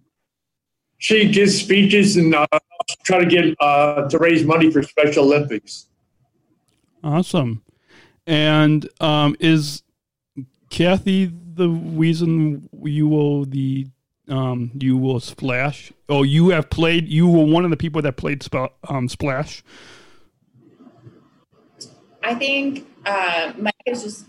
She 1.00 1.30
gives 1.32 1.60
speeches 1.60 2.18
and 2.18 2.36
uh, 2.36 2.45
try 3.04 3.20
to 3.20 3.26
get 3.26 3.56
uh, 3.60 4.08
to 4.10 4.18
raise 4.18 4.45
money 4.45 4.70
for 4.70 4.84
Special 4.84 5.26
Olympics. 5.26 5.88
Awesome. 7.04 7.64
And 8.28 8.88
um, 9.00 9.36
is 9.39 9.82
Kathy 10.70 11.32
the 11.56 11.70
reason 11.70 12.70
you 12.84 13.08
will 13.08 13.45
the 13.45 13.88
um, 14.28 14.72
you 14.80 14.97
will 14.97 15.20
splash? 15.20 15.91
Oh, 16.08 16.24
you 16.24 16.50
have 16.50 16.70
played. 16.70 17.08
You 17.08 17.28
were 17.28 17.45
one 17.45 17.64
of 17.66 17.72
the 17.72 17.78
people 17.78 18.02
that 18.04 18.18
played 18.18 18.43
sp- 18.43 18.76
um, 18.88 19.08
splash. 19.10 19.64
I 22.22 22.36
think 22.36 22.86
uh, 23.06 23.54
Mike 23.58 23.74
is 23.86 24.04
just, 24.04 24.26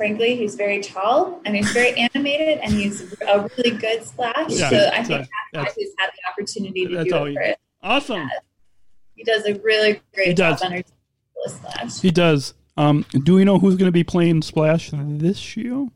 frankly, 0.00 0.34
he's 0.34 0.54
very 0.54 0.80
tall 0.80 1.42
and 1.44 1.54
he's 1.54 1.70
very 1.72 1.92
animated 1.98 2.58
and 2.62 2.72
he's 2.72 3.12
a 3.28 3.46
really 3.58 3.76
good 3.76 4.02
splash. 4.02 4.48
Yeah, 4.48 4.70
so 4.70 4.90
I 4.94 5.04
think 5.04 5.28
that's 5.52 5.74
he's 5.74 5.92
had 5.98 6.08
the 6.08 6.32
opportunity 6.32 6.86
to 6.86 7.04
do 7.04 7.26
it 7.26 7.36
it. 7.36 7.58
Awesome. 7.82 8.26
He 9.14 9.24
does 9.24 9.44
a 9.44 9.60
really 9.60 10.00
great 10.14 10.28
He 10.28 10.34
job 10.34 10.58
does. 10.58 10.84
splash. 11.48 12.00
He 12.00 12.10
does. 12.10 12.54
Um, 12.78 13.04
do 13.24 13.34
we 13.34 13.44
know 13.44 13.58
who's 13.58 13.76
going 13.76 13.88
to 13.88 13.92
be 13.92 14.02
playing 14.02 14.40
splash 14.40 14.90
this 14.94 15.54
year? 15.54 15.86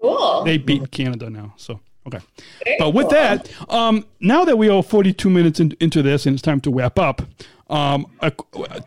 Cool. 0.00 0.44
They 0.44 0.58
beat 0.58 0.90
Canada 0.90 1.30
now. 1.30 1.54
So 1.56 1.80
okay. 2.06 2.20
But 2.78 2.94
with 2.94 3.08
that, 3.10 3.50
um, 3.70 4.04
now 4.20 4.44
that 4.44 4.56
we 4.58 4.68
are 4.68 4.82
42 4.82 5.28
minutes 5.30 5.60
in, 5.60 5.76
into 5.80 6.02
this 6.02 6.26
and 6.26 6.34
it's 6.34 6.42
time 6.42 6.60
to 6.62 6.70
wrap 6.72 6.98
up, 6.98 7.22
um, 7.70 8.06
a, 8.20 8.32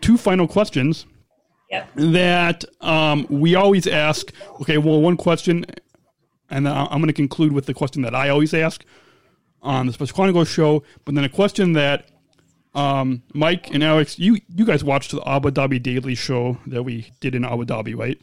two 0.02 0.18
final 0.18 0.48
questions 0.48 1.06
Yep. 1.72 1.90
that 1.96 2.66
um, 2.82 3.26
we 3.30 3.56
always 3.56 3.88
ask. 3.88 4.32
Okay, 4.62 4.78
well, 4.78 5.02
one 5.02 5.18
question, 5.18 5.66
and 6.50 6.68
I- 6.70 6.84
I'm 6.86 7.00
going 7.00 7.08
to 7.08 7.14
conclude 7.14 7.54
with 7.54 7.66
the 7.66 7.74
question 7.74 8.04
that 8.04 8.14
I 8.14 8.30
always 8.30 8.54
ask 8.54 8.86
on 9.64 9.88
the 9.88 9.94
Special 9.94 10.16
Chronicles 10.16 10.48
show, 10.48 10.84
but 11.06 11.16
then 11.16 11.24
a 11.24 11.30
question 11.30 11.74
that 11.74 12.08
um, 12.76 13.24
Mike 13.34 13.74
and 13.74 13.84
Alex, 13.84 14.20
you 14.20 14.38
you 14.54 14.66
guys 14.66 14.84
watched 14.84 15.12
the 15.12 15.28
Abu 15.28 15.50
Dhabi 15.50 15.82
Daily 15.82 16.14
Show 16.14 16.58
that 16.68 16.84
we 16.84 17.10
did 17.22 17.34
in 17.34 17.46
Abu 17.46 17.64
Dhabi, 17.66 17.98
right? 17.98 18.20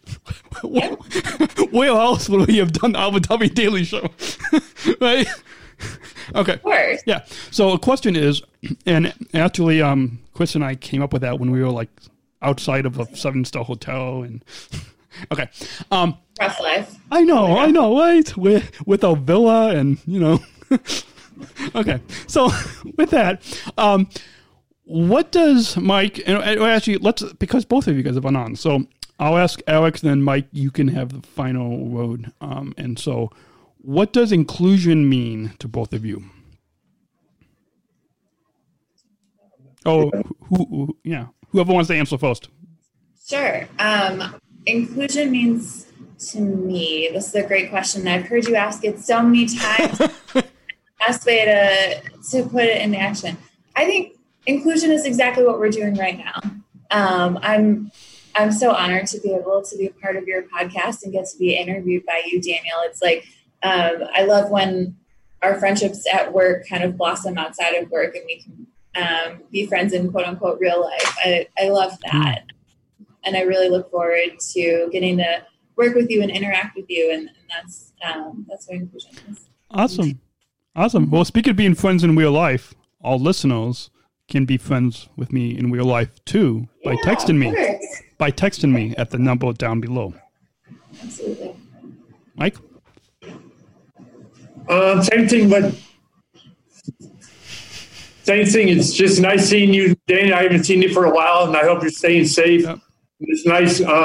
Where 1.73 1.89
else 1.89 2.29
would 2.29 2.47
we 2.47 2.59
have 2.59 2.73
done 2.73 2.93
the 2.93 2.99
Abu 2.99 3.19
Dhabi 3.19 3.53
Daily 3.53 3.85
Show, 3.85 4.11
right? 5.01 5.27
Okay. 6.35 6.53
Of 6.53 6.63
course. 6.63 7.03
Yeah. 7.07 7.25
So 7.51 7.73
a 7.73 7.79
question 7.79 8.15
is, 8.15 8.43
and 8.85 9.15
actually, 9.33 9.81
um, 9.81 10.21
Chris 10.35 10.55
and 10.55 10.63
I 10.65 10.75
came 10.75 11.03
up 11.03 11.15
with 11.15 11.23
that 11.23 11.41
when 11.41 11.51
we 11.51 11.63
were 11.63 11.71
like 11.71 11.91
outside 12.43 12.85
of 12.85 13.01
a 13.01 13.17
seven 13.17 13.47
star 13.47 13.65
hotel, 13.65 14.23
and 14.23 14.45
okay. 15.33 15.49
Um, 15.91 16.19
Rough 16.39 16.61
life. 16.61 16.95
I 17.11 17.23
know, 17.23 17.57
I 17.57 17.71
know, 17.71 17.99
right? 17.99 18.37
With 18.37 18.87
with 18.87 19.03
our 19.03 19.17
villa, 19.17 19.75
and 19.75 19.99
you 20.07 20.21
know. 20.21 20.41
okay. 21.75 22.01
So 22.27 22.51
with 22.97 23.11
that, 23.11 23.43
um, 23.79 24.09
what 24.85 25.33
does 25.33 25.77
Mike? 25.77 26.19
And 26.27 26.39
and 26.43 26.61
actually, 26.63 26.99
let's 26.99 27.23
because 27.35 27.65
both 27.65 27.89
of 27.89 27.97
you 27.97 28.03
guys 28.03 28.15
have 28.15 28.23
been 28.23 28.37
on. 28.37 28.57
So 28.57 28.87
I'll 29.19 29.39
ask 29.39 29.61
Alex, 29.67 30.01
then 30.01 30.23
Mike. 30.23 30.47
You 30.53 30.71
can 30.71 30.89
have 30.89 31.11
the 31.13 31.27
final 31.27 31.79
word. 31.87 32.33
Um, 32.41 32.75
and 32.77 32.99
so, 32.99 33.31
what 33.79 34.13
does 34.13 34.33
inclusion 34.33 35.09
mean 35.09 35.55
to 35.61 35.69
both 35.69 35.93
of 35.93 36.05
you? 36.05 36.25
Oh, 39.85 40.11
who, 40.49 40.67
who? 40.67 40.97
Yeah, 41.05 41.27
whoever 41.51 41.73
wants 41.73 41.89
to 41.89 41.97
answer 41.97 42.19
first. 42.19 42.49
Sure. 43.25 43.69
Um, 43.79 44.41
inclusion 44.67 45.31
means 45.31 45.87
to 46.31 46.41
me, 46.41 47.11
this 47.13 47.29
is 47.29 47.35
a 47.35 47.47
great 47.47 47.71
question. 47.71 48.07
I've 48.07 48.27
heard 48.27 48.47
you 48.47 48.57
ask 48.57 48.85
it 48.85 49.01
so 49.01 49.23
many 49.23 49.47
times. 49.47 49.99
Best 50.99 51.27
way 51.27 51.45
to 51.45 52.03
to 52.31 52.49
put 52.49 52.65
it 52.65 52.83
into 52.83 52.99
action. 52.99 53.37
I 53.75 53.85
think 53.87 54.17
inclusion 54.47 54.91
is 54.91 55.05
exactly 55.05 55.45
what 55.45 55.59
we're 55.59 55.71
doing 55.71 55.95
right 55.95 56.19
now. 56.19 56.41
Um, 56.91 57.39
I'm 57.43 57.91
I'm 58.35 58.53
so 58.53 58.73
honored 58.73 59.07
to 59.09 59.21
be 59.21 59.33
able 59.33 59.63
to 59.63 59.77
be 59.77 59.87
a 59.87 59.93
part 59.93 60.17
of 60.17 60.27
your 60.27 60.43
podcast 60.45 61.03
and 61.05 61.13
get 61.13 61.27
to 61.27 61.39
be 61.39 61.55
interviewed 61.55 62.07
by 62.07 62.23
you, 62.27 62.41
Daniel. 62.41 62.79
It's 62.85 63.03
like 63.03 63.27
um, 63.63 64.09
I 64.15 64.25
love 64.25 64.51
when 64.51 64.97
our 65.43 65.59
friendships 65.59 66.07
at 66.13 66.33
work 66.33 66.67
kind 66.69 66.83
of 66.83 66.97
blossom 66.97 67.37
outside 67.37 67.75
of 67.75 67.91
work 67.91 68.15
and 68.15 68.25
we 68.27 68.43
can 68.43 68.67
um, 68.95 69.43
be 69.51 69.67
friends 69.67 69.93
in 69.93 70.11
quote 70.11 70.27
unquote 70.27 70.59
real 70.61 70.81
life. 70.81 71.17
I, 71.25 71.49
I 71.59 71.69
love 71.69 71.99
that 72.11 72.45
and 73.25 73.37
I 73.37 73.43
really 73.43 73.69
look 73.69 73.91
forward 73.91 74.39
to 74.53 74.89
getting 74.93 75.19
to 75.19 75.47
work 75.77 75.95
with 75.95 76.11
you 76.11 76.23
and 76.23 76.31
interact 76.31 76.77
with 76.77 76.87
you, 76.89 77.11
and, 77.13 77.29
and 77.29 77.49
that's 77.49 77.93
um, 78.05 78.47
that's 78.49 78.67
what 78.69 78.77
inclusion 78.77 79.13
is. 79.31 79.49
Awesome. 79.71 80.21
Awesome. 80.75 81.11
Well, 81.11 81.25
speaking 81.25 81.51
of 81.51 81.57
being 81.57 81.75
friends 81.75 82.03
in 82.03 82.17
real 82.17 82.33
life, 82.33 82.75
all 83.01 83.19
listeners 83.19 83.91
can 84.29 84.45
be 84.45 84.57
friends 84.57 85.09
with 85.17 85.33
me 85.33 85.57
in 85.57 85.71
real 85.71 85.85
life 85.85 86.11
too 86.25 86.69
by 86.85 86.97
texting 86.97 87.37
me. 87.37 87.53
By 88.19 88.31
texting 88.31 88.73
me 88.73 88.95
at 88.97 89.11
the 89.11 89.19
number 89.19 89.53
down 89.53 89.81
below. 89.81 90.15
Absolutely. 91.03 91.57
Mike? 92.37 92.57
Um, 94.69 95.03
same 95.03 95.29
thing, 95.29 95.51
but 95.51 95.75
same 98.23 98.47
thing. 98.47 98.69
It's 98.69 98.93
just 98.93 99.21
nice 99.21 99.49
seeing 99.49 99.75
you, 99.75 99.97
Dane. 100.07 100.33
I 100.33 100.45
haven't 100.45 100.65
seen 100.65 100.83
you 100.83 100.95
for 100.95 101.05
a 101.05 101.11
while, 101.11 101.47
and 101.47 101.57
I 101.57 101.65
hope 101.65 101.83
you're 101.83 101.91
staying 101.91 102.27
safe. 102.27 102.63
Yep. 102.63 102.79
It's 103.21 103.45
nice 103.45 103.81
uh, 103.81 104.05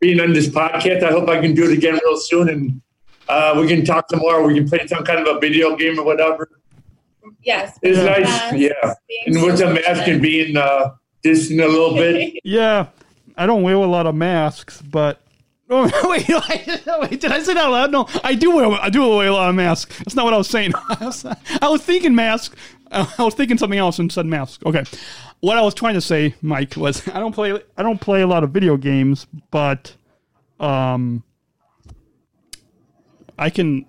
being 0.00 0.20
on 0.20 0.32
this 0.32 0.48
podcast. 0.48 1.02
I 1.02 1.10
hope 1.10 1.28
I 1.28 1.40
can 1.40 1.54
do 1.54 1.64
it 1.64 1.72
again 1.72 1.98
real 2.04 2.16
soon 2.18 2.48
and 2.48 2.82
uh, 3.28 3.54
we 3.58 3.68
can 3.68 3.84
talk 3.84 4.10
some 4.10 4.20
more. 4.20 4.42
We 4.42 4.54
can 4.54 4.68
play 4.68 4.86
some 4.86 5.04
kind 5.04 5.20
of 5.20 5.36
a 5.36 5.38
video 5.38 5.76
game 5.76 5.98
or 5.98 6.04
whatever. 6.04 6.48
Yes. 7.42 7.78
It's 7.82 7.98
being 7.98 8.06
nice, 8.06 8.24
masked, 8.24 8.58
yeah. 8.58 8.94
And 9.26 9.42
with 9.42 9.58
the 9.58 9.66
mask 9.66 9.86
and 9.86 9.96
distance. 9.98 10.22
being 10.22 10.56
uh, 10.56 10.90
distant 11.22 11.60
a 11.60 11.68
little 11.68 11.94
bit. 11.94 12.34
Yeah, 12.44 12.86
I 13.36 13.46
don't 13.46 13.62
wear 13.62 13.74
a 13.74 13.86
lot 13.86 14.06
of 14.06 14.14
masks, 14.14 14.82
but. 14.82 15.22
Oh, 15.70 15.82
wait, 16.08 16.26
wait, 17.10 17.20
did 17.20 17.30
I 17.30 17.42
say 17.42 17.52
that 17.52 17.66
out 17.66 17.70
loud? 17.70 17.92
No, 17.92 18.08
I 18.24 18.34
do 18.34 18.56
wear 18.56 18.70
I 18.80 18.88
do 18.88 19.06
wear 19.06 19.28
a 19.28 19.32
lot 19.32 19.50
of 19.50 19.54
masks. 19.54 19.98
That's 19.98 20.14
not 20.14 20.24
what 20.24 20.32
I 20.32 20.38
was 20.38 20.48
saying. 20.48 20.72
I 20.74 20.96
was, 21.04 21.26
I 21.60 21.68
was 21.68 21.82
thinking 21.82 22.14
mask. 22.14 22.56
I 22.90 23.06
was 23.18 23.34
thinking 23.34 23.58
something 23.58 23.78
else 23.78 23.98
and 23.98 24.10
said 24.10 24.24
mask. 24.24 24.64
Okay, 24.64 24.84
what 25.40 25.58
I 25.58 25.60
was 25.60 25.74
trying 25.74 25.92
to 25.92 26.00
say, 26.00 26.34
Mike, 26.40 26.76
was 26.76 27.06
I 27.08 27.20
don't 27.20 27.34
play 27.34 27.60
I 27.76 27.82
don't 27.82 28.00
play 28.00 28.22
a 28.22 28.26
lot 28.26 28.44
of 28.44 28.50
video 28.50 28.78
games, 28.78 29.26
but 29.50 29.94
um, 30.58 31.22
I 33.38 33.50
can. 33.50 33.84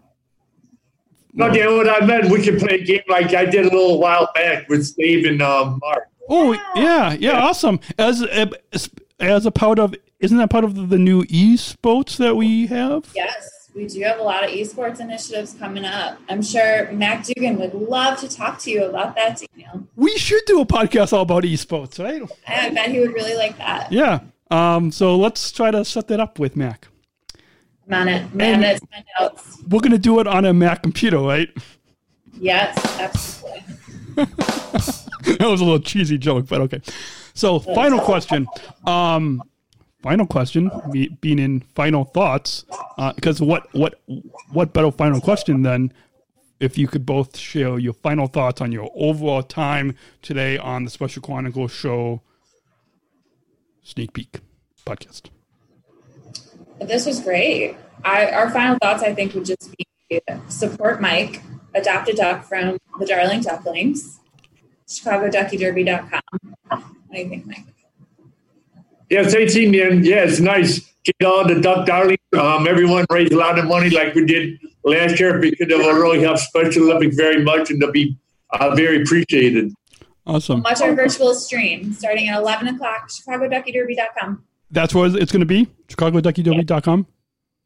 No, 1.34 1.50
Dan, 1.52 1.78
what 1.78 1.90
I 1.90 2.06
meant, 2.06 2.32
we 2.32 2.44
could 2.44 2.60
play 2.60 2.76
a 2.76 2.84
game 2.84 3.02
like 3.08 3.34
I 3.34 3.46
did 3.46 3.66
a 3.66 3.70
little 3.70 4.00
while 4.00 4.30
back 4.34 4.68
with 4.68 4.86
Steve 4.86 5.26
and 5.26 5.42
um, 5.42 5.80
Mark. 5.82 6.10
Oh 6.30 6.54
yeah, 6.76 7.14
yeah, 7.14 7.42
awesome. 7.42 7.80
As 7.98 8.24
as 8.24 8.90
as 9.20 9.46
a 9.46 9.52
part 9.52 9.80
of 9.80 9.96
isn't 10.20 10.38
that 10.38 10.50
part 10.50 10.64
of 10.64 10.90
the 10.90 10.98
new 10.98 11.24
esports 11.24 12.18
that 12.18 12.36
we 12.36 12.68
have? 12.68 13.12
Yes, 13.16 13.70
we 13.74 13.88
do 13.88 14.02
have 14.02 14.20
a 14.20 14.24
lot 14.24 14.44
of 14.44 14.52
esports 14.52 15.00
initiatives 15.00 15.56
coming 15.58 15.86
up. 15.86 16.20
I'm 16.30 16.42
sure 16.42 16.92
Mac 16.92 17.26
Dugan 17.26 17.58
would 17.60 17.74
love 17.74 18.20
to 18.20 18.30
talk 18.30 18.60
to 18.60 18.72
you 18.72 18.86
about 18.86 19.16
that, 19.16 19.42
Daniel. 19.56 19.88
We 19.96 20.18
should 20.18 20.44
do 20.46 20.62
a 20.62 20.66
podcast 20.66 21.14
all 21.14 21.22
about 21.22 21.44
esports, 21.44 22.04
right? 22.04 22.22
I 22.48 22.70
bet 22.70 22.90
he 22.90 23.00
would 23.00 23.14
really 23.14 23.36
like 23.36 23.58
that. 23.58 23.92
Yeah. 23.92 24.20
Um, 24.52 24.92
so 24.92 25.16
let's 25.16 25.52
try 25.52 25.72
to 25.72 25.86
set 25.86 26.08
that 26.10 26.20
up 26.20 26.38
with 26.38 26.56
Mac. 26.56 26.89
I'm 27.90 28.02
on 28.02 28.08
it. 28.08 28.34
Man, 28.34 28.64
it's. 28.64 29.64
We're 29.68 29.80
gonna 29.80 29.98
do 29.98 30.20
it 30.20 30.28
on 30.28 30.46
a 30.46 30.54
Mac 30.54 30.84
computer, 30.84 31.20
right? 31.20 31.50
Yes, 32.40 32.78
absolutely. 33.00 33.64
that 34.16 35.48
was 35.48 35.62
a 35.62 35.64
little 35.64 35.80
cheesy 35.80 36.18
joke, 36.18 36.48
but 36.48 36.62
okay. 36.62 36.82
So, 37.34 37.60
final 37.60 38.00
question. 38.00 38.48
Um, 38.86 39.42
final 40.04 40.28
question. 40.28 40.72
Being 41.22 41.40
in 41.40 41.62
final 41.62 42.06
thoughts, 42.06 42.66
because 43.16 43.42
what 43.42 43.74
what 43.74 44.00
what 44.52 44.74
better 44.74 44.92
final 44.92 45.20
question 45.20 45.64
than 45.64 45.92
if 46.60 46.78
you 46.78 46.88
could 46.88 47.06
both 47.06 47.38
share 47.38 47.80
your 47.80 47.94
final 47.94 48.28
thoughts 48.28 48.62
on 48.62 48.72
your 48.72 48.92
overall 48.94 49.42
time 49.42 49.96
today 50.22 50.58
on 50.58 50.84
the 50.84 50.90
Special 50.90 51.22
Chronicles 51.22 51.72
show 51.72 52.22
sneak 53.82 54.14
peek 54.14 54.40
podcast. 54.86 55.30
This 56.82 57.06
was 57.06 57.20
great. 57.20 57.76
I, 58.04 58.28
our 58.32 58.50
final 58.50 58.78
thoughts, 58.82 59.04
I 59.04 59.14
think, 59.14 59.34
would 59.34 59.46
just 59.46 59.76
be 59.78 59.86
support 60.48 61.02
Mike, 61.02 61.42
adopt 61.76 62.10
a 62.10 62.14
duck 62.14 62.46
from 62.46 62.78
the 63.00 63.06
Darling 63.06 63.42
Ducklings, 63.42 64.20
ChicagoDuckyDerby.com. 64.88 66.22
What 66.68 66.82
do 67.12 67.20
you 67.20 67.30
think, 67.30 67.46
Mike? 67.46 67.66
Yeah, 69.10 69.22
it's 69.22 69.34
18 69.34 69.76
and 69.76 70.06
yeah, 70.06 70.24
it's 70.24 70.40
nice. 70.40 70.82
Get 71.04 71.28
all 71.28 71.48
the 71.48 71.60
duck 71.60 71.88
darling. 71.88 72.18
Um, 72.38 72.68
everyone 72.68 73.06
raised 73.10 73.34
a 73.34 73.38
lot 73.38 73.58
of 73.58 73.66
money 73.66 73.90
like 73.90 74.14
we 74.14 74.26
did 74.26 74.60
last 74.84 75.20
year 75.20 75.40
because 75.40 75.68
it 75.68 75.78
will 75.78 75.94
really 75.94 76.22
help 76.22 76.38
Special 76.38 76.84
Olympics 76.84 77.16
very 77.16 77.44
much 77.44 77.72
and 77.72 77.82
they'll 77.82 77.92
be 77.92 78.18
uh, 78.52 78.76
very 78.76 79.02
appreciated. 79.02 79.74
Awesome. 80.28 80.62
Watch 80.62 80.82
our 80.82 80.94
virtual 80.94 81.34
stream 81.34 81.94
starting 81.94 82.28
at 82.30 82.38
11 82.40 82.68
o'clock, 82.68 83.10
ChicagoDuckyDerby.com. 83.10 84.44
That's 84.72 84.94
where 84.94 85.08
it's 85.16 85.32
going 85.32 85.40
to 85.42 85.46
be. 85.46 85.68
ChicagoDuckyDerby.com. 85.88 87.08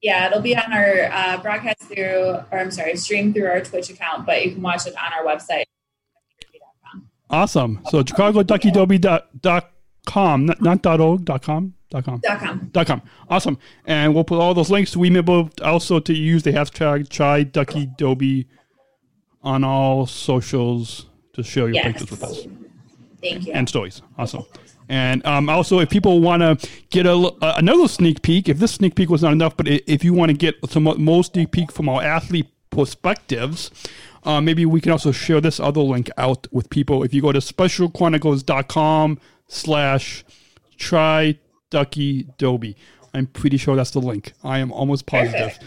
Yeah, 0.01 0.27
it'll 0.27 0.41
be 0.41 0.55
on 0.57 0.71
our 0.73 1.09
uh, 1.11 1.37
broadcast 1.41 1.83
through, 1.83 2.35
or 2.51 2.59
I'm 2.59 2.71
sorry, 2.71 2.95
stream 2.97 3.33
through 3.33 3.47
our 3.47 3.61
Twitch 3.61 3.89
account, 3.89 4.25
but 4.25 4.45
you 4.45 4.51
can 4.53 4.61
watch 4.61 4.85
it 4.85 4.93
on 4.97 5.13
our 5.13 5.23
website. 5.25 5.63
Awesome. 7.29 7.79
So 7.89 8.03
ChicagoDuckyDerby.com, 8.03 10.45
not, 10.45 10.61
not 10.61 10.81
dot 10.81 10.99
.org, 11.01 11.25
dot 11.25 11.41
.com, 11.41 11.73
dot 11.89 12.05
.com. 12.05 12.19
Dot 12.19 12.39
com. 12.39 12.69
Dot 12.71 12.87
.com. 12.87 13.01
Awesome. 13.29 13.57
And 13.85 14.13
we'll 14.13 14.23
put 14.25 14.39
all 14.39 14.53
those 14.53 14.69
links. 14.69 14.95
We 14.95 15.09
remember 15.09 15.49
also 15.63 15.99
to 15.99 16.13
use 16.13 16.43
the 16.43 16.51
hashtag 16.51 17.09
Chi 17.15 17.43
Ducky 17.43 17.87
Derby 17.97 18.47
on 19.41 19.63
all 19.63 20.05
socials 20.05 21.07
to 21.33 21.43
share 21.43 21.63
your 21.65 21.73
Yes. 21.75 21.85
pictures 21.85 22.11
with 22.11 22.23
us 22.23 22.45
Thank 23.21 23.47
you. 23.47 23.53
and 23.53 23.67
stories. 23.67 24.01
Awesome. 24.17 24.43
And 24.93 25.25
um, 25.25 25.49
also, 25.49 25.79
if 25.79 25.89
people 25.89 26.21
want 26.21 26.43
to 26.43 26.69
get 26.91 27.07
a, 27.07 27.13
uh, 27.13 27.55
another 27.57 27.87
sneak 27.87 28.21
peek, 28.21 28.47
if 28.47 28.59
this 28.59 28.73
sneak 28.73 28.93
peek 28.93 29.09
was 29.09 29.23
not 29.23 29.31
enough, 29.31 29.57
but 29.57 29.67
if 29.67 30.03
you 30.03 30.13
want 30.13 30.29
to 30.29 30.37
get 30.37 30.53
some 30.69 30.83
mo- 30.83 30.93
more 30.97 31.23
sneak 31.23 31.49
peek 31.49 31.71
from 31.71 31.89
our 31.89 32.03
athlete 32.03 32.45
perspectives, 32.69 33.71
uh, 34.23 34.39
maybe 34.39 34.67
we 34.67 34.79
can 34.79 34.91
also 34.91 35.11
share 35.11 35.41
this 35.41 35.59
other 35.59 35.81
link 35.81 36.11
out 36.15 36.45
with 36.51 36.69
people. 36.69 37.01
If 37.01 37.11
you 37.11 37.23
go 37.23 37.31
to 37.31 37.39
specialchronicles.com 37.39 39.19
slash 39.47 40.23
Chi 40.79 41.39
Ducky 41.71 42.27
Derby, 42.37 42.77
I'm 43.13 43.27
pretty 43.27 43.57
sure 43.57 43.75
that's 43.75 43.91
the 43.91 43.99
link. 43.99 44.33
I 44.43 44.59
am 44.59 44.71
almost 44.71 45.05
positive. 45.05 45.57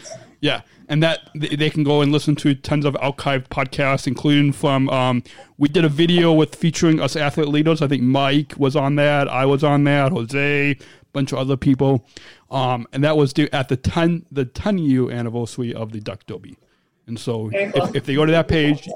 Yeah, 0.41 0.63
and 0.89 1.03
that 1.03 1.31
they 1.35 1.71
can 1.71 1.83
go 1.83 2.03
and 2.03 2.13
listen 2.13 2.37
to 2.37 2.55
tons 2.55 2.85
of 2.85 2.95
archived 2.95 3.49
podcasts, 3.49 4.07
including 4.07 4.53
from 4.53 4.89
um, 4.91 5.23
we 5.57 5.69
did 5.69 5.85
a 5.85 5.89
video 5.89 6.33
with 6.33 6.55
featuring 6.55 7.01
us 7.01 7.17
athlete 7.17 7.49
leaders. 7.49 7.81
I 7.81 7.89
think 7.89 8.03
Mike 8.03 8.55
was 8.57 8.77
on 8.77 8.97
that. 8.97 9.29
I 9.29 9.47
was 9.47 9.65
on 9.65 9.85
that. 9.85 10.13
Jose, 10.13 10.71
a 10.73 10.77
bunch 11.13 11.33
of 11.33 11.39
other 11.39 11.57
people, 11.57 12.07
um, 12.51 12.87
and 12.93 13.03
that 13.03 13.17
was 13.17 13.33
due 13.33 13.49
at 13.53 13.69
the 13.69 13.77
ten 13.77 14.27
the 14.31 14.45
ten 14.45 14.79
year 14.79 15.11
anniversary 15.11 15.73
of 15.73 15.93
the 15.93 16.01
Duck 16.01 16.27
Derby. 16.27 16.59
And 17.07 17.19
so, 17.19 17.51
if, 17.53 17.95
if 17.95 18.05
they 18.05 18.17
go 18.17 18.27
to 18.27 18.33
that 18.33 18.49
page, 18.49 18.89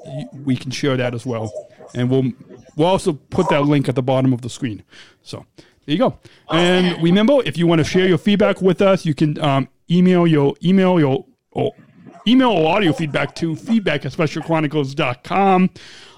we 0.45 0.57
can 0.57 0.73
share 0.73 0.97
that 0.97 1.15
as 1.15 1.25
well, 1.25 1.53
and 1.95 2.11
we'll 2.11 2.33
we'll 2.77 2.89
also 2.89 3.15
put 3.15 3.49
that 3.49 3.63
link 3.63 3.89
at 3.89 3.95
the 3.95 4.03
bottom 4.03 4.33
of 4.33 4.43
the 4.43 4.51
screen. 4.51 4.83
So 5.23 5.47
there 5.91 5.97
you 5.97 6.11
go. 6.11 6.19
And 6.51 7.03
remember, 7.03 7.41
if 7.45 7.59
you 7.59 7.67
want 7.67 7.81
to 7.81 7.85
share 7.85 8.07
your 8.07 8.19
feedback 8.19 8.63
with 8.63 8.81
us, 8.81 9.05
you 9.05 9.13
can 9.15 9.39
um, 9.41 9.69
email 9.91 10.25
your 10.27 10.55
email 10.63 11.01
your 11.01 11.27
or 11.51 11.73
email 12.29 12.51
or 12.51 12.77
audio 12.77 12.93
feedback 12.93 13.35
to 13.37 13.57
feedback 13.57 14.07
at 14.07 14.13
specialchronicles.com. 14.13 15.71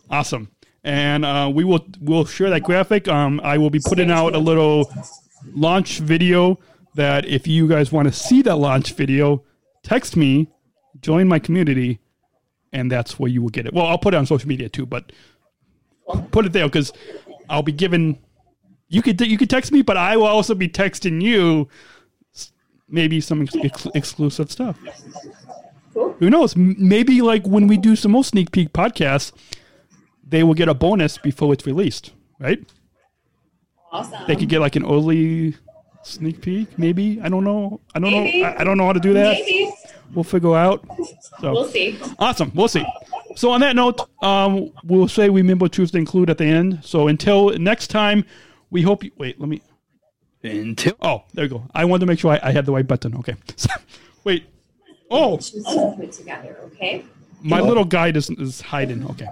Awesome. 0.10 0.50
And 0.84 1.26
uh, 1.26 1.52
we 1.54 1.66
will 1.66 1.86
we'll 2.00 2.26
share 2.26 2.50
that 2.50 2.64
graphic. 2.64 3.10
Um, 3.10 3.42
I 3.44 3.58
will 3.58 3.70
be 3.70 3.80
putting 3.80 4.10
out 4.10 4.36
a 4.36 4.40
little 4.40 4.90
launch 5.54 6.00
video 6.00 6.60
that 6.96 7.26
if 7.26 7.46
you 7.46 7.68
guys 7.68 7.92
want 7.92 8.08
to 8.08 8.14
see 8.14 8.42
that 8.44 8.56
launch 8.56 8.94
video, 8.94 9.44
text 9.84 10.16
me, 10.16 10.48
join 11.02 11.28
my 11.28 11.40
community, 11.40 12.00
and 12.74 12.92
that's 12.92 13.20
where 13.20 13.30
you 13.30 13.42
will 13.42 13.50
get 13.50 13.66
it. 13.66 13.74
Well, 13.74 13.86
I'll 13.86 13.98
put 13.98 14.14
it 14.14 14.18
on 14.18 14.26
social 14.26 14.48
media 14.48 14.70
too, 14.70 14.86
but 14.86 15.12
put 16.32 16.46
it 16.46 16.54
there 16.54 16.66
because 16.66 16.92
I'll 17.50 17.64
be 17.64 17.72
giving. 17.72 18.20
You 18.90 19.02
could 19.02 19.20
you 19.22 19.38
could 19.38 19.50
text 19.50 19.72
me, 19.72 19.82
but 19.82 19.98
I 19.98 20.18
will 20.18 20.28
also 20.28 20.56
be 20.56 20.70
texting 20.70 21.22
you 21.22 21.68
maybe 22.90 23.20
some 23.20 23.48
ex- 23.64 23.88
exclusive 23.94 24.52
stuff. 24.52 24.80
Cool. 25.94 26.14
Who 26.20 26.30
knows? 26.30 26.56
Maybe 26.56 27.22
like 27.22 27.46
when 27.46 27.68
we 27.68 27.78
do 27.78 27.96
some 27.96 28.12
more 28.12 28.24
sneak 28.24 28.52
peek 28.52 28.72
podcasts, 28.72 29.32
they 30.26 30.44
will 30.44 30.54
get 30.54 30.70
a 30.70 30.74
bonus 30.74 31.18
before 31.18 31.54
it's 31.54 31.66
released, 31.66 32.14
right? 32.40 32.60
Awesome. 33.92 34.20
They 34.28 34.36
could 34.36 34.50
get 34.50 34.60
like 34.62 34.76
an 34.76 34.86
early 34.86 35.56
sneak 36.04 36.42
peek, 36.42 36.78
maybe. 36.78 37.20
I 37.22 37.30
don't 37.30 37.44
know. 37.44 37.82
I 37.96 38.00
don't 38.00 38.12
Maybe. 38.12 38.42
know. 38.42 38.48
I, 38.48 38.62
I 38.62 38.64
don't 38.64 38.78
know 38.78 38.86
how 38.86 38.94
to 38.94 39.00
do 39.00 39.14
that. 39.14 39.34
Maybe. 39.34 39.74
We'll 40.14 40.24
figure 40.24 40.56
out. 40.56 40.86
So 41.42 41.52
We'll 41.54 41.68
see. 41.68 42.00
awesome. 42.20 42.52
We'll 42.56 42.68
see. 42.68 42.86
So 43.36 43.52
on 43.52 43.60
that 43.62 43.76
note, 43.76 44.00
um, 44.24 44.72
we'll 44.84 45.08
say 45.08 45.30
we 45.30 45.42
remember 45.42 45.68
choose 45.68 45.92
to 45.92 45.98
include 45.98 46.30
at 46.30 46.38
the 46.38 46.46
end. 46.46 46.80
So 46.84 47.08
until 47.08 47.50
next 47.60 47.88
time, 47.88 48.26
we 48.72 48.82
hope 48.82 49.04
you 49.04 49.12
wait. 49.18 49.40
Let 49.40 49.50
me. 49.50 49.62
Until 50.44 50.94
Oh, 51.02 51.24
there 51.34 51.46
you 51.46 51.50
go. 51.50 51.64
I 51.76 51.86
wanted 51.86 52.02
to 52.02 52.06
make 52.08 52.20
sure 52.20 52.32
I, 52.32 52.40
I 52.44 52.52
had 52.52 52.66
the 52.66 52.72
right 52.72 52.88
button. 52.88 53.16
Okay. 53.18 53.36
So, 53.58 53.70
wait. 54.24 54.46
Oh, 55.12 55.38
put 55.98 56.12
together, 56.12 56.58
okay? 56.66 57.06
my 57.42 57.62
little 57.62 57.86
guide 57.86 58.18
is, 58.18 58.30
is 58.32 58.60
hiding. 58.62 59.06
Okay. 59.12 59.28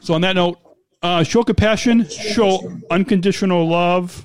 So 0.00 0.14
on 0.14 0.20
that 0.22 0.34
note, 0.36 0.58
Uh, 1.02 1.22
show 1.22 1.42
compassion, 1.44 2.08
show 2.08 2.72
unconditional 2.90 3.68
love, 3.68 4.24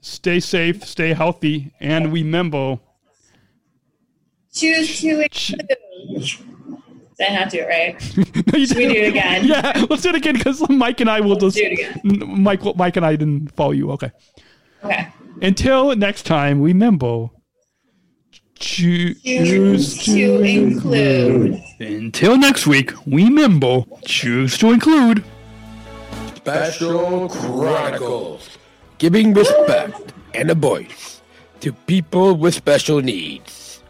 stay 0.00 0.40
safe, 0.40 0.84
stay 0.84 1.12
healthy, 1.14 1.72
and 1.80 2.12
we 2.12 2.22
remember. 2.22 2.78
Choose 4.54 5.00
to 5.00 5.20
include. 5.20 5.68
Did 7.18 7.30
I 7.30 7.34
not 7.34 7.50
do 7.50 7.58
it 7.58 7.68
right? 7.68 8.16
No, 8.52 8.58
you 8.58 8.66
Should 8.66 8.76
we 8.76 8.88
do 8.88 8.94
it 8.94 9.08
again? 9.08 9.44
Yeah, 9.46 9.84
let's 9.88 10.02
do 10.02 10.08
it 10.10 10.16
again 10.16 10.34
because 10.34 10.68
Mike 10.68 11.00
and 11.00 11.10
I 11.10 11.20
will 11.20 11.36
just. 11.36 11.56
do 11.56 11.62
it 11.64 11.72
again. 11.72 12.42
Mike, 12.42 12.60
Mike 12.76 12.96
and 12.96 13.06
I 13.06 13.16
didn't 13.16 13.54
follow 13.54 13.72
you. 13.72 13.90
Okay. 13.92 14.10
Okay. 14.84 15.08
Until 15.42 15.94
next 15.96 16.24
time, 16.24 16.60
remember. 16.60 17.28
Choose 18.56 19.20
Choose 19.22 20.04
to 20.04 20.42
include. 20.42 21.60
Until 21.80 22.38
next 22.38 22.66
week, 22.66 22.92
we 23.06 23.24
remember, 23.24 23.84
choose 24.06 24.56
to 24.58 24.70
include. 24.72 25.24
Special 26.36 27.28
Chronicles. 27.28 28.58
Giving 28.98 29.34
respect 29.34 30.14
and 30.34 30.50
a 30.50 30.54
voice 30.54 31.20
to 31.60 31.72
people 31.72 32.34
with 32.36 32.54
special 32.54 33.00
needs. 33.02 33.82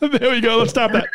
there 0.18 0.30
we 0.30 0.40
go. 0.40 0.56
Let's 0.58 0.70
stop 0.70 0.92
that. 0.92 1.08